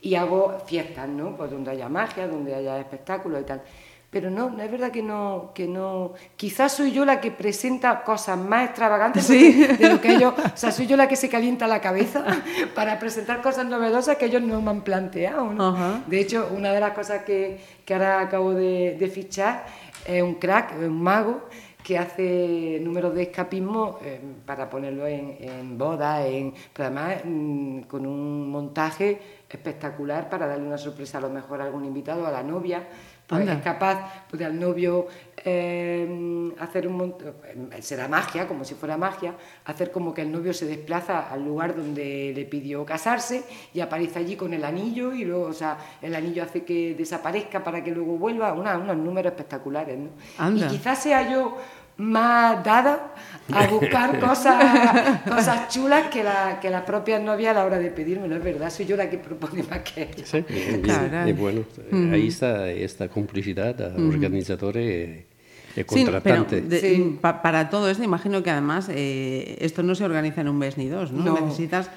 Y 0.00 0.14
hago 0.14 0.60
fiestas, 0.66 1.08
¿no? 1.08 1.36
Pues 1.36 1.50
donde 1.50 1.72
haya 1.72 1.88
magia, 1.88 2.28
donde 2.28 2.54
haya 2.54 2.78
espectáculos 2.78 3.40
y 3.40 3.44
tal 3.44 3.62
pero 4.10 4.30
no, 4.30 4.50
no 4.50 4.62
es 4.62 4.70
verdad 4.70 4.90
que 4.90 5.02
no, 5.02 5.50
que 5.54 5.66
no. 5.66 6.14
Quizás 6.36 6.72
soy 6.72 6.92
yo 6.92 7.04
la 7.04 7.20
que 7.20 7.30
presenta 7.30 8.02
cosas 8.04 8.38
más 8.38 8.66
extravagantes 8.66 9.26
de 9.28 9.88
lo 9.88 10.00
que 10.00 10.14
ellos. 10.14 10.32
O 10.38 10.56
sea, 10.56 10.70
soy 10.70 10.86
yo 10.86 10.96
la 10.96 11.08
que 11.08 11.16
se 11.16 11.28
calienta 11.28 11.66
la 11.66 11.80
cabeza 11.80 12.24
para 12.74 12.98
presentar 12.98 13.42
cosas 13.42 13.66
novedosas 13.66 14.16
que 14.16 14.26
ellos 14.26 14.42
no 14.42 14.62
me 14.62 14.70
han 14.70 14.82
planteado. 14.82 15.52
¿no? 15.52 16.02
De 16.06 16.20
hecho, 16.20 16.48
una 16.56 16.72
de 16.72 16.80
las 16.80 16.92
cosas 16.92 17.24
que, 17.24 17.58
que 17.84 17.94
ahora 17.94 18.20
acabo 18.20 18.54
de, 18.54 19.10
fichar 19.12 19.66
es 20.06 20.22
un 20.22 20.34
crack, 20.36 20.74
un 20.78 21.02
mago 21.02 21.48
que 21.82 21.98
hace 21.98 22.80
números 22.82 23.14
de 23.14 23.22
escapismo 23.22 24.00
eh, 24.02 24.20
para 24.44 24.68
ponerlo 24.68 25.06
en, 25.06 25.36
en 25.38 25.78
bodas, 25.78 26.26
en, 26.26 26.52
pero 26.72 26.86
además 26.86 27.18
mm, 27.24 27.82
con 27.82 28.04
un 28.04 28.50
montaje 28.50 29.20
espectacular 29.48 30.28
para 30.28 30.46
darle 30.46 30.66
una 30.66 30.78
sorpresa 30.78 31.18
a 31.18 31.20
lo 31.20 31.30
mejor 31.30 31.60
a 31.60 31.64
algún 31.64 31.84
invitado, 31.84 32.26
a 32.26 32.32
la 32.32 32.42
novia. 32.42 32.82
Pues 33.26 33.48
es 33.48 33.62
capaz 33.62 34.26
pues, 34.30 34.38
de 34.38 34.46
al 34.46 34.58
novio 34.58 35.08
eh, 35.44 36.52
hacer 36.60 36.86
un 36.86 36.96
montón, 36.96 37.34
eh, 37.72 37.82
será 37.82 38.06
magia, 38.06 38.46
como 38.46 38.64
si 38.64 38.74
fuera 38.74 38.96
magia, 38.96 39.34
hacer 39.64 39.90
como 39.90 40.14
que 40.14 40.22
el 40.22 40.30
novio 40.30 40.52
se 40.52 40.66
desplaza 40.66 41.28
al 41.30 41.44
lugar 41.44 41.74
donde 41.74 42.32
le 42.34 42.44
pidió 42.44 42.84
casarse 42.84 43.42
y 43.74 43.80
aparece 43.80 44.20
allí 44.20 44.36
con 44.36 44.54
el 44.54 44.64
anillo 44.64 45.12
y 45.12 45.24
luego, 45.24 45.46
o 45.46 45.52
sea, 45.52 45.76
el 46.02 46.14
anillo 46.14 46.44
hace 46.44 46.64
que 46.64 46.94
desaparezca 46.94 47.64
para 47.64 47.82
que 47.82 47.90
luego 47.90 48.16
vuelva, 48.16 48.52
una, 48.52 48.78
unos 48.78 48.96
números 48.96 49.32
espectaculares, 49.32 49.98
¿no? 49.98 50.56
Y 50.56 50.62
quizás 50.68 51.02
sea 51.02 51.28
yo 51.28 51.56
más 51.98 52.62
dada 52.64 53.14
a 53.52 53.66
buscar 53.68 54.18
cosas, 54.20 55.22
cosas 55.22 55.68
chulas 55.68 56.08
que, 56.08 56.22
la, 56.22 56.58
que 56.60 56.70
las 56.70 56.82
propias 56.82 57.22
novias 57.22 57.52
a 57.52 57.60
la 57.60 57.64
hora 57.64 57.78
de 57.78 57.90
pedírmelo, 57.90 58.36
es 58.36 58.44
verdad, 58.44 58.70
soy 58.70 58.86
yo 58.86 58.96
la 58.96 59.08
que 59.08 59.18
propone 59.18 59.62
más 59.62 59.80
que 59.80 60.02
ella. 60.02 60.24
Sí, 60.26 60.44
y, 61.26 61.32
bueno, 61.32 61.64
ahí 62.12 62.28
está 62.28 62.70
esta 62.70 63.08
complicidad 63.08 63.74
de 63.74 63.86
organizadores 63.86 65.24
y 65.76 65.84
contratantes. 65.84 66.80
Sí, 66.80 67.18
para 67.20 67.70
todo 67.70 67.90
esto, 67.90 68.02
imagino 68.02 68.42
que 68.42 68.50
además 68.50 68.88
eh, 68.90 69.56
esto 69.60 69.82
no 69.82 69.94
se 69.94 70.04
organiza 70.04 70.40
en 70.40 70.48
un 70.48 70.58
mes 70.58 70.76
ni 70.76 70.88
dos, 70.88 71.12
¿no? 71.12 71.24
no. 71.24 71.40
Necesitas 71.40 71.90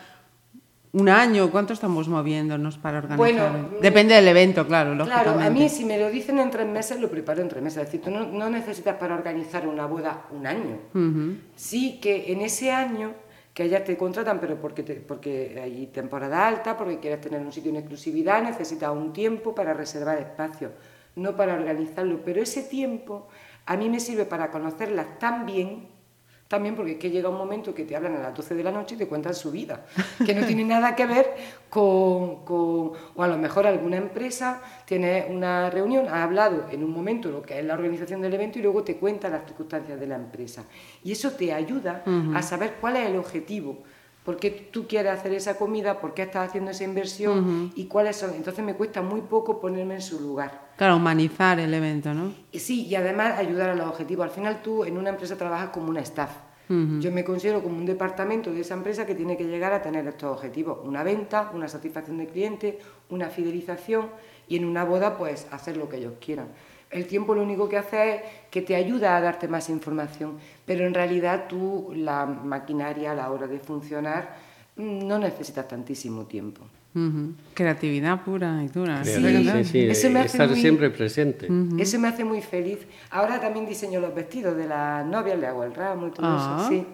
un 0.92 1.10
año, 1.10 1.52
¿cuánto 1.52 1.74
estamos 1.74 2.08
moviéndonos 2.08 2.78
para 2.78 2.98
organizar? 2.98 3.18
Bueno, 3.18 3.70
Depende 3.82 4.16
del 4.16 4.28
evento, 4.28 4.66
claro, 4.66 4.96
lógicamente. 4.96 5.32
Claro, 5.34 5.48
a 5.48 5.50
mí 5.52 5.70
si 5.70 5.86
me 5.86 6.00
lo 6.00 6.10
dicen 6.10 6.40
en 6.40 6.50
tres 6.50 6.68
meses, 6.68 7.00
lo 7.00 7.10
preparo 7.10 7.42
en 7.42 7.48
tres 7.50 7.62
meses. 7.62 7.84
Es 7.84 7.92
decir, 7.92 8.02
tú 8.02 8.10
no, 8.10 8.50
necesitas 8.50 8.96
para 8.96 9.14
organizar 9.14 9.68
una 9.68 9.86
boda 9.86 10.26
un 10.32 10.48
año. 10.48 10.80
Sí 11.56 12.00
que 12.02 12.32
en 12.32 12.42
ese 12.42 12.72
año 12.72 13.14
que 13.54 13.66
ellas 13.66 13.84
te 13.84 13.98
contratan, 13.98 14.40
pero 14.40 14.60
porque, 14.60 14.84
porque 14.84 15.60
hay 15.62 15.88
temporada 15.88 16.48
alta, 16.48 16.78
porque 16.78 17.00
quieres 17.00 17.22
tener 17.22 17.42
un 17.42 17.52
sitio 17.52 17.70
en 17.72 17.78
exclusividad, 17.78 18.42
necesitas 18.42 18.90
un 18.92 19.14
tiempo 19.14 19.54
para 19.54 19.74
reservar 19.74 20.18
espacio, 20.18 20.72
no 21.16 21.36
para 21.36 21.54
organizarlo. 21.54 22.22
Pero 22.24 22.42
ese 22.42 22.64
tiempo 22.64 23.28
a 23.66 23.78
mí 23.78 23.90
me 23.90 24.00
sirve 24.00 24.26
para 24.26 24.50
conocerlas 24.50 25.20
tan 25.20 25.46
bien 25.46 25.99
también 26.50 26.76
porque 26.76 26.94
es 26.94 26.98
que 26.98 27.12
llega 27.12 27.30
un 27.30 27.38
momento 27.38 27.76
que 27.76 27.86
te 27.86 27.96
hablan 27.96 28.16
a 28.16 28.20
las 28.22 28.36
12 28.36 28.56
de 28.56 28.64
la 28.64 28.72
noche 28.72 28.96
y 28.96 28.98
te 28.98 29.08
cuentan 29.08 29.36
su 29.36 29.52
vida, 29.52 29.86
que 30.26 30.34
no 30.34 30.48
tiene 30.48 30.64
nada 30.66 30.96
que 30.96 31.06
ver 31.06 31.36
con, 31.70 32.44
con, 32.44 32.94
o 33.16 33.24
a 33.24 33.28
lo 33.28 33.38
mejor 33.38 33.68
alguna 33.68 33.98
empresa 33.98 34.60
tiene 34.86 35.28
una 35.30 35.70
reunión, 35.70 36.08
ha 36.08 36.24
hablado 36.24 36.66
en 36.72 36.84
un 36.84 36.92
momento 36.92 37.30
lo 37.30 37.44
que 37.44 37.60
es 37.60 37.64
la 37.64 37.76
organización 37.76 38.20
del 38.24 38.34
evento 38.34 38.58
y 38.58 38.64
luego 38.64 38.84
te 38.84 38.98
cuenta 38.98 39.30
las 39.30 39.46
circunstancias 39.46 40.00
de 40.00 40.08
la 40.08 40.16
empresa. 40.16 40.64
Y 41.04 41.12
eso 41.12 41.30
te 41.34 41.54
ayuda 41.54 42.04
a 42.34 42.42
saber 42.42 42.78
cuál 42.82 42.98
es 42.98 43.08
el 43.08 43.18
objetivo 43.18 43.84
por 44.30 44.38
qué 44.38 44.52
tú 44.52 44.86
quieres 44.86 45.12
hacer 45.12 45.34
esa 45.34 45.58
comida, 45.58 46.00
por 46.00 46.14
qué 46.14 46.22
estás 46.22 46.50
haciendo 46.50 46.70
esa 46.70 46.84
inversión 46.84 47.72
y 47.74 47.86
cuáles 47.86 48.16
son. 48.16 48.36
Entonces 48.36 48.64
me 48.64 48.76
cuesta 48.76 49.02
muy 49.02 49.22
poco 49.22 49.60
ponerme 49.60 49.96
en 49.96 50.04
su 50.04 50.20
lugar. 50.20 50.70
Claro, 50.78 50.98
humanizar 50.98 51.60
el 51.60 51.74
evento, 51.74 52.14
¿no? 52.14 52.32
Sí, 52.54 52.86
y 52.86 52.94
además 52.94 53.40
ayudar 53.40 53.72
a 53.72 53.76
los 53.76 53.88
objetivos. 53.88 54.26
Al 54.26 54.30
final 54.30 54.62
tú 54.62 54.86
en 54.86 55.00
una 55.00 55.10
empresa 55.10 55.36
trabajas 55.36 55.70
como 55.70 55.90
una 55.90 56.02
staff. 56.02 56.30
Yo 57.00 57.12
me 57.12 57.24
considero 57.24 57.64
como 57.64 57.76
un 57.76 57.88
departamento 57.88 58.54
de 58.54 58.62
esa 58.62 58.76
empresa 58.76 59.08
que 59.08 59.16
tiene 59.16 59.36
que 59.36 59.46
llegar 59.46 59.74
a 59.74 59.82
tener 59.82 60.06
estos 60.06 60.32
objetivos. 60.32 60.78
Una 60.84 61.02
venta, 61.02 61.50
una 61.56 61.68
satisfacción 61.68 62.20
del 62.20 62.28
cliente, 62.28 62.78
una 63.10 63.30
fidelización 63.30 64.10
y 64.48 64.58
en 64.58 64.66
una 64.66 64.84
boda 64.84 65.18
pues 65.18 65.48
hacer 65.50 65.76
lo 65.76 65.90
que 65.90 65.98
ellos 65.98 66.14
quieran. 66.24 66.50
El 66.90 67.06
tiempo 67.06 67.36
lo 67.36 67.44
único 67.44 67.70
que 67.70 67.78
hace 67.78 68.16
es 68.16 68.22
que 68.50 68.62
te 68.62 68.76
ayuda 68.76 69.16
a 69.16 69.22
darte 69.22 69.48
más 69.48 69.70
información, 69.70 70.38
pero 70.66 70.86
en 70.88 70.94
realidad 70.94 71.46
tú, 71.48 71.92
la 71.96 72.26
maquinaria 72.26 73.12
a 73.12 73.16
la 73.16 73.32
hora 73.32 73.46
de 73.48 73.60
funcionar, 73.60 74.36
mm, 74.76 75.08
no 75.08 75.20
necesitas 75.20 75.68
tantísimo 75.68 76.26
tiempo. 76.26 76.62
Creatividad 77.54 78.24
pura 78.24 78.62
y 78.64 78.68
dura. 78.68 79.06
Sí, 79.06 79.12
sí, 79.22 79.64
sí. 79.64 79.80
Eso 79.86 80.10
me 80.10 80.26
estar 80.26 80.54
siempre 80.56 80.90
presente. 80.90 81.48
Eso 81.78 82.00
me 82.00 82.08
hace 82.08 82.24
muy 82.24 82.42
feliz. 82.42 82.80
Ahora 83.12 83.40
también 83.40 83.66
diseño 83.68 84.00
los 84.00 84.14
vestidos 84.14 84.58
de 84.58 84.68
las 84.68 85.06
novias, 85.06 85.38
le 85.40 85.46
hago 85.48 85.64
el 85.64 85.74
ramo 85.74 86.08
y 86.08 86.12
todo 86.12 86.26
eso, 86.26 86.46
Ah. 86.50 86.68
sí. 86.70 86.86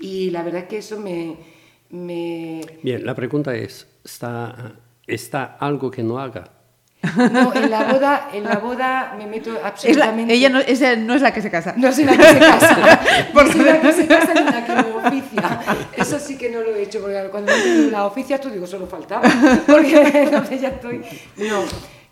Y 0.00 0.30
la 0.30 0.42
verdad 0.42 0.62
es 0.62 0.68
que 0.68 0.78
eso 0.78 0.98
me... 0.98 1.36
me... 1.90 2.62
Bien, 2.82 3.04
la 3.04 3.14
pregunta 3.14 3.54
es, 3.54 3.86
¿está, 4.02 4.72
¿está 5.06 5.44
algo 5.60 5.90
que 5.90 6.02
no 6.02 6.18
haga? 6.18 6.50
No, 7.32 7.54
en 7.54 7.70
la 7.70 7.84
boda, 7.92 8.28
en 8.32 8.44
la 8.44 8.56
boda 8.58 9.14
me 9.16 9.26
meto 9.26 9.50
Es 9.54 9.62
la- 9.62 9.68
absolutamente... 9.68 10.34
ella 10.34 10.50
no, 10.50 10.58
esa 10.60 10.96
no 10.96 11.14
es 11.14 11.22
la 11.22 11.32
que 11.32 11.40
se 11.40 11.50
casa. 11.50 11.74
No 11.76 11.90
soy 11.92 12.04
la 12.04 12.16
que 12.16 12.22
se 12.24 12.38
casa. 12.38 13.00
Ni 13.34 13.52
soy 13.52 13.64
la 13.64 13.80
que 13.80 13.92
se 13.92 14.06
casa 14.06 14.34
ni 14.34 14.44
la 14.44 14.66
que 14.66 14.74
lo 14.74 14.96
oficia. 14.98 15.60
Eso 15.96 16.18
sí 16.18 16.36
que 16.36 16.50
no 16.50 16.60
lo 16.60 16.74
he 16.74 16.82
hecho, 16.82 17.00
porque 17.00 17.16
cuando 17.30 17.52
me 17.52 17.90
la 17.90 18.04
oficias 18.04 18.40
tú 18.40 18.50
digo, 18.50 18.66
solo 18.66 18.86
faltaba. 18.86 19.22
Porque 19.66 20.02
entonces 20.24 20.60
ya 20.60 20.68
estoy. 20.68 21.00
No, 21.38 21.62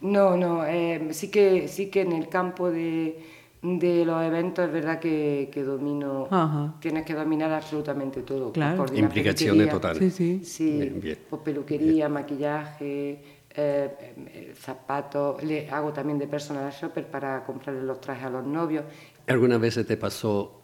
no, 0.00 0.36
no. 0.36 0.64
eh, 0.66 1.08
sí, 1.10 1.28
que, 1.30 1.68
sí 1.68 1.86
que 1.90 2.00
en 2.02 2.12
el 2.12 2.28
campo 2.28 2.70
de, 2.70 3.18
de 3.62 4.04
los 4.06 4.24
eventos 4.24 4.64
es 4.66 4.72
verdad 4.72 4.98
que, 4.98 5.50
que 5.52 5.62
domino. 5.64 6.28
Ajá. 6.30 6.74
Tienes 6.80 7.04
que 7.04 7.12
dominar 7.14 7.52
absolutamente 7.52 8.22
todo. 8.22 8.52
Claro. 8.52 8.86
Implicaciones 8.94 9.66
peluquería. 9.68 9.70
totales. 9.70 10.14
Sí, 10.14 10.40
sí. 10.40 10.44
Sí, 10.44 10.70
Bien, 10.78 11.00
bien. 11.00 11.18
pues 11.28 11.42
peluquería, 11.42 12.08
maquillaje, 12.08 13.18
eh, 13.60 14.14
eh, 14.16 14.54
zapatos. 14.56 15.42
Le 15.42 15.68
hago 15.68 15.92
también 15.92 16.18
de 16.18 16.28
personal 16.28 16.70
shopper 16.70 17.06
para 17.06 17.44
comprarle 17.44 17.82
los 17.82 18.00
trajes 18.00 18.24
a 18.24 18.30
los 18.30 18.46
novios. 18.46 18.84
¿Alguna 19.26 19.58
vez 19.58 19.74
te 19.86 19.96
pasó 19.96 20.62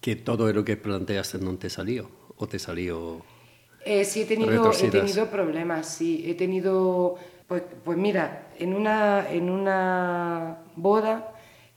que 0.00 0.16
todo 0.16 0.52
lo 0.52 0.64
que 0.64 0.76
planteaste 0.76 1.38
no 1.38 1.56
te 1.56 1.70
salió? 1.70 2.10
¿O 2.36 2.46
te 2.48 2.58
salió...? 2.58 3.22
Eh, 3.84 4.04
sí, 4.04 4.22
he 4.22 4.24
tenido, 4.26 4.70
he 4.72 4.90
tenido 4.90 5.26
problemas, 5.28 5.86
sí. 5.86 6.24
He 6.26 6.34
tenido, 6.34 7.16
pues, 7.48 7.62
pues 7.84 7.98
mira, 7.98 8.48
en 8.58 8.74
una, 8.74 9.28
en 9.30 9.50
una 9.50 10.58
boda 10.76 11.34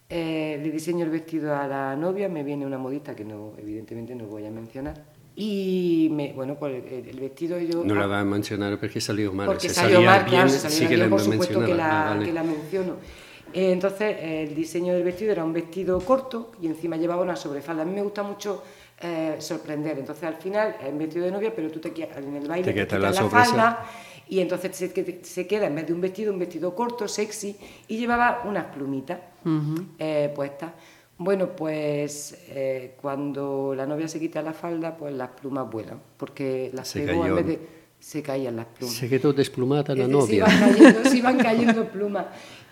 eh, 0.08 0.60
le 0.62 0.72
diseño 0.72 1.04
el 1.04 1.12
vestido 1.12 1.56
a 1.56 1.68
la 1.68 1.96
novia, 1.96 2.30
me 2.30 2.44
viene 2.44 2.66
una 2.66 2.78
modista 2.78 3.16
que 3.16 3.26
no, 3.26 3.54
evidentemente 3.58 4.14
no 4.14 4.26
voy 4.26 4.46
a 4.46 4.52
mencionar. 4.52 5.04
Y 5.36 6.10
me, 6.12 6.32
bueno, 6.34 6.56
pues 6.56 6.84
el, 6.92 7.10
el 7.10 7.20
vestido 7.20 7.60
yo... 7.60 7.84
No 7.84 7.96
la 7.96 8.06
ah, 8.06 8.08
va 8.08 8.20
a 8.22 8.26
mencionar 8.26 8.80
porque 8.80 9.02
salió 9.02 9.34
mal. 9.34 9.48
porque 9.48 9.68
Si 9.68 9.76
salió 9.76 9.96
salía 9.98 10.10
mal, 10.10 10.20
bien, 10.22 10.32
claro, 10.32 10.50
si 10.50 10.60
salió 10.60 10.78
sí 10.78 10.84
mal, 10.86 10.96
que 10.96 11.10
por 11.10 11.20
supuesto 11.20 11.66
que 11.66 11.74
la, 11.76 12.02
Ah, 12.02 12.10
vale. 12.12 12.26
que 12.26 12.34
la 12.34 12.44
menciono. 12.44 12.94
Eh, 13.54 13.72
entonces, 13.72 14.16
eh, 14.20 14.44
el 14.48 14.56
diseño 14.56 14.94
del 14.94 15.04
vestido 15.04 15.32
era 15.34 15.44
un 15.44 15.54
vestido 15.54 16.00
corto 16.00 16.52
y 16.62 16.68
encima 16.68 16.96
llevaba 16.96 17.22
una 17.22 17.36
sobrefalda. 17.36 17.82
A 17.84 17.86
mí 17.86 17.94
me 17.94 18.02
gusta 18.02 18.24
mucho 18.24 18.64
eh, 19.02 19.36
sorprender. 19.40 20.00
Entonces, 20.00 20.24
al 20.24 20.36
final, 20.36 20.78
es 20.82 20.90
un 20.90 21.00
vestido 21.00 21.26
de 21.26 21.32
novia, 21.32 21.54
pero 21.54 21.70
tú 21.70 21.80
te 21.80 21.92
quieres, 21.92 22.16
en 22.18 22.36
el 22.36 22.48
baile 22.48 22.64
Te 22.66 22.74
te 22.74 22.82
quitas 22.96 23.02
la 23.02 23.30
falda 23.30 23.86
y 24.28 24.40
entonces 24.40 24.76
se, 24.76 25.24
se 25.24 25.48
queda, 25.48 25.68
en 25.68 25.76
vez 25.76 25.88
de 25.88 25.94
un 25.94 26.02
vestido, 26.02 26.34
un 26.34 26.40
vestido 26.40 26.74
corto, 26.74 27.08
sexy, 27.08 27.56
y 27.88 27.98
llevaba 27.98 28.42
unas 28.46 28.66
plumitas 28.66 29.20
eh, 30.00 30.32
puestas. 30.36 30.72
Bueno, 31.18 31.56
pues 31.56 32.38
eh, 32.50 32.96
cuando 33.02 33.74
la 33.76 33.86
novia 33.86 34.08
se 34.08 34.20
quita 34.20 34.42
la 34.42 34.54
falda, 34.54 34.98
pues 34.98 35.14
las 35.14 35.30
plumas 35.30 35.70
vuelan, 35.70 36.02
porque 36.18 36.70
las 36.74 36.88
Se 36.90 37.00
pegó 37.02 37.26
en 37.26 37.36
vez 37.36 37.48
de... 37.48 37.60
Se 37.98 38.22
caían 38.22 38.58
las 38.58 38.66
plumas. 38.68 38.94
Se 38.96 39.10
quedó 39.10 39.34
desplumada 39.34 39.96
la 39.96 40.08
novia. 40.08 40.46
Se 40.46 40.54
iban 40.54 40.60
cayendo, 40.74 41.10
se 41.10 41.18
iban 41.18 41.38
cayendo 41.38 41.86
plumas. 41.90 42.26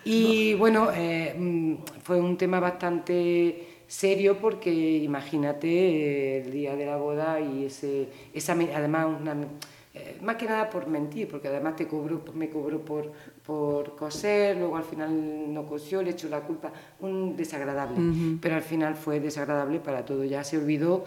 Y 0.04 0.54
bueno, 0.54 0.90
eh, 0.94 1.34
mm, 1.36 1.74
fue 2.02 2.20
un 2.20 2.36
tema 2.36 2.60
bastante 2.60 3.66
serio 3.86 4.36
porque 4.38 4.70
imagínate 4.98 5.66
eh, 5.68 6.42
el 6.42 6.52
día 6.52 6.76
de 6.76 6.86
la 6.86 6.96
boda 6.98 7.40
y 7.40 7.64
ese, 7.64 8.08
esa, 8.32 8.54
me- 8.54 8.74
además 8.74 9.06
una, 9.20 9.34
eh, 9.94 10.18
más 10.22 10.36
que 10.36 10.44
nada 10.46 10.68
por 10.70 10.86
mentir, 10.86 11.26
porque 11.28 11.48
además 11.48 11.74
te 11.76 11.88
cobró, 11.88 12.22
me 12.34 12.50
cobró 12.50 12.84
por, 12.84 13.10
por 13.46 13.94
coser, 13.94 14.56
luego 14.56 14.76
al 14.78 14.84
final 14.84 15.52
no 15.52 15.66
cosió, 15.66 16.02
le 16.02 16.10
echó 16.12 16.28
la 16.30 16.40
culpa, 16.40 16.72
un 17.00 17.36
desagradable. 17.36 17.98
Pero 18.40 18.54
al 18.54 18.62
final 18.62 18.94
fue 18.94 19.20
desagradable 19.20 19.80
para 19.80 20.04
todo, 20.04 20.24
ya 20.24 20.42
se 20.44 20.56
olvidó 20.56 21.04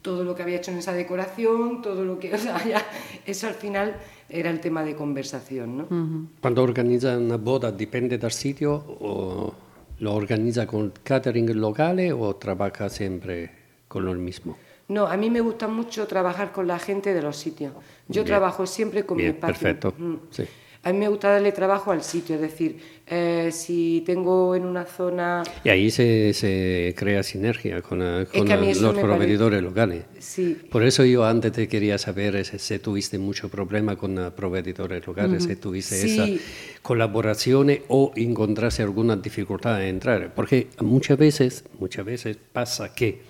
todo 0.00 0.22
lo 0.22 0.34
que 0.36 0.42
había 0.44 0.56
hecho 0.58 0.70
en 0.70 0.78
esa 0.78 0.92
decoración, 0.92 1.82
todo 1.82 2.04
lo 2.04 2.18
que, 2.20 2.32
o 2.34 2.38
sea, 2.38 2.62
ya, 2.64 2.84
eso 3.26 3.48
al 3.48 3.54
final 3.54 3.96
era 4.28 4.50
el 4.50 4.60
tema 4.60 4.84
de 4.84 4.94
conversación, 4.94 5.76
¿no? 5.78 6.28
Quando 6.40 6.62
organizza 6.62 7.18
una 7.18 7.36
boda 7.36 7.72
dipende 7.72 8.16
dal 8.16 8.30
sito 8.32 8.72
o 9.00 9.52
lo 9.98 10.14
organizza 10.14 10.66
con 10.66 10.92
catering 11.02 11.58
locale 11.60 12.12
o 12.12 12.36
trabaja 12.36 12.88
sempre 12.88 13.50
con 13.88 14.04
lo 14.04 14.14
mismo? 14.14 14.56
No, 14.88 15.06
a 15.06 15.16
mí 15.16 15.30
me 15.30 15.40
gusta 15.40 15.66
mucho 15.68 16.06
trabajar 16.06 16.52
con 16.52 16.66
la 16.66 16.78
gente 16.78 17.12
de 17.14 17.22
los 17.22 17.36
sitios. 17.36 17.72
Yo 18.08 18.22
Bien. 18.22 18.26
trabajo 18.26 18.66
siempre 18.66 19.04
con 19.04 19.16
mi 19.16 19.24
Bien, 19.24 19.34
espacio. 19.34 19.54
perfecto, 19.54 19.94
Mm. 19.98 20.14
sí. 20.30 20.44
A 20.84 20.92
mí 20.92 20.98
me 20.98 21.06
gusta 21.06 21.30
darle 21.30 21.52
trabajo 21.52 21.92
al 21.92 22.02
sitio, 22.02 22.34
es 22.34 22.40
decir, 22.40 22.76
eh, 23.06 23.50
si 23.52 24.02
tengo 24.04 24.56
en 24.56 24.64
una 24.64 24.84
zona... 24.84 25.44
Y 25.62 25.68
ahí 25.68 25.92
se, 25.92 26.34
se 26.34 26.92
crea 26.96 27.22
sinergia 27.22 27.80
con, 27.82 28.02
eh, 28.02 28.26
con 28.36 28.50
a 28.50 28.56
los 28.56 28.98
proveedores 28.98 29.62
locales. 29.62 30.02
Sí, 30.18 30.58
Por 30.70 30.82
eso 30.82 31.04
yo 31.04 31.24
antes 31.24 31.52
te 31.52 31.68
quería 31.68 31.98
saber 31.98 32.44
si, 32.44 32.78
tuviste 32.80 33.16
mucho 33.16 33.48
problema 33.48 33.94
con 33.94 34.18
eh, 34.18 34.32
proveedores 34.32 35.06
locales, 35.06 35.44
si 35.44 35.54
tuviste 35.54 35.94
Sí. 35.94 36.14
esa 36.14 36.80
colaboración 36.82 37.70
o 37.86 38.12
encontraste 38.16 38.82
alguna 38.82 39.14
dificultad 39.14 39.80
en 39.82 39.88
entrar. 39.88 40.34
Porque 40.34 40.66
muchas 40.80 41.16
veces, 41.16 41.64
muchas 41.78 42.04
veces 42.04 42.36
pasa 42.52 42.92
que 42.92 43.20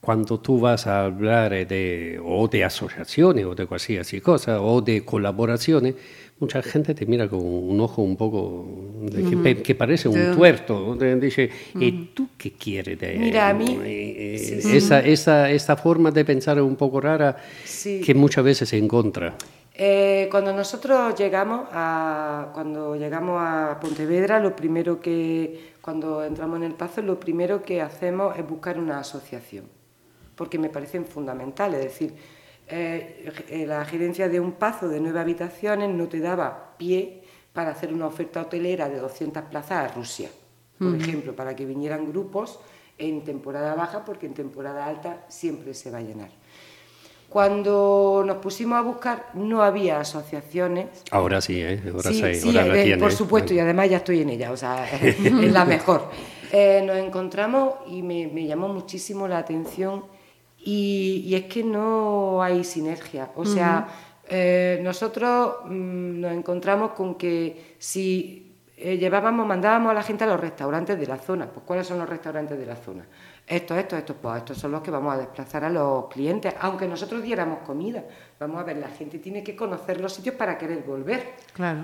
cuando 0.00 0.38
tú 0.38 0.60
vas 0.60 0.86
a 0.86 1.04
hablar 1.06 1.66
de, 1.66 2.20
o 2.22 2.46
de 2.46 2.62
asociaciones 2.62 3.46
o 3.46 3.54
de 3.54 3.66
cualquier 3.66 4.04
cosa, 4.22 4.60
o 4.60 4.82
de 4.82 5.02
colaboraciones, 5.02 5.94
mucha 6.40 6.62
gente 6.62 6.94
te 6.94 7.06
mira 7.06 7.28
con 7.28 7.40
un 7.44 7.80
ojo 7.80 8.02
un 8.02 8.16
poco 8.16 8.66
de 9.02 9.22
que, 9.22 9.36
pe- 9.36 9.62
que 9.62 9.74
parece 9.74 10.08
un 10.08 10.14
Sí. 10.16 10.36
tuerto. 10.36 10.96
Dice, 10.96 11.48
¿y 11.78 11.92
tú 12.14 12.28
qué 12.36 12.52
quieres 12.52 12.98
de 12.98 13.16
Mira, 13.18 13.48
a 13.50 13.54
mí- 13.54 13.78
eh, 13.84 14.34
eh, 14.34 14.38
sí, 14.38 14.62
sí. 14.62 14.76
esa, 14.76 15.00
esa, 15.00 15.50
esta 15.50 15.76
forma 15.76 16.10
de 16.10 16.24
pensar 16.24 16.60
un 16.60 16.76
poco 16.76 17.00
rara 17.00 17.36
Sí. 17.64 18.00
que 18.04 18.14
muchas 18.14 18.44
veces 18.44 18.68
se 18.68 18.76
encuentra. 18.78 19.34
Eh, 19.76 20.28
cuando 20.30 20.52
nosotros 20.52 21.14
llegamos 21.18 21.68
a 21.72 22.50
cuando 22.54 22.94
llegamos 22.94 23.38
a 23.40 23.78
Pontevedra, 23.80 24.38
lo 24.38 24.54
primero 24.54 25.00
que 25.00 25.72
cuando 25.80 26.24
entramos 26.24 26.58
en 26.58 26.64
el 26.64 26.74
Pazo, 26.74 27.02
lo 27.02 27.18
primero 27.18 27.62
que 27.62 27.80
hacemos 27.80 28.38
es 28.38 28.48
buscar 28.48 28.78
una 28.78 28.98
asociación, 29.00 29.64
porque 30.36 30.58
me 30.58 30.68
parecen 30.68 31.04
fundamentales. 31.04 31.80
Es 31.80 31.84
decir, 31.86 32.14
eh, 32.68 33.30
eh, 33.48 33.66
la 33.66 33.84
gerencia 33.84 34.28
de 34.28 34.40
un 34.40 34.52
Pazo 34.52 34.88
de 34.88 35.00
nueve 35.00 35.20
habitaciones 35.20 35.90
no 35.90 36.08
te 36.08 36.20
daba 36.20 36.76
pie 36.78 37.22
para 37.52 37.70
hacer 37.70 37.92
una 37.92 38.06
oferta 38.06 38.42
hotelera 38.42 38.88
de 38.88 38.98
200 38.98 39.44
plazas 39.44 39.90
a 39.90 39.94
Rusia, 39.94 40.30
por 40.78 40.94
ejemplo, 40.94 41.36
para 41.36 41.54
que 41.54 41.64
vinieran 41.64 42.08
grupos 42.10 42.58
en 42.98 43.22
temporada 43.22 43.74
baja, 43.74 44.04
porque 44.04 44.26
en 44.26 44.34
temporada 44.34 44.86
alta 44.86 45.24
siempre 45.28 45.74
se 45.74 45.90
va 45.90 45.98
a 45.98 46.02
llenar. 46.02 46.30
Cuando 47.28 48.22
nos 48.26 48.36
pusimos 48.38 48.78
a 48.78 48.82
buscar 48.82 49.26
no 49.34 49.62
había 49.62 50.00
asociaciones. 50.00 50.86
Ahora 51.10 51.40
sí, 51.40 51.60
¿eh? 51.60 51.80
ahora 51.92 52.10
Sí, 52.10 52.22
sí, 52.22 52.34
sí, 52.34 52.58
ahora 52.58 52.74
tiene. 52.74 52.98
por 52.98 53.12
supuesto, 53.12 53.52
y 53.54 53.58
además 53.58 53.90
ya 53.90 53.98
estoy 53.98 54.20
en 54.20 54.30
ella, 54.30 54.52
o 54.52 54.56
sea, 54.56 54.88
es 55.00 55.20
la 55.32 55.64
mejor. 55.64 56.10
Eh, 56.52 56.82
nos 56.86 56.96
encontramos 56.96 57.74
y 57.88 58.02
me, 58.02 58.28
me 58.28 58.46
llamó 58.46 58.68
muchísimo 58.68 59.26
la 59.26 59.38
atención 59.38 60.04
y, 60.64 61.24
y 61.26 61.34
es 61.34 61.44
que 61.44 61.62
no 61.62 62.42
hay 62.42 62.64
sinergia. 62.64 63.30
O 63.36 63.44
sea, 63.44 63.86
eh, 64.26 64.80
nosotros 64.82 65.56
mm, 65.66 66.20
nos 66.20 66.32
encontramos 66.32 66.92
con 66.92 67.16
que 67.16 67.76
si 67.78 68.56
eh, 68.76 68.96
llevábamos, 68.96 69.46
mandábamos 69.46 69.90
a 69.90 69.94
la 69.94 70.02
gente 70.02 70.24
a 70.24 70.26
los 70.26 70.40
restaurantes 70.40 70.98
de 70.98 71.06
la 71.06 71.18
zona, 71.18 71.46
pues 71.46 71.64
¿cuáles 71.66 71.86
son 71.86 71.98
los 71.98 72.08
restaurantes 72.08 72.58
de 72.58 72.64
la 72.64 72.76
zona? 72.76 73.04
Estos, 73.46 73.76
estos, 73.76 73.98
estos, 73.98 74.16
pues 74.16 74.38
estos 74.38 74.56
son 74.56 74.72
los 74.72 74.80
que 74.80 74.90
vamos 74.90 75.14
a 75.14 75.18
desplazar 75.18 75.64
a 75.64 75.70
los 75.70 76.08
clientes, 76.08 76.54
aunque 76.60 76.88
nosotros 76.88 77.22
diéramos 77.22 77.58
comida. 77.58 78.02
Vamos 78.40 78.58
a 78.58 78.64
ver, 78.64 78.78
la 78.78 78.88
gente 78.88 79.18
tiene 79.18 79.44
que 79.44 79.54
conocer 79.54 80.00
los 80.00 80.14
sitios 80.14 80.34
para 80.34 80.56
querer 80.56 80.82
volver. 80.82 81.34
Claro. 81.52 81.80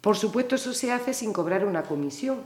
Por 0.00 0.16
supuesto, 0.16 0.56
eso 0.56 0.72
se 0.72 0.90
hace 0.90 1.14
sin 1.14 1.32
cobrar 1.32 1.64
una 1.64 1.84
comisión, 1.84 2.42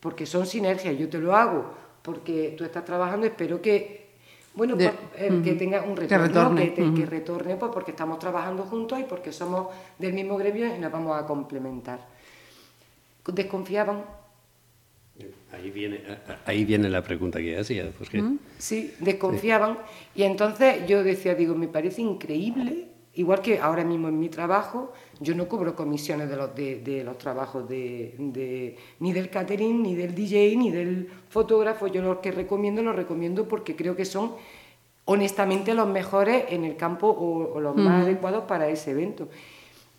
porque 0.00 0.26
son 0.26 0.46
sinergias. 0.46 0.98
Yo 0.98 1.08
te 1.08 1.18
lo 1.18 1.36
hago 1.36 1.72
porque 2.02 2.54
tú 2.58 2.64
estás 2.64 2.84
trabajando, 2.84 3.26
espero 3.26 3.62
que 3.62 4.07
bueno, 4.58 4.74
De- 4.76 4.88
pues, 4.90 4.96
eh, 5.22 5.40
que 5.44 5.52
tenga 5.54 5.82
un 5.82 5.94
Que 5.94 6.00
retorno, 6.02 6.26
retorne, 6.26 6.74
que, 6.74 6.82
te- 6.82 6.94
que 6.94 7.06
retorne, 7.06 7.56
pues 7.56 7.70
porque 7.72 7.92
estamos 7.92 8.18
trabajando 8.18 8.64
juntos 8.64 8.98
y 8.98 9.04
porque 9.04 9.32
somos 9.32 9.68
del 9.98 10.12
mismo 10.12 10.36
gremio 10.36 10.66
y 10.74 10.78
nos 10.80 10.90
vamos 10.90 11.16
a 11.16 11.24
complementar. 11.24 12.00
Desconfiaban, 13.26 14.02
Ahí 15.52 15.70
viene, 15.70 16.00
ahí 16.46 16.64
viene 16.64 16.88
la 16.88 17.02
pregunta 17.02 17.38
que 17.40 17.58
hacía. 17.58 17.90
Porque, 17.96 18.22
Sí, 18.58 18.94
desconfiaban. 19.00 19.78
Y 20.14 20.22
entonces 20.22 20.86
yo 20.86 21.02
decía, 21.02 21.34
digo, 21.34 21.54
me 21.56 21.66
parece 21.68 22.02
increíble, 22.02 22.86
igual 23.18 23.40
que 23.42 23.58
ahora 23.58 23.84
mismo 23.84 24.08
en 24.08 24.18
mi 24.18 24.28
trabajo, 24.28 24.92
yo 25.20 25.34
no 25.34 25.48
cobro 25.48 25.74
comisiones 25.74 26.28
de 26.30 26.36
los, 26.36 26.54
de, 26.54 26.80
de 26.80 27.02
los 27.04 27.18
trabajos 27.18 27.68
de, 27.68 28.14
de- 28.18 28.76
ni 29.00 29.12
del 29.12 29.28
catering, 29.28 29.82
ni 29.82 29.94
del 29.94 30.14
DJ, 30.14 30.56
ni 30.56 30.70
del 30.70 31.08
fotógrafo. 31.28 31.86
Yo 31.88 32.00
los 32.00 32.18
que 32.18 32.30
recomiendo, 32.32 32.82
los 32.82 32.94
recomiendo 32.94 33.46
porque 33.48 33.74
creo 33.76 33.94
que 33.96 34.04
son 34.04 34.32
honestamente 35.04 35.74
los 35.74 35.88
mejores 35.88 36.44
en 36.50 36.64
el 36.64 36.76
campo 36.76 37.08
o, 37.08 37.54
o 37.54 37.60
los 37.60 37.74
más 37.76 38.02
adecuados 38.04 38.44
para 38.44 38.68
ese 38.68 38.90
evento. 38.92 39.28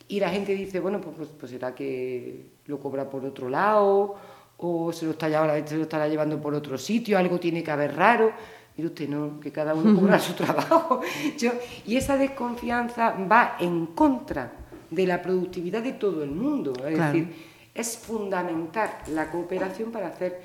Y 0.08 0.20
la 0.20 0.30
gente 0.30 0.54
dice, 0.56 0.80
bueno, 0.80 1.02
pues, 1.02 1.16
pues, 1.18 1.30
pues 1.40 1.52
será 1.52 1.76
que 1.76 2.46
lo 2.68 2.80
cobra 2.80 3.10
por 3.10 3.26
otro 3.26 3.50
lado, 3.50 4.16
o 4.58 4.92
se 4.92 5.06
lo, 5.06 5.12
está, 5.12 5.28
se 5.68 5.76
lo 5.78 5.84
estará 5.84 6.08
llevando 6.08 6.40
por 6.42 6.54
otro 6.54 6.78
sitio, 6.78 7.18
algo 7.18 7.40
tiene 7.40 7.64
que 7.64 7.72
haber 7.72 7.96
raro. 7.96 8.32
Mire 8.80 8.88
usted, 8.88 9.10
no, 9.10 9.42
que 9.42 9.52
cada 9.52 9.74
uno 9.74 10.00
cobra 10.00 10.18
su 10.28 10.32
trabajo. 10.34 11.02
Yo, 11.38 11.52
y 11.86 11.98
esa 11.98 12.16
desconfianza 12.16 13.12
va 13.30 13.58
en 13.60 13.88
contra 13.88 14.54
de 14.90 15.06
la 15.06 15.22
productividad 15.22 15.84
de 15.84 15.92
todo 15.92 16.24
el 16.24 16.32
mundo. 16.32 16.72
Es 16.88 16.96
Claro. 16.96 17.12
decir, 17.12 17.36
es 17.76 17.98
fundamental 17.98 18.90
la 19.08 19.30
cooperación 19.30 19.92
para 19.92 20.08
hacer 20.08 20.40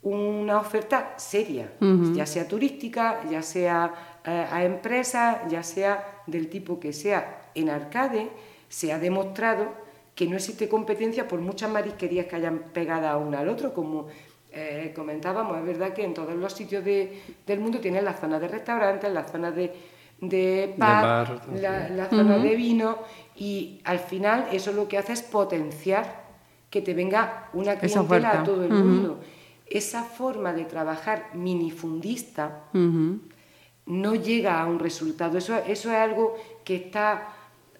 una 0.00 0.58
oferta 0.58 1.12
seria, 1.18 1.72
ya 2.14 2.24
sea 2.24 2.48
turística, 2.48 3.20
ya 3.30 3.42
sea 3.42 3.92
eh, 4.24 4.46
a 4.50 4.64
empresas, 4.64 5.38
ya 5.50 5.62
sea 5.62 6.22
del 6.26 6.48
tipo 6.48 6.80
que 6.80 6.94
sea. 6.94 7.50
En 7.54 7.68
Arcade 7.68 8.30
se 8.68 8.92
ha 8.94 8.98
demostrado 8.98 9.68
que 10.14 10.26
no 10.26 10.36
existe 10.36 10.68
competencia 10.70 11.28
por 11.28 11.40
muchas 11.40 11.70
marisquerías 11.70 12.26
que 12.26 12.36
hayan 12.36 12.60
pegado 12.72 13.18
una 13.18 13.40
al 13.40 13.48
otro, 13.50 13.74
como 13.74 14.06
eh, 14.54 14.92
comentábamos, 14.94 15.58
es 15.58 15.64
verdad 15.66 15.92
que 15.92 16.04
en 16.04 16.14
todos 16.14 16.34
los 16.34 16.52
sitios 16.52 16.84
de- 16.84 17.22
del 17.46 17.60
mundo 17.60 17.80
tienen 17.80 18.04
las 18.04 18.20
zonas 18.20 18.40
de 18.40 18.48
restaurantes, 18.48 19.12
las 19.12 19.30
zonas 19.30 19.54
de, 19.54 19.72
de 20.20 20.74
pub, 20.76 20.80
bar, 21.02 21.26
la, 21.60 21.88
la 21.90 22.06
zona 22.06 22.36
de 22.38 22.54
vino, 22.56 22.98
y 23.36 23.80
al 23.84 23.98
final 23.98 24.46
eso 24.52 24.72
lo 24.72 24.86
que 24.88 24.96
hace 24.98 25.12
es 25.12 25.22
potenciar 25.22 26.24
que 26.70 26.80
te 26.82 26.94
venga 26.94 27.48
una 27.52 27.72
clientela 27.78 28.28
a 28.40 28.44
todo 28.44 28.64
el 28.64 28.72
mundo. 28.84 29.20
Esa 29.66 30.02
forma 30.04 30.52
de 30.52 30.64
trabajar 30.64 31.30
minifundista 31.34 32.64
no 33.86 34.14
llega 34.14 34.60
a 34.60 34.66
un 34.66 34.78
resultado. 34.78 35.38
Eso, 35.38 35.56
eso 35.56 35.90
es 35.90 35.96
algo 35.96 36.36
que 36.64 36.76
está 36.76 37.28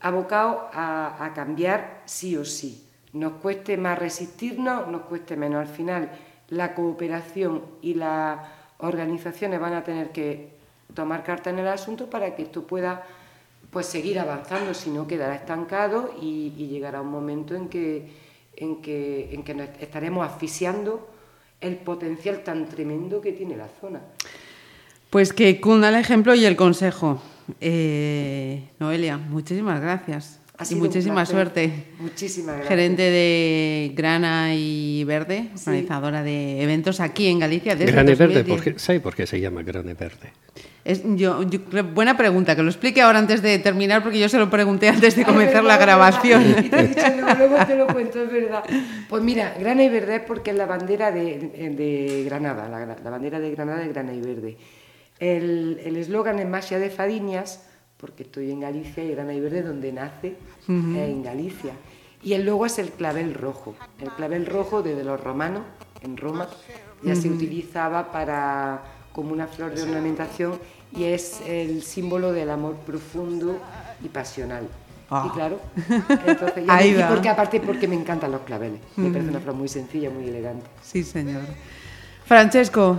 abocado 0.01 0.69
a, 0.73 1.25
a 1.25 1.33
cambiar 1.35 2.03
sí 2.05 2.37
o 2.37 2.45
sí. 2.45 2.87
Nos 3.13 3.35
cueste 3.35 3.77
más 3.77 3.99
resistirnos, 3.99 4.89
nos 4.89 5.03
cueste 5.03 5.37
menos. 5.37 5.61
Al 5.61 5.73
final, 5.75 6.11
la 6.49 6.75
cooperación 6.75 7.63
y 7.83 7.95
las 7.95 8.39
organizaciones 8.79 9.61
van 9.61 9.75
a 9.75 9.85
tener 9.85 10.11
que 10.11 10.55
tomar 10.95 11.25
carta 11.25 11.51
en 11.51 11.59
el 11.59 11.69
asunto 11.69 12.09
para 12.09 12.35
que 12.35 12.43
esto 12.43 12.63
pueda 12.67 13.05
pues 13.71 13.87
seguir 13.87 14.19
avanzando, 14.21 14.73
si 14.73 14.91
no 14.91 15.07
quedará 15.07 15.35
estancado 15.35 16.15
y, 16.21 16.51
llegará 16.51 17.01
un 17.01 17.11
momento 17.11 17.57
en 17.57 17.69
que, 17.69 18.09
en 18.57 18.81
que, 18.81 19.35
en 19.35 19.43
que 19.43 19.55
nos 19.55 19.69
estaremos 19.81 20.27
asfixiando 20.27 21.09
el 21.61 21.77
potencial 21.77 22.45
tan 22.45 22.69
tremendo 22.69 23.21
que 23.21 23.33
tiene 23.33 23.57
la 23.57 23.69
zona. 23.81 24.01
Pues 25.11 25.33
que 25.33 25.61
cunda 25.61 25.89
el 25.89 25.97
ejemplo 25.97 26.35
y 26.35 26.45
el 26.45 26.57
consejo. 26.57 27.21
Eh, 27.61 28.69
Noelia, 28.79 29.17
muchísimas 29.17 29.81
gracias. 29.81 30.44
Ha 30.57 30.63
y 30.63 30.67
sido 30.67 30.81
muchísima 30.85 31.27
suerte. 31.27 31.73
Muchísimas 31.99 32.55
gracias. 32.55 32.69
Gerente 32.69 33.03
de 33.03 33.93
Grana 33.97 34.55
y 34.55 35.03
Verde, 35.05 35.49
Sí. 35.57 35.65
organizadora 35.71 36.23
de 36.23 36.63
eventos 36.63 37.01
aquí 37.01 37.27
en 37.27 37.41
Galicia. 37.41 37.75
Desde 37.75 37.91
Grane 37.91 38.15
verde, 38.15 38.35
2010. 38.45 38.47
¿por 38.57 38.63
qué, 38.75 38.79
¿sabe 38.79 39.01
por 39.01 39.15
qué 39.17 39.27
se 39.27 39.41
llama 39.41 39.63
verde? 39.63 40.33
Es, 40.85 41.03
yo, 41.17 41.43
yo 41.43 41.65
creo- 41.65 41.83
buena 41.83 42.17
pregunta, 42.17 42.55
que 42.55 42.63
lo 42.63 42.69
explique 42.69 43.01
ahora 43.03 43.19
antes 43.19 43.43
de 43.43 43.59
terminar, 43.59 44.03
porque 44.05 44.21
yo 44.21 44.29
se 44.29 44.39
lo 44.39 44.49
pregunté 44.49 44.89
antes 44.91 45.17
de 45.17 45.25
comenzar 45.25 45.65
la 45.65 45.77
grabación. 45.77 46.45
Y 46.65 46.69
te 46.69 46.79
he 46.79 46.87
dicho, 46.89 47.03
no, 47.21 47.35
luego 47.35 47.57
te 47.67 47.75
lo 47.75 47.87
cuento, 47.89 48.23
es 48.23 48.31
verdad. 48.31 48.63
Pues 49.09 49.23
mira, 49.25 49.55
grana 49.59 49.83
y 49.83 49.89
verde 49.89 50.17
es 50.17 50.23
porque 50.23 50.51
es 50.53 50.57
la 50.57 50.67
bandera 50.67 51.11
de, 51.11 51.39
de 51.77 52.23
Granada, 52.27 52.69
la, 52.69 52.87
la 53.03 53.11
bandera 53.11 53.41
de 53.41 53.51
Granada 53.51 53.83
es 53.83 53.89
grana 53.89 54.13
y 54.15 54.21
verde. 54.21 54.57
El 55.19 55.81
el 55.85 55.97
eslogan 55.97 56.39
es 56.39 56.47
Masia 56.47 56.79
de 56.79 56.91
Fadiñas, 56.91 57.65
porque 58.05 58.25
estoy 58.25 58.51
en 58.51 58.61
Galicia 58.61 59.03
y 59.03 59.13
grana 59.13 59.33
y 59.33 59.41
verde 59.41 59.63
donde 59.63 59.91
nace, 59.91 60.37
es 60.61 60.69
en 60.69 61.23
Galicia. 61.23 61.73
Y 62.23 62.35
el 62.35 62.45
logo 62.45 62.67
es 62.67 62.79
el 62.79 62.91
clavel 62.91 63.33
rojo. 63.33 63.75
El 63.99 64.11
clavel 64.11 64.45
rojo 64.45 64.83
desde 64.83 65.05
los 65.05 65.19
romanos, 65.19 65.63
en 66.03 66.19
Roma, 66.19 66.47
ya 67.03 67.17
se 67.17 67.31
utilizaba 67.31 68.13
para 68.13 68.83
como 69.15 69.33
una 69.33 69.47
flor 69.47 69.75
de 69.75 69.85
ornamentación 69.85 70.59
y 70.95 71.05
es 71.05 71.41
el 71.47 71.83
símbolo 71.83 72.33
del 72.33 72.51
amor 72.51 72.75
profundo 72.85 73.57
y 74.05 74.09
pasional. 74.09 74.69
Ah. 75.09 75.25
Y 75.31 75.31
claro, 75.31 75.59
entonces, 76.27 76.65
Ahí 76.69 76.93
va. 76.93 77.09
porque 77.09 77.31
aparte 77.31 77.59
porque 77.61 77.89
me 77.89 77.95
encantan 77.95 78.33
los 78.33 78.43
claveles. 78.43 78.81
Me 78.97 79.09
parece 79.09 79.31
una 79.31 79.41
flor 79.41 79.55
muy 79.55 79.69
sencilla, 79.69 80.11
muy 80.11 80.29
elegante. 80.29 80.67
Sí, 80.83 81.05
señor. 81.05 81.45
Francesco, 82.27 82.99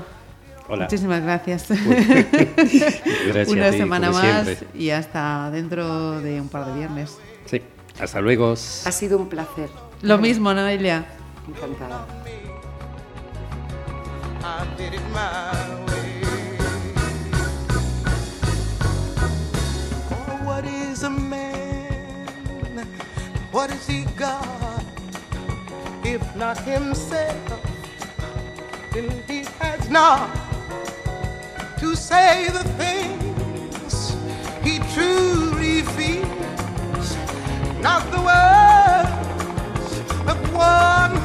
Hola. 0.68 0.86
muchísimas 0.86 1.22
gracias. 1.22 1.68
Gracias 1.70 3.48
Una 3.48 3.68
a 3.68 3.72
ti, 3.72 3.78
semana 3.78 4.08
como 4.08 4.20
más 4.20 4.46
siempre. 4.46 4.68
y 4.74 4.90
hasta 4.90 5.52
dentro 5.52 6.22
de 6.22 6.42
un 6.42 6.50
par 6.50 6.66
de 6.66 6.74
viernes. 6.74 7.18
Sí, 7.46 7.62
hasta 8.00 8.22
luego. 8.22 8.52
Ha 8.54 8.92
sido 8.92 9.18
un 9.18 9.30
placer. 9.30 9.70
Lo 10.02 10.18
mismo, 10.18 10.54
Noelia. 10.54 11.06
Encantada. 11.48 12.06
What 23.56 23.72
is 23.72 23.88
he 23.88 24.04
got? 24.18 24.84
If 26.04 26.36
not 26.36 26.58
himself, 26.60 27.36
then 28.92 29.24
he 29.28 29.46
has 29.60 29.90
not 29.90 30.45
to 31.80 31.96
say 31.96 32.48
the 32.50 32.64
things 32.80 34.16
he 34.64 34.80
truly 34.94 35.82
feels, 35.82 37.16
not 37.82 38.04
the 38.12 38.22
words 38.22 40.00
of 40.30 40.54
one. 40.54 41.25